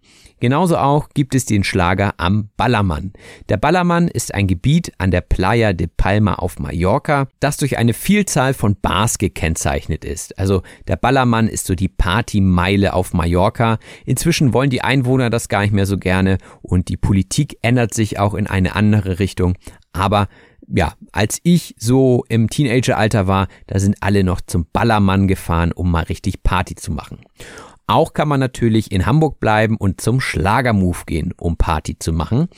Genauso 0.41 0.77
auch 0.77 1.09
gibt 1.15 1.35
es 1.35 1.45
den 1.45 1.65
Schlager 1.65 2.15
am 2.17 2.51
Ballermann. 2.57 3.13
Der 3.49 3.57
Ballermann 3.57 4.09
ist 4.09 4.35
ein 4.35 4.47
Gebiet 4.47 4.93
an 4.99 5.11
der 5.11 5.21
Playa 5.21 5.73
de 5.73 5.89
Palma 5.89 6.35
auf 6.35 6.59
Mallorca, 6.59 7.29
das 7.41 7.57
durch 7.57 7.79
eine 7.79 7.95
Vielzahl 7.95 8.55
von 8.55 8.77
Bars 8.81 9.19
gekennzeichnet 9.19 10.05
ist. 10.05 10.39
Also 10.39 10.63
der 10.87 10.97
Ballermann 10.97 11.49
ist 11.49 11.67
so 11.67 11.75
die 11.75 11.89
Partymeile 11.89 12.95
auf 12.95 13.15
Mallorca. 13.15 13.79
Inzwischen 14.05 14.53
wollen 14.53 14.71
die 14.71 14.83
Einwohner 14.83 15.31
das 15.31 15.49
gar 15.49 15.63
nicht 15.63 15.73
mehr 15.73 15.87
so 15.87 15.99
gerne 15.99 16.39
und 16.63 16.89
die 16.89 16.97
Politik 16.97 17.59
ändert 17.63 17.95
sich 17.95 18.19
auch 18.19 18.35
in 18.35 18.47
eine 18.47 18.75
andere 18.77 19.19
Richtung. 19.19 19.55
Aber 19.93 20.29
ja, 20.69 20.93
als 21.13 21.41
ich 21.43 21.75
so 21.79 22.25
im 22.29 22.51
Teenageralter 22.51 23.27
war, 23.27 23.49
da 23.67 23.79
sind 23.79 23.97
alle 24.01 24.23
noch 24.23 24.41
zum 24.41 24.67
Ballermann 24.73 25.27
gefahren, 25.27 25.73
um 25.73 25.91
mal 25.91 26.05
richtig 26.05 26.43
Party 26.43 26.75
zu 26.75 26.93
machen. 26.93 27.21
Auch 27.91 28.13
kann 28.13 28.29
man 28.29 28.39
natürlich 28.39 28.93
in 28.93 29.07
Hamburg 29.07 29.41
bleiben 29.41 29.79
und 29.79 30.03
zum 30.03 30.21
Schlagermove 30.21 31.07
gehen, 31.07 31.33
um 31.39 31.57
Party 31.57 31.99
zu 31.99 32.13
machen. 32.13 32.49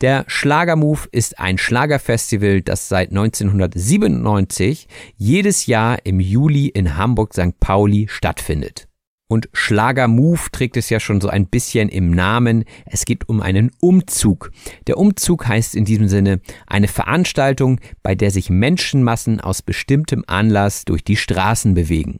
Der 0.00 0.24
Schlagermove 0.26 1.08
ist 1.12 1.38
ein 1.38 1.58
Schlagerfestival, 1.58 2.60
das 2.60 2.88
seit 2.88 3.10
1997 3.10 4.88
jedes 5.16 5.66
Jahr 5.66 6.04
im 6.04 6.18
Juli 6.18 6.66
in 6.66 6.96
Hamburg 6.96 7.34
St. 7.34 7.60
Pauli 7.60 8.08
stattfindet. 8.10 8.88
Und 9.28 9.48
Schlagermove 9.52 10.50
trägt 10.50 10.76
es 10.76 10.90
ja 10.90 10.98
schon 10.98 11.20
so 11.20 11.28
ein 11.28 11.46
bisschen 11.46 11.88
im 11.88 12.10
Namen. 12.10 12.64
Es 12.84 13.04
geht 13.04 13.28
um 13.28 13.40
einen 13.40 13.70
Umzug. 13.80 14.50
Der 14.88 14.98
Umzug 14.98 15.46
heißt 15.46 15.76
in 15.76 15.84
diesem 15.84 16.08
Sinne 16.08 16.40
eine 16.66 16.88
Veranstaltung, 16.88 17.78
bei 18.02 18.16
der 18.16 18.32
sich 18.32 18.50
Menschenmassen 18.50 19.40
aus 19.40 19.62
bestimmtem 19.62 20.24
Anlass 20.26 20.84
durch 20.84 21.04
die 21.04 21.16
Straßen 21.16 21.74
bewegen. 21.74 22.18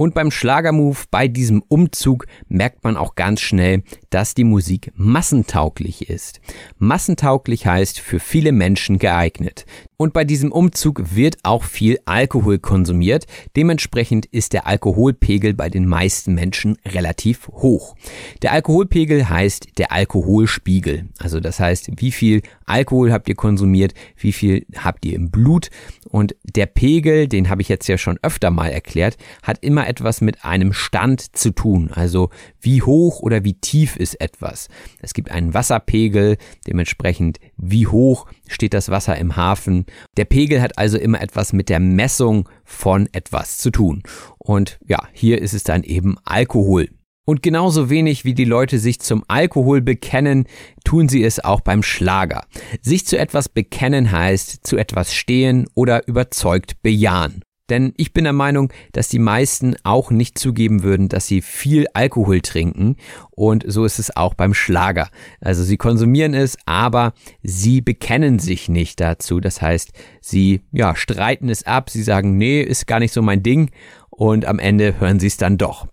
Und 0.00 0.14
beim 0.14 0.30
Schlagermove, 0.30 1.04
bei 1.10 1.28
diesem 1.28 1.62
Umzug, 1.68 2.24
merkt 2.48 2.84
man 2.84 2.96
auch 2.96 3.16
ganz 3.16 3.42
schnell, 3.42 3.82
dass 4.10 4.34
die 4.34 4.44
Musik 4.44 4.92
massentauglich 4.96 6.10
ist. 6.10 6.40
Massentauglich 6.78 7.66
heißt 7.66 8.00
für 8.00 8.20
viele 8.20 8.52
Menschen 8.52 8.98
geeignet. 8.98 9.64
Und 10.00 10.14
bei 10.14 10.24
diesem 10.24 10.50
Umzug 10.50 11.14
wird 11.14 11.36
auch 11.42 11.62
viel 11.62 11.98
Alkohol 12.06 12.58
konsumiert. 12.58 13.26
Dementsprechend 13.54 14.24
ist 14.24 14.54
der 14.54 14.66
Alkoholpegel 14.66 15.52
bei 15.52 15.68
den 15.68 15.86
meisten 15.86 16.32
Menschen 16.32 16.78
relativ 16.86 17.48
hoch. 17.48 17.96
Der 18.40 18.52
Alkoholpegel 18.52 19.28
heißt 19.28 19.76
der 19.76 19.92
Alkoholspiegel. 19.92 21.10
Also 21.18 21.38
das 21.38 21.60
heißt, 21.60 21.90
wie 22.00 22.12
viel 22.12 22.40
Alkohol 22.64 23.12
habt 23.12 23.28
ihr 23.28 23.34
konsumiert, 23.34 23.92
wie 24.16 24.32
viel 24.32 24.64
habt 24.74 25.04
ihr 25.04 25.14
im 25.16 25.30
Blut. 25.30 25.68
Und 26.08 26.34
der 26.44 26.64
Pegel, 26.64 27.28
den 27.28 27.50
habe 27.50 27.60
ich 27.60 27.68
jetzt 27.68 27.86
ja 27.86 27.98
schon 27.98 28.18
öfter 28.22 28.50
mal 28.50 28.68
erklärt, 28.68 29.18
hat 29.42 29.62
immer 29.62 29.86
etwas 29.86 30.22
mit 30.22 30.46
einem 30.46 30.72
Stand 30.72 31.36
zu 31.36 31.50
tun. 31.50 31.90
Also 31.92 32.30
wie 32.58 32.80
hoch 32.80 33.20
oder 33.20 33.44
wie 33.44 33.54
tief 33.54 33.96
ist 34.00 34.20
etwas. 34.20 34.68
Es 35.00 35.14
gibt 35.14 35.30
einen 35.30 35.54
Wasserpegel, 35.54 36.36
dementsprechend 36.66 37.38
wie 37.56 37.86
hoch 37.86 38.26
steht 38.48 38.74
das 38.74 38.88
Wasser 38.88 39.16
im 39.16 39.36
Hafen. 39.36 39.86
Der 40.16 40.24
Pegel 40.24 40.60
hat 40.60 40.78
also 40.78 40.98
immer 40.98 41.20
etwas 41.20 41.52
mit 41.52 41.68
der 41.68 41.80
Messung 41.80 42.48
von 42.64 43.08
etwas 43.12 43.58
zu 43.58 43.70
tun. 43.70 44.02
Und 44.38 44.78
ja, 44.86 45.06
hier 45.12 45.40
ist 45.40 45.54
es 45.54 45.62
dann 45.62 45.84
eben 45.84 46.16
Alkohol. 46.24 46.88
Und 47.26 47.44
genauso 47.44 47.90
wenig 47.90 48.24
wie 48.24 48.34
die 48.34 48.44
Leute 48.44 48.80
sich 48.80 48.98
zum 48.98 49.24
Alkohol 49.28 49.82
bekennen, 49.82 50.46
tun 50.84 51.08
sie 51.08 51.22
es 51.22 51.38
auch 51.38 51.60
beim 51.60 51.84
Schlager. 51.84 52.44
Sich 52.80 53.06
zu 53.06 53.16
etwas 53.16 53.48
bekennen 53.48 54.10
heißt 54.10 54.66
zu 54.66 54.76
etwas 54.76 55.14
stehen 55.14 55.68
oder 55.74 56.08
überzeugt 56.08 56.82
bejahen. 56.82 57.44
Denn 57.70 57.94
ich 57.96 58.12
bin 58.12 58.24
der 58.24 58.32
Meinung, 58.32 58.72
dass 58.92 59.08
die 59.08 59.18
meisten 59.18 59.76
auch 59.84 60.10
nicht 60.10 60.38
zugeben 60.38 60.82
würden, 60.82 61.08
dass 61.08 61.26
sie 61.26 61.40
viel 61.40 61.86
Alkohol 61.94 62.40
trinken. 62.40 62.96
Und 63.30 63.64
so 63.66 63.84
ist 63.84 63.98
es 63.98 64.14
auch 64.14 64.34
beim 64.34 64.52
Schlager. 64.52 65.08
Also 65.40 65.62
sie 65.62 65.76
konsumieren 65.76 66.34
es, 66.34 66.58
aber 66.66 67.14
sie 67.42 67.80
bekennen 67.80 68.38
sich 68.38 68.68
nicht 68.68 69.00
dazu. 69.00 69.40
Das 69.40 69.62
heißt, 69.62 69.92
sie 70.20 70.62
ja, 70.72 70.96
streiten 70.96 71.48
es 71.48 71.64
ab. 71.64 71.88
Sie 71.90 72.02
sagen, 72.02 72.36
nee, 72.36 72.60
ist 72.60 72.86
gar 72.86 72.98
nicht 72.98 73.14
so 73.14 73.22
mein 73.22 73.42
Ding. 73.42 73.70
Und 74.10 74.44
am 74.44 74.58
Ende 74.58 75.00
hören 75.00 75.20
sie 75.20 75.28
es 75.28 75.36
dann 75.36 75.56
doch. 75.56 75.86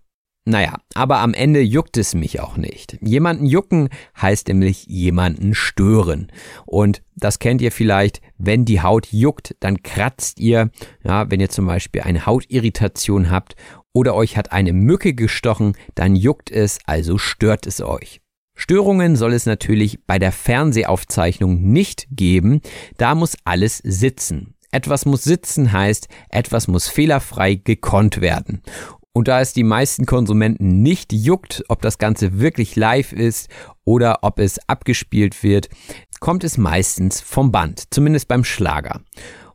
Naja, 0.49 0.75
aber 0.93 1.17
am 1.17 1.33
Ende 1.33 1.59
juckt 1.59 1.97
es 1.97 2.15
mich 2.15 2.39
auch 2.39 2.55
nicht. 2.55 2.97
Jemanden 3.01 3.45
jucken 3.45 3.89
heißt 4.21 4.47
nämlich 4.47 4.85
jemanden 4.85 5.53
stören. 5.53 6.31
Und 6.65 7.03
das 7.17 7.39
kennt 7.39 7.61
ihr 7.61 7.73
vielleicht, 7.73 8.21
wenn 8.37 8.63
die 8.63 8.79
Haut 8.81 9.11
juckt, 9.11 9.57
dann 9.59 9.83
kratzt 9.83 10.39
ihr, 10.39 10.71
ja, 11.03 11.29
wenn 11.29 11.41
ihr 11.41 11.49
zum 11.49 11.65
Beispiel 11.65 12.03
eine 12.03 12.25
Hautirritation 12.25 13.29
habt 13.29 13.57
oder 13.91 14.15
euch 14.15 14.37
hat 14.37 14.53
eine 14.53 14.71
Mücke 14.71 15.13
gestochen, 15.13 15.75
dann 15.95 16.15
juckt 16.15 16.49
es, 16.49 16.79
also 16.85 17.17
stört 17.17 17.67
es 17.67 17.81
euch. 17.81 18.21
Störungen 18.55 19.17
soll 19.17 19.33
es 19.33 19.47
natürlich 19.47 19.99
bei 20.07 20.17
der 20.17 20.31
Fernsehaufzeichnung 20.31 21.61
nicht 21.61 22.07
geben, 22.09 22.61
da 22.95 23.15
muss 23.15 23.35
alles 23.43 23.79
sitzen. 23.79 24.53
Etwas 24.71 25.05
muss 25.05 25.23
sitzen 25.23 25.71
heißt, 25.71 26.07
etwas 26.29 26.67
muss 26.67 26.87
fehlerfrei 26.87 27.55
gekonnt 27.55 28.21
werden. 28.21 28.61
Und 29.18 29.28
da 29.28 29.41
es 29.41 29.51
die 29.51 29.63
meisten 29.63 30.05
Konsumenten 30.05 30.84
nicht 30.84 31.11
juckt, 31.11 31.63
ob 31.70 31.82
das 31.82 31.97
Ganze 31.97 32.39
wirklich 32.39 32.76
live 32.76 33.13
ist 33.13 33.49
oder 33.84 34.20
ob 34.22 34.38
es 34.38 34.59
abgespielt 34.70 35.41
wird, 35.41 35.70
kommt 36.20 36.43
es 36.43 36.59
meistens 36.59 37.20
vom 37.20 37.51
Band, 37.51 37.86
zumindest 37.89 38.28
beim 38.28 38.43
Schlager. 38.43 39.01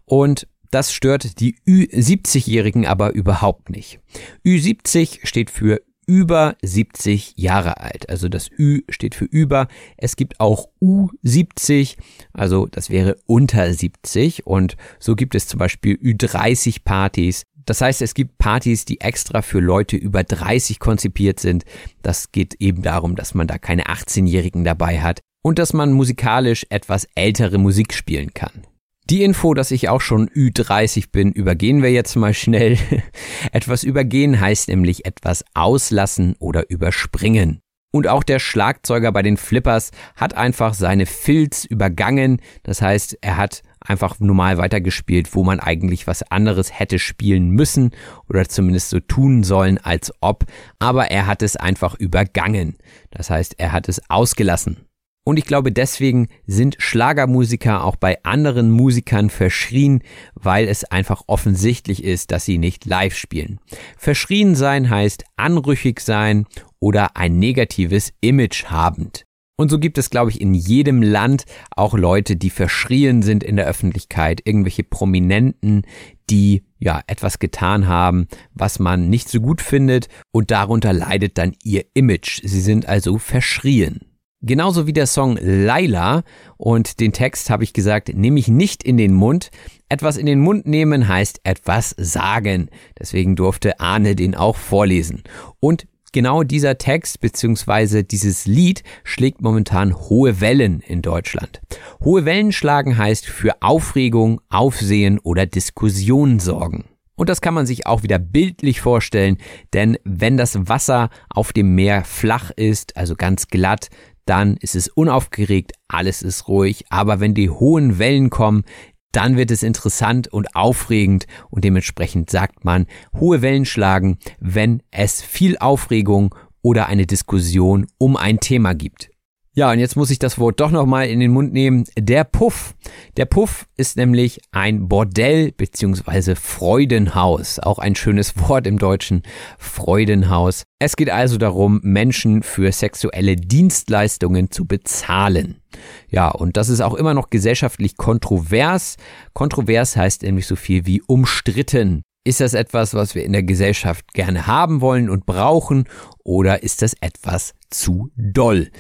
Und 0.05 0.49
das 0.73 0.93
stört 0.93 1.39
die 1.39 1.55
Ü70-Jährigen 1.65 2.87
aber 2.87 3.13
überhaupt 3.13 3.71
nicht. 3.71 4.01
Ü70 4.45 5.25
steht 5.29 5.49
für 5.49 5.81
über 6.07 6.57
70 6.63 7.35
Jahre 7.37 7.81
alt. 7.81 8.09
Also 8.11 8.29
das 8.29 8.51
Ü 8.51 8.83
steht 8.89 9.15
für 9.15 9.25
über. 9.25 9.69
Es 9.97 10.17
gibt 10.17 10.41
auch 10.41 10.69
U70, 10.81 11.97
also 12.33 12.67
das 12.67 12.91
wäre 12.91 13.17
unter 13.27 13.73
70. 13.73 14.47
Und 14.47 14.77
so 14.99 15.15
gibt 15.15 15.35
es 15.35 15.47
zum 15.47 15.59
Beispiel 15.59 15.97
Ü30 15.97 16.83
Partys, 16.85 17.45
das 17.67 17.81
heißt, 17.81 18.03
es 18.03 18.15
gibt 18.15 18.39
Partys, 18.39 18.85
die 18.85 19.01
extra 19.01 19.43
für 19.43 19.61
Leute 19.61 19.97
über 19.97 20.25
30 20.25 20.79
konzipiert 20.79 21.41
sind. 21.41 21.65
Das 22.03 22.33
geht 22.33 22.55
eben 22.61 22.83
darum, 22.83 23.17
dass 23.17 23.35
man 23.35 23.47
da 23.47 23.59
keine 23.59 23.85
18-Jährigen 23.85 24.65
dabei 24.65 25.01
hat 25.01 25.21
und 25.43 25.59
dass 25.59 25.73
man 25.73 25.93
musikalisch 25.93 26.67
etwas 26.71 27.09
ältere 27.15 27.59
Musik 27.59 27.95
spielen 27.95 28.33
kann. 28.35 28.65
Die 29.11 29.25
Info, 29.25 29.53
dass 29.53 29.73
ich 29.73 29.89
auch 29.89 30.01
schon 30.01 30.29
Ü30 30.31 31.11
bin, 31.11 31.33
übergehen 31.33 31.83
wir 31.83 31.91
jetzt 31.91 32.15
mal 32.15 32.35
schnell. 32.35 32.79
etwas 33.53 33.83
übergehen 33.83 34.41
heißt 34.41 34.69
nämlich 34.69 35.05
etwas 35.05 35.45
auslassen 35.55 36.37
oder 36.39 36.71
überspringen. 36.71 37.61
Und 37.93 38.07
auch 38.07 38.23
der 38.23 38.39
Schlagzeuger 38.39 39.13
bei 39.13 39.23
den 39.23 39.37
Flippers 39.37 39.91
hat 40.17 40.35
einfach 40.35 40.73
seine 40.73 41.05
Filz 41.05 41.65
übergangen. 41.65 42.41
Das 42.63 42.81
heißt, 42.81 43.19
er 43.21 43.37
hat 43.37 43.63
einfach 43.85 44.21
normal 44.21 44.59
weitergespielt, 44.59 45.35
wo 45.35 45.45
man 45.45 45.61
eigentlich 45.61 46.07
was 46.07 46.23
anderes 46.23 46.79
hätte 46.79 46.99
spielen 46.99 47.51
müssen 47.51 47.91
oder 48.29 48.49
zumindest 48.49 48.91
so 48.91 49.01
tun 49.01 49.45
sollen, 49.45 49.79
als 49.79 50.13
ob. 50.21 50.45
Aber 50.79 51.11
er 51.11 51.27
hat 51.27 51.43
es 51.43 51.57
einfach 51.57 51.95
übergangen. 51.95 52.77
Das 53.11 53.31
heißt, 53.31 53.55
er 53.59 53.73
hat 53.73 53.89
es 53.89 54.01
ausgelassen. 54.09 54.87
Und 55.25 55.37
ich 55.37 55.45
glaube, 55.45 55.71
deswegen 55.71 56.29
sind 56.47 56.77
Schlagermusiker 56.79 57.85
auch 57.85 57.95
bei 57.95 58.19
anderen 58.25 58.73
Musikern 58.73 59.31
verschrien, 59.31 60.03
weil 60.35 60.67
es 60.67 60.85
einfach 60.85 61.23
offensichtlich 61.29 62.03
ist, 62.03 62.33
dass 62.33 62.45
sie 62.45 62.59
nicht 62.59 62.87
live 62.87 63.17
spielen. 63.17 63.61
Verschrien 63.97 64.57
sein 64.57 64.91
heißt 64.91 65.25
anrüchig 65.37 66.01
sein 66.01 66.47
oder 66.81 67.17
ein 67.17 67.39
negatives 67.39 68.13
Image 68.21 68.65
habend. 68.65 69.25
Und 69.57 69.71
so 69.71 69.79
gibt 69.79 69.99
es, 69.99 70.11
glaube 70.11 70.31
ich, 70.31 70.41
in 70.41 70.55
jedem 70.55 71.03
Land 71.03 71.45
auch 71.77 71.95
Leute, 71.95 72.37
die 72.37 72.51
verschrien 72.51 73.23
sind 73.23 73.45
in 73.45 73.57
der 73.57 73.67
Öffentlichkeit, 73.67 74.41
irgendwelche 74.45 74.83
Prominenten, 74.83 75.83
die 76.31 76.65
ja 76.79 77.03
etwas 77.07 77.39
getan 77.39 77.87
haben, 77.87 78.27
was 78.55 78.79
man 78.79 79.11
nicht 79.11 79.29
so 79.29 79.41
gut 79.41 79.61
findet 79.61 80.09
und 80.33 80.51
darunter 80.51 80.93
leidet 80.93 81.39
dann 81.39 81.55
ihr 81.63 81.85
Image. 81.95 82.41
Sie 82.43 82.61
sind 82.61 82.89
also 82.89 83.19
verschrien. 83.19 84.01
Genauso 84.45 84.89
wie 84.89 84.93
der 84.93 85.07
Song 85.07 85.39
Laila 85.41 86.25
und 86.57 86.99
den 86.99 87.13
Text 87.13 87.49
habe 87.49 87.63
ich 87.63 87.73
gesagt, 87.73 88.13
nehme 88.13 88.41
ich 88.41 88.49
nicht 88.49 88.83
in 88.83 88.97
den 88.97 89.15
Mund. 89.15 89.53
Etwas 89.89 90.17
in 90.17 90.27
den 90.27 90.41
Mund 90.41 90.67
nehmen 90.67 91.07
heißt 91.07 91.43
etwas 91.45 91.95
sagen. 91.97 92.69
Deswegen 92.99 93.37
durfte 93.37 93.79
Arne 93.79 94.17
den 94.17 94.35
auch 94.35 94.57
vorlesen. 94.57 95.23
Und 95.61 95.87
genau 96.13 96.43
dieser 96.43 96.79
Text 96.79 97.21
bzw. 97.21 98.03
dieses 98.03 98.47
Lied 98.47 98.83
schlägt 99.05 99.43
momentan 99.43 99.95
hohe 99.95 100.41
Wellen 100.41 100.81
in 100.81 101.03
Deutschland. 101.03 101.61
Hohe 102.05 102.25
Wellen 102.25 102.53
schlagen 102.53 102.97
heißt 102.97 103.27
für 103.27 103.61
Aufregung, 103.61 104.41
Aufsehen 104.49 105.19
oder 105.19 105.47
Diskussion 105.47 106.39
sorgen. 106.39 106.85
Und 107.15 107.29
das 107.29 107.41
kann 107.41 107.55
man 107.55 107.67
sich 107.67 107.87
auch 107.87 108.03
wieder 108.03 108.19
bildlich 108.19 108.81
vorstellen, 108.81 109.37
denn 109.75 109.99
wenn 110.05 110.37
das 110.37 110.69
Wasser 110.69 111.11
auf 111.29 111.53
dem 111.53 111.75
Meer 111.75 112.05
flach 112.05 112.51
ist, 112.51 112.97
also 112.97 113.15
ganz 113.17 113.49
glatt, 113.49 113.89
dann 114.25 114.57
ist 114.57 114.77
es 114.77 114.89
unaufgeregt, 114.89 115.73
alles 115.89 116.23
ist 116.23 116.49
ruhig, 116.49 116.85
aber 116.91 117.21
wenn 117.21 117.35
die 117.35 117.51
hohen 117.51 117.99
Wellen 117.99 118.31
kommen, 118.31 118.65
dann 119.13 119.37
wird 119.37 119.51
es 119.51 119.63
interessant 119.63 120.29
und 120.29 120.57
aufregend 120.57 121.27
und 121.51 121.65
dementsprechend 121.65 122.31
sagt 122.31 122.65
man, 122.65 122.87
hohe 123.15 123.43
Wellen 123.43 123.67
schlagen, 123.67 124.19
wenn 124.41 124.83
es 124.91 125.23
viel 125.23 125.57
Aufregung 125.59 126.35
oder 126.63 126.87
eine 126.87 127.07
Diskussion 127.07 127.87
um 127.99 128.17
ein 128.17 128.41
Thema 128.41 128.75
gibt. 128.75 129.12
Ja, 129.55 129.71
und 129.71 129.79
jetzt 129.79 129.97
muss 129.97 130.09
ich 130.09 130.19
das 130.19 130.39
Wort 130.39 130.61
doch 130.61 130.71
nochmal 130.71 131.09
in 131.09 131.21
den 131.21 131.31
Mund 131.31 131.53
nehmen. 131.53 131.85
Der 131.99 132.25
Puff. 132.25 132.75
Der 133.19 133.27
Puff 133.27 133.67
ist 133.77 133.99
nämlich 133.99 134.41
ein 134.51 134.89
Bordell 134.89 135.53
beziehungsweise 135.53 136.37
Freudenhaus. 136.37 137.59
Auch 137.59 137.79
ein 137.79 137.95
schönes 137.95 138.39
Wort 138.49 138.67
im 138.67 138.79
Deutschen. 138.79 139.23
Freudenhaus. 139.59 140.63
Es 140.79 140.97
geht 140.97 141.11
also 141.11 141.37
darum, 141.37 141.81
Menschen 141.83 142.43
für 142.43 142.73
sexuelle 142.73 143.37
Dienstleistungen 143.37 144.51
zu 144.51 144.65
bezahlen. 144.65 145.61
Ja, 146.09 146.31
und 146.31 146.57
das 146.57 146.71
ist 146.71 146.81
auch 146.81 146.95
immer 146.95 147.13
noch 147.13 147.29
gesellschaftlich 147.29 147.99
kontrovers. 147.99 148.97
Kontrovers 149.35 149.97
heißt 149.97 150.23
nämlich 150.23 150.47
so 150.47 150.57
viel 150.57 150.87
wie 150.87 151.03
umstritten. 151.03 152.01
Ist 152.25 152.41
das 152.41 152.55
etwas, 152.55 152.95
was 152.95 153.17
wir 153.17 153.25
in 153.25 153.33
der 153.33 153.43
Gesellschaft 153.43 154.15
gerne 154.15 154.47
haben 154.47 154.81
wollen 154.81 155.11
und 155.11 155.27
brauchen 155.27 155.89
oder 156.23 156.63
ist 156.63 156.81
das 156.81 156.95
etwas 157.01 157.53
zu 157.69 158.11
doll? 158.17 158.71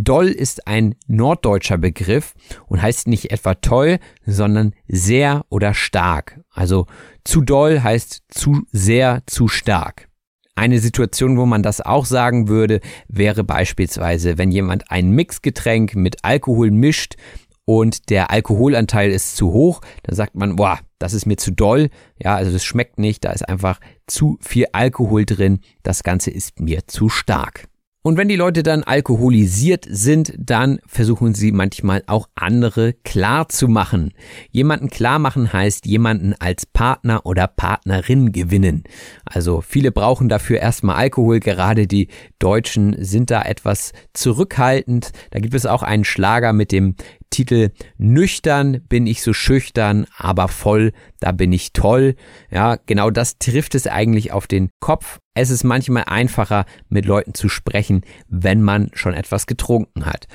Doll 0.00 0.28
ist 0.28 0.68
ein 0.68 0.94
norddeutscher 1.08 1.76
Begriff 1.76 2.34
und 2.66 2.80
heißt 2.80 3.08
nicht 3.08 3.32
etwa 3.32 3.54
toll, 3.54 3.98
sondern 4.24 4.72
sehr 4.86 5.44
oder 5.48 5.74
stark. 5.74 6.40
Also 6.50 6.86
zu 7.24 7.40
doll 7.40 7.80
heißt 7.82 8.22
zu 8.28 8.62
sehr, 8.70 9.22
zu 9.26 9.48
stark. 9.48 10.08
Eine 10.54 10.78
Situation, 10.78 11.36
wo 11.36 11.46
man 11.46 11.64
das 11.64 11.80
auch 11.80 12.04
sagen 12.04 12.46
würde, 12.46 12.80
wäre 13.08 13.42
beispielsweise, 13.42 14.38
wenn 14.38 14.52
jemand 14.52 14.90
ein 14.90 15.10
Mixgetränk 15.10 15.96
mit 15.96 16.24
Alkohol 16.24 16.70
mischt 16.70 17.16
und 17.64 18.08
der 18.08 18.30
Alkoholanteil 18.30 19.10
ist 19.10 19.36
zu 19.36 19.52
hoch, 19.52 19.80
dann 20.04 20.14
sagt 20.14 20.36
man, 20.36 20.56
boah, 20.56 20.78
das 21.00 21.12
ist 21.12 21.26
mir 21.26 21.38
zu 21.38 21.50
doll. 21.50 21.90
Ja, 22.22 22.36
also 22.36 22.52
das 22.52 22.64
schmeckt 22.64 22.98
nicht, 22.98 23.24
da 23.24 23.32
ist 23.32 23.48
einfach 23.48 23.80
zu 24.06 24.38
viel 24.40 24.66
Alkohol 24.72 25.24
drin. 25.24 25.58
Das 25.82 26.04
Ganze 26.04 26.30
ist 26.30 26.60
mir 26.60 26.86
zu 26.86 27.08
stark. 27.08 27.68
Und 28.08 28.16
wenn 28.16 28.28
die 28.28 28.36
Leute 28.36 28.62
dann 28.62 28.84
alkoholisiert 28.84 29.84
sind, 29.86 30.32
dann 30.38 30.78
versuchen 30.86 31.34
sie 31.34 31.52
manchmal 31.52 32.04
auch 32.06 32.26
andere 32.36 32.94
klar 32.94 33.50
zu 33.50 33.68
machen. 33.68 34.14
Jemanden 34.50 34.88
klar 34.88 35.18
machen 35.18 35.52
heißt 35.52 35.84
jemanden 35.84 36.32
als 36.38 36.64
Partner 36.64 37.26
oder 37.26 37.46
Partnerin 37.46 38.32
gewinnen. 38.32 38.84
Also 39.26 39.60
viele 39.60 39.92
brauchen 39.92 40.30
dafür 40.30 40.58
erstmal 40.58 40.96
Alkohol, 40.96 41.38
gerade 41.38 41.86
die 41.86 42.08
Deutschen 42.38 42.96
sind 43.04 43.30
da 43.30 43.42
etwas 43.42 43.92
zurückhaltend. 44.14 45.10
Da 45.30 45.40
gibt 45.40 45.52
es 45.52 45.66
auch 45.66 45.82
einen 45.82 46.06
Schlager 46.06 46.54
mit 46.54 46.72
dem 46.72 46.94
Titel 47.30 47.70
Nüchtern 47.96 48.80
bin 48.88 49.06
ich 49.06 49.22
so 49.22 49.32
schüchtern, 49.32 50.06
aber 50.16 50.48
voll, 50.48 50.92
da 51.20 51.32
bin 51.32 51.52
ich 51.52 51.72
toll. 51.72 52.14
Ja, 52.50 52.76
genau 52.86 53.10
das 53.10 53.38
trifft 53.38 53.74
es 53.74 53.86
eigentlich 53.86 54.32
auf 54.32 54.46
den 54.46 54.70
Kopf. 54.80 55.18
Es 55.34 55.50
ist 55.50 55.64
manchmal 55.64 56.04
einfacher, 56.06 56.64
mit 56.88 57.06
Leuten 57.06 57.34
zu 57.34 57.48
sprechen, 57.48 58.02
wenn 58.28 58.62
man 58.62 58.90
schon 58.94 59.14
etwas 59.14 59.46
getrunken 59.46 60.06
hat 60.06 60.26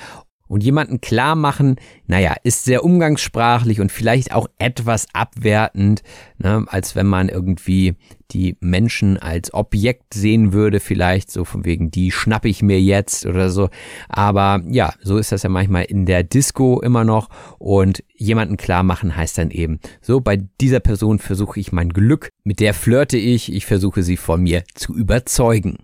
und 0.48 0.62
jemanden 0.62 1.00
klar 1.00 1.34
machen, 1.34 1.76
naja, 2.06 2.34
ist 2.44 2.64
sehr 2.64 2.84
umgangssprachlich 2.84 3.80
und 3.80 3.90
vielleicht 3.90 4.32
auch 4.32 4.48
etwas 4.58 5.06
abwertend, 5.12 6.02
ne, 6.38 6.64
als 6.68 6.94
wenn 6.94 7.06
man 7.06 7.28
irgendwie 7.28 7.96
die 8.30 8.56
Menschen 8.60 9.16
als 9.18 9.52
Objekt 9.54 10.14
sehen 10.14 10.52
würde, 10.52 10.80
vielleicht 10.80 11.30
so 11.30 11.44
von 11.44 11.64
wegen, 11.64 11.90
die 11.90 12.10
schnapp 12.10 12.44
ich 12.44 12.62
mir 12.62 12.80
jetzt 12.80 13.26
oder 13.26 13.50
so. 13.50 13.68
Aber 14.08 14.62
ja, 14.68 14.92
so 15.02 15.18
ist 15.18 15.32
das 15.32 15.42
ja 15.42 15.48
manchmal 15.48 15.84
in 15.84 16.06
der 16.06 16.24
Disco 16.24 16.80
immer 16.80 17.04
noch 17.04 17.28
und 17.58 18.02
jemanden 18.16 18.56
klar 18.56 18.82
machen 18.82 19.16
heißt 19.16 19.38
dann 19.38 19.50
eben, 19.50 19.78
so 20.00 20.20
bei 20.20 20.36
dieser 20.60 20.80
Person 20.80 21.18
versuche 21.18 21.60
ich 21.60 21.72
mein 21.72 21.90
Glück, 21.90 22.28
mit 22.44 22.60
der 22.60 22.74
flirte 22.74 23.16
ich, 23.16 23.52
ich 23.52 23.66
versuche 23.66 24.02
sie 24.02 24.16
von 24.16 24.42
mir 24.42 24.64
zu 24.74 24.94
überzeugen. 24.94 25.78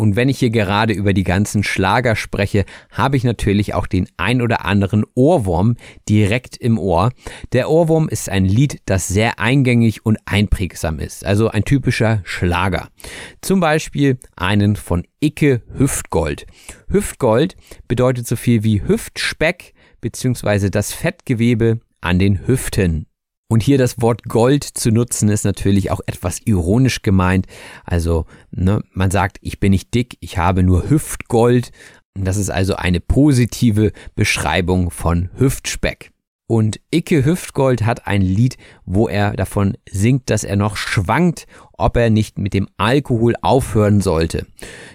Und 0.00 0.16
wenn 0.16 0.30
ich 0.30 0.38
hier 0.38 0.48
gerade 0.48 0.94
über 0.94 1.12
die 1.12 1.24
ganzen 1.24 1.62
Schlager 1.62 2.16
spreche, 2.16 2.64
habe 2.90 3.18
ich 3.18 3.24
natürlich 3.24 3.74
auch 3.74 3.86
den 3.86 4.08
ein 4.16 4.40
oder 4.40 4.64
anderen 4.64 5.04
Ohrwurm 5.14 5.76
direkt 6.08 6.56
im 6.56 6.78
Ohr. 6.78 7.10
Der 7.52 7.68
Ohrwurm 7.68 8.08
ist 8.08 8.30
ein 8.30 8.46
Lied, 8.46 8.80
das 8.86 9.08
sehr 9.08 9.38
eingängig 9.38 10.06
und 10.06 10.16
einprägsam 10.24 11.00
ist, 11.00 11.26
also 11.26 11.50
ein 11.50 11.66
typischer 11.66 12.22
Schlager. 12.24 12.88
Zum 13.42 13.60
Beispiel 13.60 14.16
einen 14.36 14.74
von 14.74 15.04
Icke 15.20 15.60
Hüftgold. 15.76 16.46
Hüftgold 16.88 17.56
bedeutet 17.86 18.26
so 18.26 18.36
viel 18.36 18.64
wie 18.64 18.82
Hüftspeck 18.82 19.74
bzw. 20.00 20.70
das 20.70 20.94
Fettgewebe 20.94 21.78
an 22.00 22.18
den 22.18 22.46
Hüften. 22.46 23.09
Und 23.50 23.64
hier 23.64 23.78
das 23.78 24.00
Wort 24.00 24.22
Gold 24.28 24.62
zu 24.62 24.92
nutzen, 24.92 25.28
ist 25.28 25.44
natürlich 25.44 25.90
auch 25.90 26.00
etwas 26.06 26.38
ironisch 26.44 27.02
gemeint. 27.02 27.46
Also, 27.84 28.26
ne, 28.52 28.80
man 28.92 29.10
sagt, 29.10 29.38
ich 29.40 29.58
bin 29.58 29.72
nicht 29.72 29.92
dick, 29.92 30.16
ich 30.20 30.38
habe 30.38 30.62
nur 30.62 30.88
Hüftgold. 30.88 31.72
Das 32.14 32.36
ist 32.36 32.48
also 32.48 32.76
eine 32.76 33.00
positive 33.00 33.90
Beschreibung 34.14 34.92
von 34.92 35.30
Hüftspeck. 35.36 36.12
Und 36.46 36.78
Icke 36.94 37.24
Hüftgold 37.24 37.84
hat 37.84 38.06
ein 38.06 38.22
Lied, 38.22 38.56
wo 38.84 39.08
er 39.08 39.32
davon 39.32 39.76
singt, 39.90 40.30
dass 40.30 40.44
er 40.44 40.54
noch 40.54 40.76
schwankt, 40.76 41.48
ob 41.80 41.96
er 41.96 42.10
nicht 42.10 42.38
mit 42.38 42.54
dem 42.54 42.68
Alkohol 42.76 43.34
aufhören 43.42 44.00
sollte. 44.00 44.46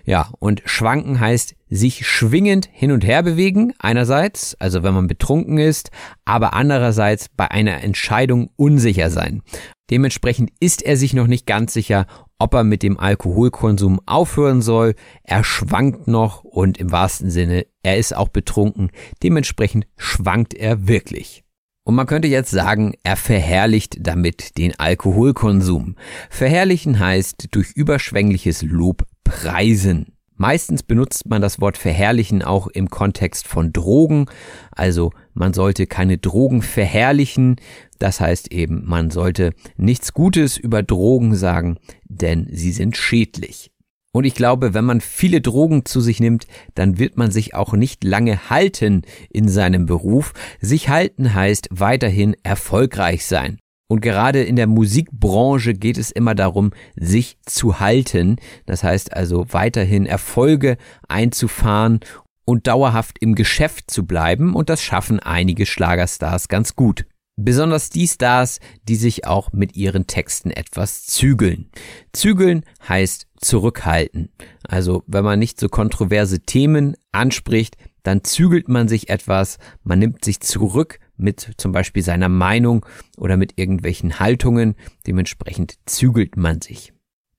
Ja, 0.06 0.30
und 0.40 0.62
schwanken 0.66 1.20
heißt 1.20 1.56
sich 1.70 2.08
schwingend 2.08 2.70
hin 2.72 2.92
und 2.92 3.06
her 3.06 3.24
bewegen, 3.24 3.74
einerseits, 3.80 4.56
also 4.60 4.84
wenn 4.84 4.94
man 4.94 5.08
betrunken 5.08 5.58
ist, 5.58 5.92
aber 6.26 6.54
andererseits 6.54 7.30
bei 7.30 7.50
einer 7.50 7.84
Entscheidung 7.84 8.50
unsicher 8.56 9.10
sein. 9.10 9.42
Dementsprechend 9.90 10.52
ist 10.60 10.82
er 10.82 10.98
sich 10.98 11.14
noch 11.14 11.28
nicht 11.28 11.46
ganz 11.46 11.74
sicher, 11.74 12.08
ob 12.40 12.54
er 12.54 12.64
mit 12.64 12.84
dem 12.84 13.00
Alkoholkonsum 13.00 14.02
aufhören 14.06 14.62
soll. 14.62 14.96
Er 15.24 15.44
schwankt 15.44 16.08
noch 16.08 16.44
und 16.44 16.78
im 16.78 16.92
wahrsten 16.92 17.30
Sinne, 17.30 17.66
er 17.84 17.98
ist 17.98 18.16
auch 18.16 18.30
betrunken. 18.30 18.92
Dementsprechend 19.22 19.88
schwankt 19.96 20.54
er 20.54 20.88
wirklich. 20.88 21.45
Und 21.86 21.94
man 21.94 22.08
könnte 22.08 22.28
jetzt 22.28 22.50
sagen, 22.50 22.96
er 23.04 23.16
verherrlicht 23.16 23.98
damit 24.00 24.58
den 24.58 24.78
Alkoholkonsum. 24.80 25.96
Verherrlichen 26.32 26.98
heißt 26.98 27.50
durch 27.52 27.74
überschwängliches 27.74 28.64
Lob 28.64 29.06
preisen. 29.24 30.08
Meistens 30.36 30.82
benutzt 30.82 31.30
man 31.30 31.44
das 31.44 31.62
Wort 31.62 31.78
verherrlichen 31.78 32.42
auch 32.42 32.66
im 32.66 32.90
Kontext 32.90 33.48
von 33.48 33.72
Drogen. 33.72 34.26
Also 34.72 35.12
man 35.36 35.54
sollte 35.54 35.86
keine 35.86 36.18
Drogen 36.18 36.64
verherrlichen. 36.64 37.58
Das 38.00 38.20
heißt 38.20 38.52
eben, 38.52 38.84
man 38.86 39.12
sollte 39.12 39.52
nichts 39.78 40.12
Gutes 40.12 40.58
über 40.58 40.82
Drogen 40.82 41.36
sagen, 41.36 41.78
denn 42.06 42.48
sie 42.52 42.72
sind 42.72 42.98
schädlich. 42.98 43.72
Und 44.16 44.24
ich 44.24 44.34
glaube, 44.34 44.74
wenn 44.74 44.86
man 44.86 45.02
viele 45.02 45.42
Drogen 45.42 45.84
zu 45.84 46.00
sich 46.00 46.22
nimmt, 46.22 46.48
dann 46.74 47.00
wird 47.00 47.18
man 47.18 47.32
sich 47.32 47.54
auch 47.54 47.74
nicht 47.74 48.06
lange 48.06 48.50
halten 48.50 49.02
in 49.30 49.50
seinem 49.50 49.88
Beruf. 49.88 50.32
Sich 50.62 50.88
halten 50.88 51.34
heißt 51.34 51.68
weiterhin 51.70 52.34
erfolgreich 52.42 53.26
sein. 53.26 53.60
Und 53.90 54.00
gerade 54.00 54.42
in 54.42 54.56
der 54.56 54.68
Musikbranche 54.68 55.74
geht 55.74 55.98
es 55.98 56.12
immer 56.12 56.34
darum, 56.34 56.72
sich 56.96 57.40
zu 57.46 57.82
halten. 57.82 58.38
Das 58.66 58.86
heißt 58.86 59.12
also 59.12 59.48
weiterhin 59.50 60.06
Erfolge 60.06 60.78
einzufahren 61.10 62.00
und 62.46 62.68
dauerhaft 62.68 63.18
im 63.20 63.36
Geschäft 63.36 63.92
zu 63.92 64.06
bleiben. 64.06 64.56
Und 64.56 64.70
das 64.70 64.82
schaffen 64.82 65.20
einige 65.20 65.66
Schlagerstars 65.66 66.48
ganz 66.48 66.78
gut. 66.78 67.06
Besonders 67.38 67.90
die 67.90 68.08
Stars, 68.08 68.60
die 68.88 68.96
sich 68.96 69.28
auch 69.28 69.52
mit 69.52 69.76
ihren 69.76 70.08
Texten 70.08 70.52
etwas 70.52 71.06
zügeln. 71.06 71.70
Zügeln 72.14 72.64
heißt 72.88 73.28
zurückhalten. 73.38 74.30
Also 74.64 75.04
wenn 75.06 75.26
man 75.26 75.40
nicht 75.40 75.60
so 75.60 75.68
kontroverse 75.68 76.40
Themen 76.40 76.96
anspricht, 77.12 77.76
dann 78.04 78.24
zügelt 78.24 78.70
man 78.70 78.88
sich 78.88 79.10
etwas, 79.10 79.58
man 79.84 80.00
nimmt 80.00 80.24
sich 80.24 80.40
zurück 80.40 81.00
mit 81.18 81.56
zum 81.58 81.72
Beispiel 81.74 82.04
seiner 82.04 82.30
Meinung 82.30 82.86
oder 83.18 83.36
mit 83.36 83.58
irgendwelchen 83.58 84.20
Haltungen, 84.20 84.76
dementsprechend 85.06 85.76
zügelt 85.86 86.38
man 86.38 86.62
sich. 86.62 86.94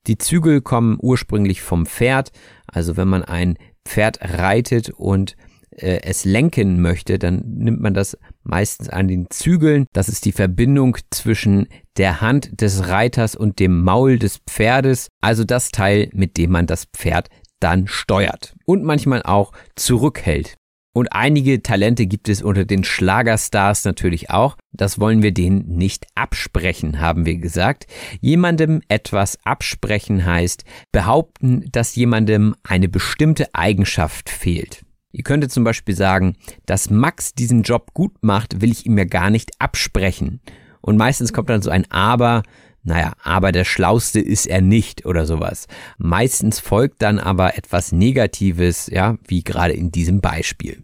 Die 0.07 0.19
Zügel 0.19 0.61
kommen 0.61 0.99
ursprünglich 1.01 1.63
vom 1.63 1.87
Pferd, 1.87 2.33
also 2.67 2.97
wenn 2.97 3.09
man 3.09 3.25
ein 3.25 3.59
Pferd 3.85 4.19
reitet 4.21 4.91
und 4.91 5.37
äh, 5.77 6.01
es 6.03 6.25
lenken 6.25 6.81
möchte, 6.81 7.19
dann 7.19 7.43
nimmt 7.47 7.81
man 7.81 7.95
das 7.95 8.19
meistens 8.43 8.89
an 8.89 9.09
den 9.09 9.27
Zügeln. 9.31 9.87
Das 9.93 10.09
ist 10.09 10.25
die 10.25 10.33
Verbindung 10.33 10.97
zwischen 11.11 11.69
der 11.97 12.21
Hand 12.21 12.61
des 12.61 12.89
Reiters 12.89 13.35
und 13.35 13.59
dem 13.59 13.83
Maul 13.83 14.19
des 14.19 14.39
Pferdes, 14.49 15.09
also 15.21 15.45
das 15.45 15.71
Teil, 15.71 16.09
mit 16.13 16.37
dem 16.37 16.51
man 16.51 16.67
das 16.67 16.87
Pferd 16.97 17.29
dann 17.61 17.87
steuert 17.87 18.55
und 18.67 18.85
manchmal 18.85 19.23
auch 19.23 19.53
zurückhält. 19.77 20.57
Und 20.97 21.13
einige 21.13 21.63
Talente 21.63 22.07
gibt 22.07 22.31
es 22.31 22.43
unter 22.43 22.65
den 22.65 22.83
Schlagerstars 22.83 23.85
natürlich 23.85 24.31
auch. 24.31 24.57
Das 24.73 24.99
wollen 24.99 25.23
wir 25.23 25.33
denen 25.33 25.77
nicht 25.77 26.07
absprechen, 26.15 27.01
haben 27.01 27.27
wir 27.27 27.37
gesagt. 27.37 27.87
Jemandem 28.23 28.81
etwas 28.89 29.37
absprechen 29.45 30.25
heißt 30.25 30.65
behaupten, 30.93 31.67
dass 31.71 31.97
jemandem 31.97 32.55
eine 32.63 32.89
bestimmte 32.89 33.55
Eigenschaft 33.55 34.31
fehlt. 34.31 34.86
Ihr 35.17 35.25
könntet 35.25 35.51
zum 35.51 35.65
Beispiel 35.65 35.97
sagen, 35.97 36.37
dass 36.67 36.91
Max 36.91 37.33
diesen 37.33 37.63
Job 37.63 37.95
gut 37.95 38.13
macht, 38.21 38.61
will 38.61 38.71
ich 38.71 38.85
ihm 38.85 38.99
ja 38.99 39.05
gar 39.05 39.31
nicht 39.31 39.51
absprechen. 39.59 40.41
Und 40.83 40.99
meistens 40.99 41.33
kommt 41.33 41.49
dann 41.49 41.63
so 41.63 41.71
ein 41.71 41.91
Aber, 41.91 42.43
naja, 42.83 43.15
aber 43.23 43.51
der 43.51 43.65
Schlauste 43.65 44.21
ist 44.21 44.45
er 44.45 44.61
nicht 44.61 45.07
oder 45.07 45.25
sowas. 45.25 45.69
Meistens 45.97 46.61
folgt 46.61 47.01
dann 47.01 47.19
aber 47.19 47.57
etwas 47.57 47.93
Negatives, 47.93 48.89
ja, 48.89 49.17
wie 49.27 49.43
gerade 49.43 49.73
in 49.73 49.91
diesem 49.91 50.21
Beispiel. 50.21 50.83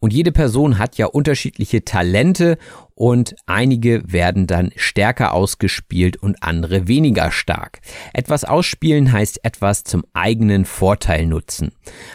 Und 0.00 0.12
jede 0.12 0.30
Person 0.30 0.78
hat 0.78 0.96
ja 0.96 1.06
unterschiedliche 1.06 1.84
Talente 1.84 2.56
und 2.94 3.34
einige 3.46 4.02
werden 4.06 4.46
dann 4.46 4.70
stärker 4.76 5.34
ausgespielt 5.34 6.16
und 6.16 6.42
andere 6.42 6.86
weniger 6.86 7.32
stark. 7.32 7.80
Etwas 8.12 8.44
ausspielen 8.44 9.10
heißt 9.10 9.44
etwas 9.44 9.82
zum 9.82 10.04
eigenen 10.12 10.66
Vorteil 10.66 11.26
nutzen. 11.26 11.72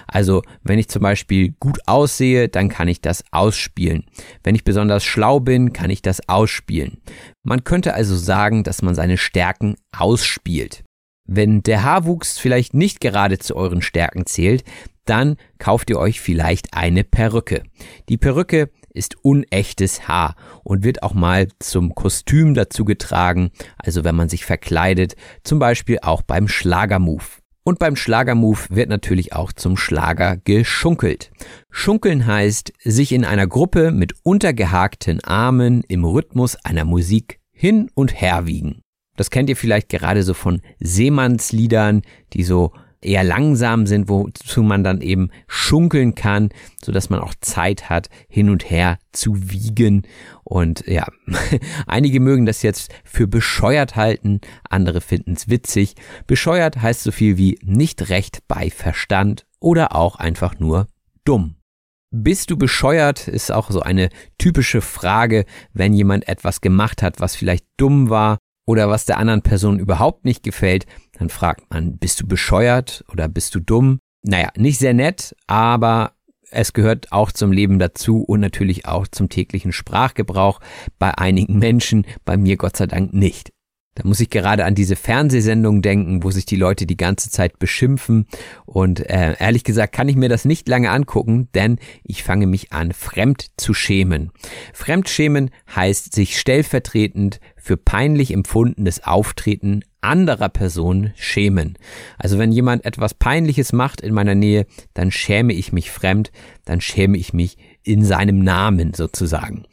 Also 0.08 0.44
wenn 0.64 0.80
ich 0.80 0.88
zum 0.88 1.02
Beispiel 1.02 1.56
gut 1.60 1.80
aussehe, 1.86 2.48
dann 2.48 2.70
kann 2.70 2.88
ich 2.88 3.02
das 3.02 3.26
ausspielen. 3.32 4.06
Wenn 4.44 4.56
ich 4.56 4.64
besonders 4.64 5.04
schlau 5.04 5.42
bin, 5.42 5.74
kann 5.74 5.90
ich 5.90 6.02
das 6.02 6.30
ausspielen. 6.30 7.02
Man 7.44 7.66
könnte 7.66 7.96
also 7.96 8.16
sagen, 8.16 8.64
dass 8.64 8.82
man 8.82 8.96
seine 8.96 9.18
Stärken 9.18 9.76
ausspielt. 9.92 10.84
Wenn 11.26 11.64
der 11.64 11.84
Haarwuchs 11.84 12.38
vielleicht 12.38 12.74
nicht 12.74 13.00
gerade 13.00 13.40
zu 13.40 13.56
euren 13.56 13.82
Stärken 13.82 14.26
zählt, 14.26 14.64
dann 15.06 15.36
kauft 15.58 15.90
ihr 15.90 16.00
euch 16.00 16.22
vielleicht 16.22 16.74
eine 16.74 17.04
Perücke. 17.04 17.64
Die 18.10 18.18
Perücke 18.18 18.70
ist 18.94 19.16
unechtes 19.24 20.08
Haar 20.08 20.36
und 20.64 20.84
wird 20.84 21.04
auch 21.04 21.14
mal 21.14 21.48
zum 21.60 21.96
Kostüm 21.96 22.54
dazu 22.54 22.86
getragen, 22.86 23.52
also 23.78 24.04
wenn 24.04 24.16
man 24.16 24.30
sich 24.30 24.46
verkleidet, 24.46 25.16
zum 25.44 25.60
Beispiel 25.60 26.00
auch 26.02 26.22
beim 26.22 26.48
Schlagermove. 26.48 27.42
Und 27.66 27.80
beim 27.80 27.96
Schlagermove 27.96 28.68
wird 28.72 28.90
natürlich 28.90 29.34
auch 29.34 29.54
zum 29.54 29.78
Schlager 29.78 30.38
geschunkelt. 30.38 31.32
Schunkeln 31.70 32.28
heißt, 32.28 32.74
sich 32.84 33.14
in 33.14 33.24
einer 33.24 33.48
Gruppe 33.48 33.92
mit 33.92 34.14
untergehakten 34.24 35.24
Armen 35.24 35.82
im 35.88 36.04
Rhythmus 36.04 36.58
einer 36.58 36.84
Musik 36.84 37.40
hin 37.54 37.90
und 37.96 38.20
her 38.20 38.48
wiegen. 38.48 38.82
Das 39.16 39.30
kennt 39.30 39.50
ihr 39.50 39.56
vielleicht 39.56 39.90
gerade 39.90 40.24
so 40.24 40.34
von 40.34 40.62
Seemannsliedern, 40.80 42.02
die 42.34 42.44
so 42.44 42.74
eher 43.04 43.24
langsam 43.24 43.86
sind, 43.86 44.10
wozu 44.10 44.64
man 44.64 44.84
dann 44.84 45.02
eben 45.02 45.30
schunkeln 45.48 46.16
kann, 46.16 46.50
so 46.84 46.92
dass 46.92 47.10
man 47.10 47.20
auch 47.20 47.34
Zeit 47.42 47.90
hat, 47.90 48.10
hin 48.28 48.50
und 48.50 48.70
her 48.70 48.98
zu 49.12 49.52
wiegen. 49.52 50.04
Und 50.44 50.86
ja, 50.88 51.06
einige 51.88 52.20
mögen 52.20 52.46
das 52.46 52.62
jetzt 52.62 52.92
für 53.04 53.28
bescheuert 53.28 53.96
halten, 53.96 54.42
andere 54.70 55.02
finden 55.02 55.34
es 55.34 55.50
witzig. 55.50 55.96
Bescheuert 56.28 56.82
heißt 56.82 57.04
so 57.04 57.12
viel 57.12 57.38
wie 57.38 57.60
nicht 57.64 58.10
recht 58.10 58.40
bei 58.48 58.70
Verstand 58.70 59.46
oder 59.60 59.96
auch 59.96 60.18
einfach 60.18 60.60
nur 60.60 60.88
dumm. 61.26 61.56
Bist 62.16 62.52
du 62.52 62.58
bescheuert? 62.58 63.28
Ist 63.28 63.52
auch 63.52 63.72
so 63.72 63.82
eine 63.82 64.10
typische 64.38 64.82
Frage, 64.82 65.46
wenn 65.74 65.94
jemand 65.94 66.28
etwas 66.28 66.62
gemacht 66.62 67.02
hat, 67.02 67.20
was 67.20 67.36
vielleicht 67.36 67.66
dumm 67.78 68.10
war 68.12 68.38
oder 68.66 68.90
was 68.90 69.06
der 69.06 69.18
anderen 69.18 69.42
Person 69.42 69.80
überhaupt 69.80 70.26
nicht 70.26 70.44
gefällt, 70.44 70.86
dann 71.20 71.30
fragt 71.30 71.70
man, 71.72 71.98
bist 71.98 72.20
du 72.22 72.28
bescheuert 72.28 73.04
oder 73.12 73.28
bist 73.28 73.56
du 73.56 73.60
dumm? 73.60 74.00
Naja, 74.24 74.50
nicht 74.56 74.80
sehr 74.80 74.94
nett, 74.94 75.36
aber 75.48 76.14
es 76.50 76.74
gehört 76.74 77.12
auch 77.12 77.32
zum 77.32 77.52
Leben 77.52 77.80
dazu 77.80 78.24
und 78.24 78.40
natürlich 78.40 78.86
auch 78.86 79.08
zum 79.08 79.30
täglichen 79.30 79.72
Sprachgebrauch 79.72 80.60
bei 81.00 81.18
einigen 81.18 81.60
Menschen, 81.60 82.06
bei 82.26 82.38
mir 82.38 82.58
Gott 82.58 82.78
sei 82.78 82.88
Dank 82.88 83.14
nicht. 83.14 83.53
Da 83.96 84.08
muss 84.08 84.20
ich 84.20 84.30
gerade 84.30 84.66
an 84.66 84.74
diese 84.74 84.96
Fernsehsendung 84.96 85.82
denken, 85.82 86.24
wo 86.24 86.32
sich 86.32 86.46
die 86.46 86.56
Leute 86.56 86.88
die 86.88 86.98
ganze 86.98 87.30
Zeit 87.30 87.60
beschimpfen. 87.60 88.28
Und 88.66 89.08
äh, 89.08 89.36
ehrlich 89.40 89.64
gesagt 89.64 89.94
kann 89.94 90.10
ich 90.10 90.16
mir 90.16 90.30
das 90.30 90.46
nicht 90.46 90.68
lange 90.68 90.90
angucken, 90.90 91.50
denn 91.54 91.78
ich 92.04 92.24
fange 92.24 92.48
mich 92.48 92.74
an, 92.74 92.92
fremd 92.92 93.52
zu 93.58 93.74
schämen. 93.74 94.32
Fremdschämen 94.74 95.52
heißt 95.76 96.14
sich 96.14 96.40
stellvertretend 96.40 97.40
für 97.56 97.78
peinlich 97.78 98.32
empfundenes 98.32 99.04
Auftreten 99.04 99.84
anderer 100.02 100.50
Personen 100.50 101.14
schämen. 101.16 101.78
Also 102.18 102.38
wenn 102.38 102.52
jemand 102.52 102.86
etwas 102.86 103.14
Peinliches 103.14 103.72
macht 103.74 104.02
in 104.02 104.14
meiner 104.14 104.36
Nähe, 104.36 104.66
dann 104.94 105.12
schäme 105.12 105.54
ich 105.54 105.72
mich 105.72 105.92
fremd, 105.92 106.32
dann 106.66 106.82
schäme 106.82 107.18
ich 107.18 107.34
mich 107.34 107.58
in 107.84 108.04
seinem 108.04 108.40
Namen 108.40 108.94
sozusagen. 108.94 109.64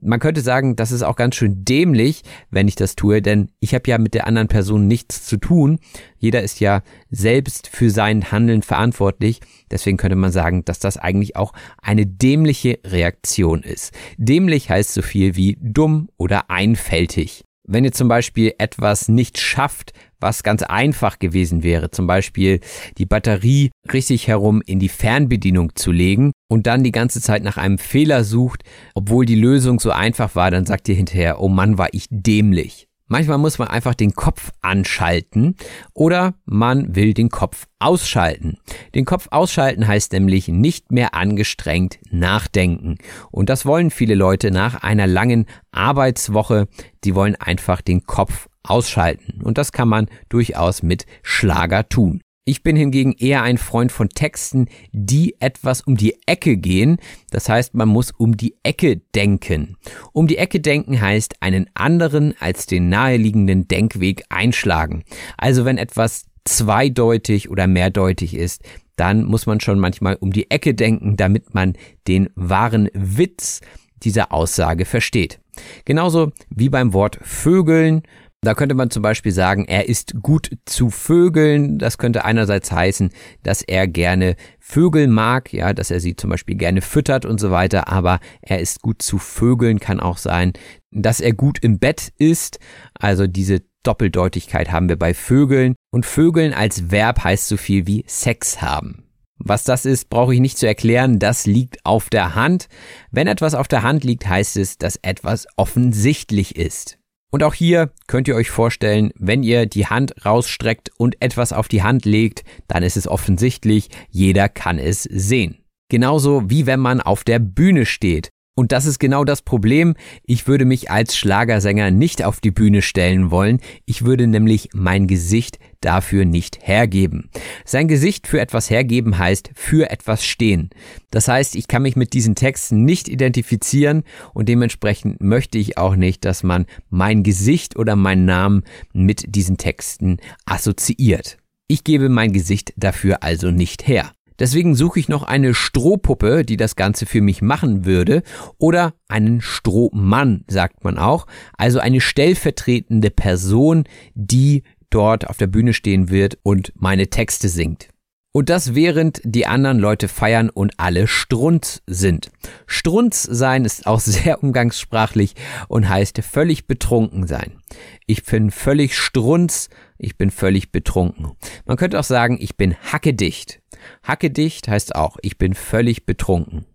Man 0.00 0.20
könnte 0.20 0.40
sagen, 0.40 0.76
das 0.76 0.92
ist 0.92 1.02
auch 1.02 1.16
ganz 1.16 1.34
schön 1.34 1.64
dämlich, 1.64 2.22
wenn 2.50 2.68
ich 2.68 2.76
das 2.76 2.96
tue, 2.96 3.22
denn 3.22 3.50
ich 3.60 3.74
habe 3.74 3.90
ja 3.90 3.98
mit 3.98 4.14
der 4.14 4.26
anderen 4.26 4.48
Person 4.48 4.86
nichts 4.86 5.26
zu 5.26 5.36
tun. 5.36 5.78
Jeder 6.18 6.42
ist 6.42 6.60
ja 6.60 6.82
selbst 7.10 7.68
für 7.68 7.90
sein 7.90 8.30
Handeln 8.30 8.62
verantwortlich. 8.62 9.40
Deswegen 9.70 9.96
könnte 9.96 10.16
man 10.16 10.32
sagen, 10.32 10.64
dass 10.64 10.78
das 10.78 10.96
eigentlich 10.96 11.36
auch 11.36 11.52
eine 11.82 12.06
dämliche 12.06 12.78
Reaktion 12.84 13.62
ist. 13.62 13.92
Dämlich 14.16 14.70
heißt 14.70 14.94
so 14.94 15.02
viel 15.02 15.36
wie 15.36 15.58
dumm 15.60 16.08
oder 16.16 16.50
einfältig. 16.50 17.44
Wenn 17.68 17.84
ihr 17.84 17.92
zum 17.92 18.06
Beispiel 18.06 18.54
etwas 18.58 19.08
nicht 19.08 19.38
schafft, 19.38 19.92
was 20.20 20.42
ganz 20.42 20.62
einfach 20.62 21.18
gewesen 21.18 21.62
wäre, 21.62 21.90
zum 21.90 22.06
Beispiel 22.06 22.60
die 22.98 23.06
Batterie 23.06 23.70
richtig 23.92 24.28
herum 24.28 24.62
in 24.64 24.78
die 24.78 24.88
Fernbedienung 24.88 25.74
zu 25.74 25.92
legen 25.92 26.32
und 26.48 26.66
dann 26.66 26.84
die 26.84 26.92
ganze 26.92 27.20
Zeit 27.20 27.42
nach 27.42 27.56
einem 27.56 27.78
Fehler 27.78 28.24
sucht, 28.24 28.62
obwohl 28.94 29.26
die 29.26 29.34
Lösung 29.34 29.80
so 29.80 29.90
einfach 29.90 30.34
war, 30.34 30.50
dann 30.50 30.66
sagt 30.66 30.88
ihr 30.88 30.94
hinterher, 30.94 31.40
oh 31.40 31.48
Mann, 31.48 31.78
war 31.78 31.88
ich 31.92 32.06
dämlich. 32.10 32.86
Manchmal 33.08 33.38
muss 33.38 33.58
man 33.60 33.68
einfach 33.68 33.94
den 33.94 34.14
Kopf 34.14 34.50
anschalten 34.62 35.54
oder 35.94 36.34
man 36.44 36.96
will 36.96 37.14
den 37.14 37.28
Kopf 37.28 37.68
ausschalten. 37.78 38.58
Den 38.96 39.04
Kopf 39.04 39.28
ausschalten 39.30 39.86
heißt 39.86 40.12
nämlich 40.12 40.48
nicht 40.48 40.90
mehr 40.90 41.14
angestrengt 41.14 42.00
nachdenken. 42.10 42.96
Und 43.30 43.48
das 43.48 43.64
wollen 43.64 43.90
viele 43.90 44.16
Leute 44.16 44.50
nach 44.50 44.82
einer 44.82 45.06
langen 45.06 45.46
Arbeitswoche. 45.70 46.66
Die 47.04 47.14
wollen 47.14 47.36
einfach 47.36 47.80
den 47.80 48.02
Kopf 48.06 48.48
ausschalten. 48.70 49.40
Und 49.42 49.58
das 49.58 49.72
kann 49.72 49.88
man 49.88 50.08
durchaus 50.28 50.82
mit 50.82 51.06
Schlager 51.22 51.88
tun. 51.88 52.20
Ich 52.48 52.62
bin 52.62 52.76
hingegen 52.76 53.12
eher 53.12 53.42
ein 53.42 53.58
Freund 53.58 53.90
von 53.90 54.08
Texten, 54.08 54.68
die 54.92 55.34
etwas 55.40 55.80
um 55.80 55.96
die 55.96 56.16
Ecke 56.26 56.56
gehen. 56.56 56.98
Das 57.30 57.48
heißt, 57.48 57.74
man 57.74 57.88
muss 57.88 58.12
um 58.12 58.36
die 58.36 58.54
Ecke 58.62 58.98
denken. 59.16 59.76
Um 60.12 60.28
die 60.28 60.38
Ecke 60.38 60.60
denken 60.60 61.00
heißt 61.00 61.42
einen 61.42 61.68
anderen 61.74 62.34
als 62.38 62.66
den 62.66 62.88
naheliegenden 62.88 63.66
Denkweg 63.66 64.22
einschlagen. 64.28 65.02
Also 65.36 65.64
wenn 65.64 65.76
etwas 65.76 66.26
zweideutig 66.44 67.50
oder 67.50 67.66
mehrdeutig 67.66 68.34
ist, 68.34 68.62
dann 68.94 69.24
muss 69.24 69.46
man 69.46 69.58
schon 69.58 69.80
manchmal 69.80 70.14
um 70.14 70.32
die 70.32 70.48
Ecke 70.48 70.72
denken, 70.72 71.16
damit 71.16 71.52
man 71.52 71.74
den 72.06 72.30
wahren 72.36 72.88
Witz 72.94 73.60
dieser 74.04 74.32
Aussage 74.32 74.84
versteht. 74.84 75.40
Genauso 75.84 76.30
wie 76.48 76.68
beim 76.68 76.92
Wort 76.92 77.18
Vögeln. 77.22 78.02
Da 78.46 78.54
könnte 78.54 78.76
man 78.76 78.90
zum 78.90 79.02
Beispiel 79.02 79.32
sagen, 79.32 79.64
er 79.64 79.88
ist 79.88 80.22
gut 80.22 80.52
zu 80.66 80.88
Vögeln. 80.88 81.80
Das 81.80 81.98
könnte 81.98 82.24
einerseits 82.24 82.70
heißen, 82.70 83.10
dass 83.42 83.60
er 83.60 83.88
gerne 83.88 84.36
Vögel 84.60 85.08
mag, 85.08 85.52
ja, 85.52 85.72
dass 85.72 85.90
er 85.90 85.98
sie 85.98 86.14
zum 86.14 86.30
Beispiel 86.30 86.54
gerne 86.54 86.80
füttert 86.80 87.24
und 87.24 87.40
so 87.40 87.50
weiter. 87.50 87.88
Aber 87.88 88.20
er 88.42 88.60
ist 88.60 88.82
gut 88.82 89.02
zu 89.02 89.18
Vögeln 89.18 89.80
kann 89.80 89.98
auch 89.98 90.16
sein, 90.16 90.52
dass 90.92 91.18
er 91.18 91.32
gut 91.32 91.58
im 91.58 91.80
Bett 91.80 92.12
ist. 92.18 92.60
Also 92.94 93.26
diese 93.26 93.62
Doppeldeutigkeit 93.82 94.70
haben 94.70 94.88
wir 94.88 94.96
bei 94.96 95.12
Vögeln. 95.12 95.74
Und 95.90 96.06
Vögeln 96.06 96.54
als 96.54 96.92
Verb 96.92 97.24
heißt 97.24 97.48
so 97.48 97.56
viel 97.56 97.88
wie 97.88 98.04
Sex 98.06 98.62
haben. 98.62 99.08
Was 99.38 99.64
das 99.64 99.84
ist, 99.86 100.08
brauche 100.08 100.32
ich 100.32 100.40
nicht 100.40 100.56
zu 100.56 100.68
erklären, 100.68 101.18
das 101.18 101.46
liegt 101.46 101.84
auf 101.84 102.10
der 102.10 102.36
Hand. 102.36 102.68
Wenn 103.10 103.26
etwas 103.26 103.54
auf 103.54 103.66
der 103.66 103.82
Hand 103.82 104.04
liegt, 104.04 104.28
heißt 104.28 104.56
es, 104.56 104.78
dass 104.78 105.00
etwas 105.02 105.48
offensichtlich 105.56 106.54
ist. 106.54 107.00
Und 107.36 107.42
auch 107.42 107.52
hier 107.52 107.90
könnt 108.06 108.28
ihr 108.28 108.34
euch 108.34 108.48
vorstellen, 108.48 109.12
wenn 109.14 109.42
ihr 109.42 109.66
die 109.66 109.88
Hand 109.88 110.24
rausstreckt 110.24 110.90
und 110.96 111.20
etwas 111.20 111.52
auf 111.52 111.68
die 111.68 111.82
Hand 111.82 112.06
legt, 112.06 112.44
dann 112.66 112.82
ist 112.82 112.96
es 112.96 113.06
offensichtlich, 113.06 113.90
jeder 114.08 114.48
kann 114.48 114.78
es 114.78 115.02
sehen. 115.02 115.58
Genauso 115.90 116.48
wie 116.48 116.64
wenn 116.64 116.80
man 116.80 117.02
auf 117.02 117.24
der 117.24 117.38
Bühne 117.38 117.84
steht. 117.84 118.30
Und 118.58 118.72
das 118.72 118.86
ist 118.86 118.98
genau 118.98 119.24
das 119.24 119.42
Problem. 119.42 119.94
Ich 120.24 120.48
würde 120.48 120.64
mich 120.64 120.90
als 120.90 121.14
Schlagersänger 121.14 121.90
nicht 121.90 122.24
auf 122.24 122.40
die 122.40 122.50
Bühne 122.50 122.80
stellen 122.80 123.30
wollen. 123.30 123.60
Ich 123.84 124.06
würde 124.06 124.26
nämlich 124.26 124.70
mein 124.72 125.06
Gesicht 125.06 125.58
dafür 125.82 126.24
nicht 126.24 126.58
hergeben. 126.62 127.28
Sein 127.66 127.86
Gesicht 127.86 128.26
für 128.26 128.40
etwas 128.40 128.70
hergeben 128.70 129.18
heißt 129.18 129.50
für 129.54 129.90
etwas 129.90 130.24
stehen. 130.24 130.70
Das 131.10 131.28
heißt, 131.28 131.54
ich 131.54 131.68
kann 131.68 131.82
mich 131.82 131.96
mit 131.96 132.14
diesen 132.14 132.34
Texten 132.34 132.86
nicht 132.86 133.08
identifizieren 133.08 134.04
und 134.32 134.48
dementsprechend 134.48 135.20
möchte 135.20 135.58
ich 135.58 135.76
auch 135.76 135.94
nicht, 135.94 136.24
dass 136.24 136.42
man 136.42 136.64
mein 136.88 137.22
Gesicht 137.22 137.76
oder 137.76 137.94
meinen 137.94 138.24
Namen 138.24 138.64
mit 138.94 139.36
diesen 139.36 139.58
Texten 139.58 140.16
assoziiert. 140.46 141.36
Ich 141.68 141.84
gebe 141.84 142.08
mein 142.08 142.32
Gesicht 142.32 142.72
dafür 142.76 143.22
also 143.22 143.50
nicht 143.50 143.86
her. 143.86 144.15
Deswegen 144.38 144.74
suche 144.74 145.00
ich 145.00 145.08
noch 145.08 145.22
eine 145.22 145.54
Strohpuppe, 145.54 146.44
die 146.44 146.56
das 146.56 146.76
Ganze 146.76 147.06
für 147.06 147.20
mich 147.20 147.42
machen 147.42 147.84
würde, 147.84 148.22
oder 148.58 148.94
einen 149.08 149.40
Strohmann, 149.40 150.44
sagt 150.48 150.84
man 150.84 150.98
auch, 150.98 151.26
also 151.56 151.78
eine 151.78 152.00
stellvertretende 152.00 153.10
Person, 153.10 153.84
die 154.14 154.62
dort 154.90 155.28
auf 155.28 155.36
der 155.36 155.46
Bühne 155.46 155.72
stehen 155.72 156.10
wird 156.10 156.38
und 156.42 156.72
meine 156.76 157.08
Texte 157.08 157.48
singt. 157.48 157.88
Und 158.36 158.50
das 158.50 158.74
während 158.74 159.22
die 159.24 159.46
anderen 159.46 159.78
Leute 159.78 160.08
feiern 160.08 160.50
und 160.50 160.74
alle 160.76 161.06
Strunz 161.06 161.80
sind. 161.86 162.30
Strunz 162.66 163.22
sein 163.22 163.64
ist 163.64 163.86
auch 163.86 164.00
sehr 164.00 164.42
umgangssprachlich 164.42 165.34
und 165.68 165.88
heißt 165.88 166.18
völlig 166.18 166.66
betrunken 166.66 167.26
sein. 167.26 167.62
Ich 168.06 168.24
bin 168.24 168.50
völlig 168.50 168.94
strunz, 168.94 169.70
ich 169.96 170.18
bin 170.18 170.30
völlig 170.30 170.70
betrunken. 170.70 171.32
Man 171.64 171.78
könnte 171.78 171.98
auch 171.98 172.04
sagen, 172.04 172.36
ich 172.38 172.58
bin 172.58 172.76
hackedicht. 172.92 173.62
Hackedicht 174.02 174.68
heißt 174.68 174.94
auch, 174.94 175.16
ich 175.22 175.38
bin 175.38 175.54
völlig 175.54 176.06
betrunken. 176.06 176.66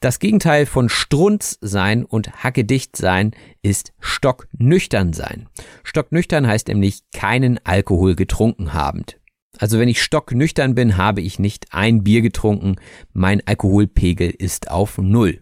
Das 0.00 0.20
Gegenteil 0.20 0.64
von 0.64 0.88
Strunz 0.88 1.58
sein 1.60 2.04
und 2.04 2.44
hackedicht 2.44 2.96
sein 2.96 3.32
ist 3.62 3.92
stocknüchtern 3.98 5.12
sein. 5.12 5.48
Stocknüchtern 5.82 6.46
heißt 6.46 6.68
nämlich 6.68 7.02
keinen 7.12 7.58
Alkohol 7.64 8.14
getrunken 8.14 8.74
habend. 8.74 9.18
Also 9.58 9.80
wenn 9.80 9.88
ich 9.88 10.00
stocknüchtern 10.00 10.76
bin, 10.76 10.96
habe 10.96 11.20
ich 11.20 11.40
nicht 11.40 11.72
ein 11.72 12.04
Bier 12.04 12.22
getrunken, 12.22 12.76
mein 13.12 13.44
Alkoholpegel 13.44 14.30
ist 14.30 14.70
auf 14.70 14.98
Null. 14.98 15.40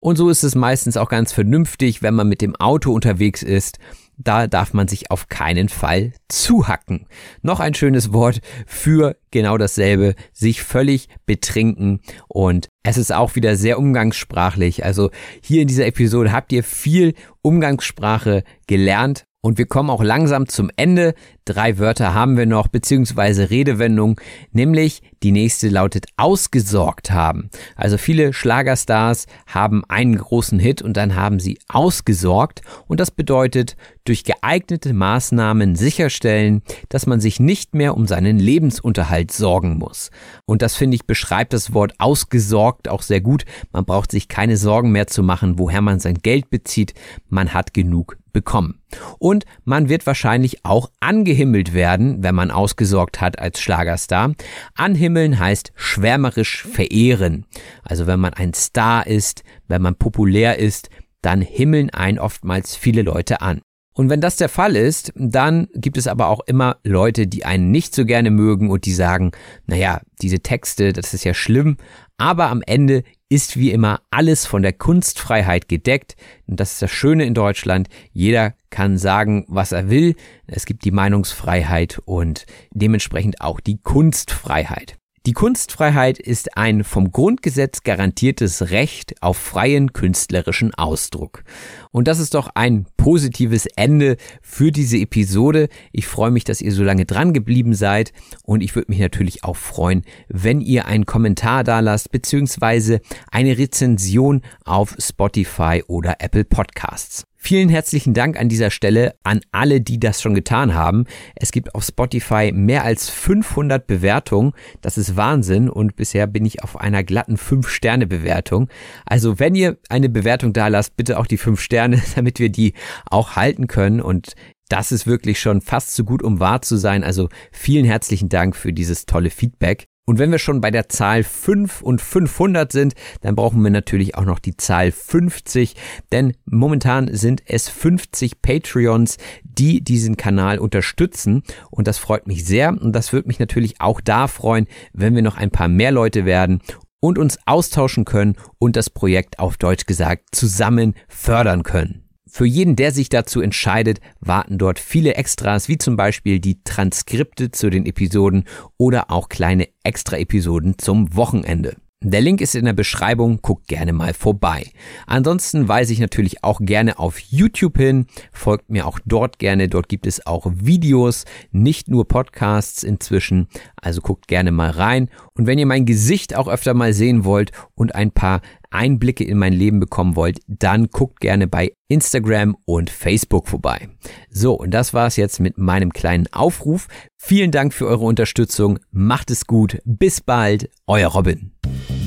Und 0.00 0.16
so 0.16 0.30
ist 0.30 0.42
es 0.42 0.54
meistens 0.54 0.96
auch 0.96 1.10
ganz 1.10 1.32
vernünftig, 1.32 2.00
wenn 2.00 2.14
man 2.14 2.28
mit 2.28 2.40
dem 2.40 2.56
Auto 2.56 2.92
unterwegs 2.92 3.42
ist. 3.42 3.78
Da 4.20 4.48
darf 4.48 4.74
man 4.74 4.88
sich 4.88 5.10
auf 5.12 5.28
keinen 5.28 5.68
Fall 5.68 6.12
zuhacken. 6.28 7.06
Noch 7.40 7.60
ein 7.60 7.74
schönes 7.74 8.12
Wort 8.12 8.40
für 8.66 9.16
genau 9.30 9.56
dasselbe, 9.58 10.16
sich 10.32 10.62
völlig 10.62 11.08
betrinken. 11.24 12.00
Und 12.26 12.68
es 12.82 12.98
ist 12.98 13.12
auch 13.12 13.36
wieder 13.36 13.54
sehr 13.54 13.78
umgangssprachlich. 13.78 14.84
Also 14.84 15.10
hier 15.40 15.62
in 15.62 15.68
dieser 15.68 15.86
Episode 15.86 16.32
habt 16.32 16.52
ihr 16.52 16.64
viel 16.64 17.14
Umgangssprache 17.42 18.42
gelernt 18.66 19.24
und 19.40 19.56
wir 19.56 19.66
kommen 19.66 19.88
auch 19.90 20.02
langsam 20.02 20.48
zum 20.48 20.70
Ende. 20.74 21.14
Drei 21.44 21.78
Wörter 21.78 22.12
haben 22.12 22.36
wir 22.36 22.44
noch, 22.44 22.68
beziehungsweise 22.68 23.50
Redewendung, 23.50 24.20
nämlich 24.52 25.00
die 25.22 25.30
nächste 25.30 25.68
lautet 25.68 26.06
ausgesorgt 26.16 27.12
haben. 27.12 27.48
Also 27.76 27.98
viele 27.98 28.32
Schlagerstars 28.32 29.26
haben 29.46 29.84
einen 29.88 30.16
großen 30.16 30.58
Hit 30.58 30.82
und 30.82 30.96
dann 30.96 31.14
haben 31.14 31.38
sie 31.38 31.58
ausgesorgt 31.68 32.62
und 32.88 32.98
das 32.98 33.12
bedeutet 33.12 33.76
durch 34.04 34.24
geeignete 34.24 34.92
Maßnahmen 34.92 35.76
sicherstellen, 35.76 36.62
dass 36.88 37.06
man 37.06 37.20
sich 37.20 37.38
nicht 37.38 37.74
mehr 37.74 37.96
um 37.96 38.06
seinen 38.06 38.38
Lebensunterhalt 38.38 39.30
sorgen 39.30 39.78
muss. 39.78 40.10
Und 40.46 40.62
das 40.62 40.74
finde 40.74 40.96
ich 40.96 41.06
beschreibt 41.06 41.52
das 41.52 41.72
Wort 41.72 41.94
ausgesorgt 41.98 42.88
auch 42.88 43.02
sehr 43.02 43.20
gut. 43.20 43.44
Man 43.72 43.84
braucht 43.84 44.10
sich 44.10 44.28
keine 44.28 44.56
Sorgen 44.56 44.90
mehr 44.90 45.06
zu 45.06 45.22
machen, 45.22 45.58
woher 45.58 45.80
man 45.80 46.00
sein 46.00 46.18
Geld 46.22 46.50
bezieht. 46.50 46.94
Man 47.28 47.54
hat 47.54 47.72
genug 47.72 48.16
bekommen. 48.38 48.80
Und 49.18 49.46
man 49.64 49.88
wird 49.88 50.06
wahrscheinlich 50.06 50.64
auch 50.64 50.90
angehimmelt 51.00 51.74
werden, 51.74 52.22
wenn 52.22 52.36
man 52.36 52.52
ausgesorgt 52.52 53.20
hat 53.20 53.40
als 53.40 53.60
Schlagerstar. 53.60 54.34
Anhimmeln 54.76 55.40
heißt 55.40 55.72
schwärmerisch 55.74 56.62
verehren. 56.62 57.46
Also 57.82 58.06
wenn 58.06 58.20
man 58.20 58.34
ein 58.34 58.54
Star 58.54 59.08
ist, 59.08 59.42
wenn 59.66 59.82
man 59.82 59.96
populär 59.96 60.60
ist, 60.60 60.88
dann 61.20 61.40
himmeln 61.40 61.90
ein 61.90 62.20
oftmals 62.20 62.76
viele 62.76 63.02
Leute 63.02 63.40
an. 63.40 63.60
Und 63.98 64.10
wenn 64.10 64.20
das 64.20 64.36
der 64.36 64.48
Fall 64.48 64.76
ist, 64.76 65.12
dann 65.16 65.66
gibt 65.74 65.96
es 65.96 66.06
aber 66.06 66.28
auch 66.28 66.38
immer 66.46 66.76
Leute, 66.84 67.26
die 67.26 67.44
einen 67.44 67.72
nicht 67.72 67.96
so 67.96 68.04
gerne 68.04 68.30
mögen 68.30 68.70
und 68.70 68.86
die 68.86 68.92
sagen, 68.92 69.32
naja, 69.66 70.02
diese 70.22 70.38
Texte, 70.38 70.92
das 70.92 71.14
ist 71.14 71.24
ja 71.24 71.34
schlimm, 71.34 71.78
aber 72.16 72.46
am 72.46 72.62
Ende 72.64 73.02
ist 73.28 73.56
wie 73.56 73.72
immer 73.72 74.00
alles 74.12 74.46
von 74.46 74.62
der 74.62 74.72
Kunstfreiheit 74.72 75.68
gedeckt. 75.68 76.14
Und 76.46 76.60
das 76.60 76.74
ist 76.74 76.82
das 76.82 76.92
Schöne 76.92 77.24
in 77.24 77.34
Deutschland. 77.34 77.88
Jeder 78.12 78.54
kann 78.70 78.98
sagen, 78.98 79.44
was 79.48 79.72
er 79.72 79.90
will. 79.90 80.14
Es 80.46 80.64
gibt 80.64 80.84
die 80.84 80.92
Meinungsfreiheit 80.92 82.00
und 82.04 82.46
dementsprechend 82.70 83.40
auch 83.40 83.58
die 83.58 83.82
Kunstfreiheit. 83.82 84.96
Die 85.28 85.34
Kunstfreiheit 85.34 86.18
ist 86.18 86.56
ein 86.56 86.84
vom 86.84 87.12
Grundgesetz 87.12 87.82
garantiertes 87.82 88.70
Recht 88.70 89.22
auf 89.22 89.36
freien 89.36 89.92
künstlerischen 89.92 90.72
Ausdruck. 90.72 91.44
Und 91.90 92.08
das 92.08 92.18
ist 92.18 92.32
doch 92.32 92.48
ein 92.54 92.86
positives 92.96 93.66
Ende 93.76 94.16
für 94.40 94.72
diese 94.72 94.96
Episode. 94.96 95.68
Ich 95.92 96.06
freue 96.06 96.30
mich, 96.30 96.44
dass 96.44 96.62
ihr 96.62 96.72
so 96.72 96.82
lange 96.82 97.04
dran 97.04 97.34
geblieben 97.34 97.74
seid 97.74 98.14
und 98.42 98.62
ich 98.62 98.74
würde 98.74 98.90
mich 98.90 99.00
natürlich 99.00 99.44
auch 99.44 99.56
freuen, 99.56 100.02
wenn 100.28 100.62
ihr 100.62 100.86
einen 100.86 101.04
Kommentar 101.04 101.62
da 101.62 101.80
lasst 101.80 102.10
beziehungsweise 102.10 103.02
eine 103.30 103.58
Rezension 103.58 104.40
auf 104.64 104.96
Spotify 104.98 105.84
oder 105.88 106.16
Apple 106.20 106.46
Podcasts. 106.46 107.27
Vielen 107.40 107.68
herzlichen 107.68 108.14
Dank 108.14 108.38
an 108.38 108.48
dieser 108.48 108.70
Stelle 108.70 109.14
an 109.22 109.40
alle, 109.52 109.80
die 109.80 110.00
das 110.00 110.20
schon 110.20 110.34
getan 110.34 110.74
haben. 110.74 111.04
Es 111.36 111.52
gibt 111.52 111.72
auf 111.76 111.84
Spotify 111.84 112.50
mehr 112.52 112.82
als 112.82 113.08
500 113.08 113.86
Bewertungen. 113.86 114.52
Das 114.80 114.98
ist 114.98 115.16
Wahnsinn 115.16 115.70
und 115.70 115.94
bisher 115.94 116.26
bin 116.26 116.44
ich 116.44 116.64
auf 116.64 116.78
einer 116.78 117.04
glatten 117.04 117.36
5-Sterne-Bewertung. 117.36 118.68
Also 119.06 119.38
wenn 119.38 119.54
ihr 119.54 119.78
eine 119.88 120.08
Bewertung 120.08 120.52
da 120.52 120.66
lasst, 120.66 120.96
bitte 120.96 121.16
auch 121.16 121.28
die 121.28 121.38
5 121.38 121.60
Sterne, 121.60 122.02
damit 122.16 122.40
wir 122.40 122.50
die 122.50 122.74
auch 123.08 123.36
halten 123.36 123.68
können 123.68 124.00
und 124.00 124.34
das 124.68 124.92
ist 124.92 125.06
wirklich 125.06 125.40
schon 125.40 125.62
fast 125.62 125.94
zu 125.94 126.04
gut, 126.04 126.22
um 126.22 126.40
wahr 126.40 126.60
zu 126.60 126.76
sein. 126.76 127.04
Also 127.04 127.28
vielen 127.52 127.86
herzlichen 127.86 128.28
Dank 128.28 128.56
für 128.56 128.72
dieses 128.72 129.06
tolle 129.06 129.30
Feedback. 129.30 129.86
Und 130.08 130.18
wenn 130.18 130.32
wir 130.32 130.38
schon 130.38 130.62
bei 130.62 130.70
der 130.70 130.88
Zahl 130.88 131.22
5 131.22 131.82
und 131.82 132.00
500 132.00 132.72
sind, 132.72 132.94
dann 133.20 133.36
brauchen 133.36 133.62
wir 133.62 133.70
natürlich 133.70 134.14
auch 134.14 134.24
noch 134.24 134.38
die 134.38 134.56
Zahl 134.56 134.90
50, 134.90 135.76
denn 136.12 136.32
momentan 136.46 137.14
sind 137.14 137.42
es 137.44 137.68
50 137.68 138.40
Patreons, 138.40 139.18
die 139.44 139.84
diesen 139.84 140.16
Kanal 140.16 140.60
unterstützen. 140.60 141.42
Und 141.70 141.86
das 141.86 141.98
freut 141.98 142.26
mich 142.26 142.46
sehr. 142.46 142.70
Und 142.70 142.94
das 142.94 143.12
würde 143.12 143.28
mich 143.28 143.38
natürlich 143.38 143.82
auch 143.82 144.00
da 144.00 144.28
freuen, 144.28 144.66
wenn 144.94 145.14
wir 145.14 145.20
noch 145.20 145.36
ein 145.36 145.50
paar 145.50 145.68
mehr 145.68 145.92
Leute 145.92 146.24
werden 146.24 146.62
und 147.00 147.18
uns 147.18 147.38
austauschen 147.44 148.06
können 148.06 148.36
und 148.58 148.76
das 148.76 148.88
Projekt 148.88 149.38
auf 149.38 149.58
Deutsch 149.58 149.84
gesagt 149.84 150.34
zusammen 150.34 150.94
fördern 151.08 151.64
können. 151.64 152.07
Für 152.30 152.44
jeden, 152.44 152.76
der 152.76 152.92
sich 152.92 153.08
dazu 153.08 153.40
entscheidet, 153.40 154.00
warten 154.20 154.58
dort 154.58 154.78
viele 154.78 155.14
Extras, 155.14 155.68
wie 155.68 155.78
zum 155.78 155.96
Beispiel 155.96 156.40
die 156.40 156.62
Transkripte 156.62 157.50
zu 157.50 157.70
den 157.70 157.86
Episoden 157.86 158.44
oder 158.76 159.10
auch 159.10 159.28
kleine 159.28 159.68
Extra-Episoden 159.82 160.78
zum 160.78 161.16
Wochenende. 161.16 161.76
Der 162.00 162.20
Link 162.20 162.40
ist 162.40 162.54
in 162.54 162.64
der 162.64 162.74
Beschreibung, 162.74 163.42
guckt 163.42 163.66
gerne 163.66 163.92
mal 163.92 164.14
vorbei. 164.14 164.70
Ansonsten 165.08 165.66
weise 165.66 165.92
ich 165.92 165.98
natürlich 165.98 166.44
auch 166.44 166.60
gerne 166.62 167.00
auf 167.00 167.18
YouTube 167.18 167.76
hin, 167.76 168.06
folgt 168.30 168.70
mir 168.70 168.86
auch 168.86 169.00
dort 169.04 169.40
gerne, 169.40 169.68
dort 169.68 169.88
gibt 169.88 170.06
es 170.06 170.24
auch 170.24 170.46
Videos, 170.54 171.24
nicht 171.50 171.88
nur 171.88 172.06
Podcasts 172.06 172.84
inzwischen, 172.84 173.48
also 173.74 174.00
guckt 174.00 174.28
gerne 174.28 174.52
mal 174.52 174.70
rein. 174.70 175.08
Und 175.34 175.48
wenn 175.48 175.58
ihr 175.58 175.66
mein 175.66 175.86
Gesicht 175.86 176.36
auch 176.36 176.46
öfter 176.46 176.72
mal 176.72 176.92
sehen 176.92 177.24
wollt 177.24 177.50
und 177.74 177.96
ein 177.96 178.12
paar 178.12 178.42
Einblicke 178.70 179.24
in 179.24 179.38
mein 179.38 179.52
Leben 179.52 179.80
bekommen 179.80 180.16
wollt, 180.16 180.40
dann 180.46 180.88
guckt 180.88 181.20
gerne 181.20 181.46
bei 181.46 181.72
Instagram 181.88 182.56
und 182.64 182.90
Facebook 182.90 183.48
vorbei. 183.48 183.88
So, 184.30 184.54
und 184.54 184.72
das 184.72 184.94
war's 184.94 185.16
jetzt 185.16 185.40
mit 185.40 185.58
meinem 185.58 185.92
kleinen 185.92 186.26
Aufruf. 186.32 186.88
Vielen 187.16 187.50
Dank 187.50 187.72
für 187.72 187.86
eure 187.86 188.04
Unterstützung, 188.04 188.78
macht 188.90 189.30
es 189.30 189.46
gut, 189.46 189.78
bis 189.84 190.20
bald, 190.20 190.70
euer 190.86 191.08
Robin. 191.08 191.52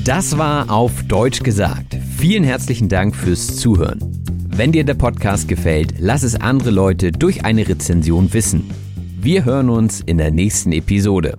Das 0.04 0.38
war 0.38 0.70
auf 0.70 1.04
Deutsch 1.04 1.42
gesagt. 1.42 1.96
Vielen 2.16 2.44
herzlichen 2.44 2.88
Dank 2.88 3.14
fürs 3.14 3.56
Zuhören. 3.56 4.00
Wenn 4.48 4.72
dir 4.72 4.84
der 4.84 4.94
Podcast 4.94 5.48
gefällt, 5.48 5.94
lass 5.98 6.22
es 6.22 6.34
andere 6.34 6.70
Leute 6.70 7.12
durch 7.12 7.44
eine 7.44 7.68
Rezension 7.68 8.32
wissen. 8.32 8.70
Wir 9.20 9.44
hören 9.44 9.70
uns 9.70 10.00
in 10.00 10.18
der 10.18 10.30
nächsten 10.30 10.72
Episode. 10.72 11.38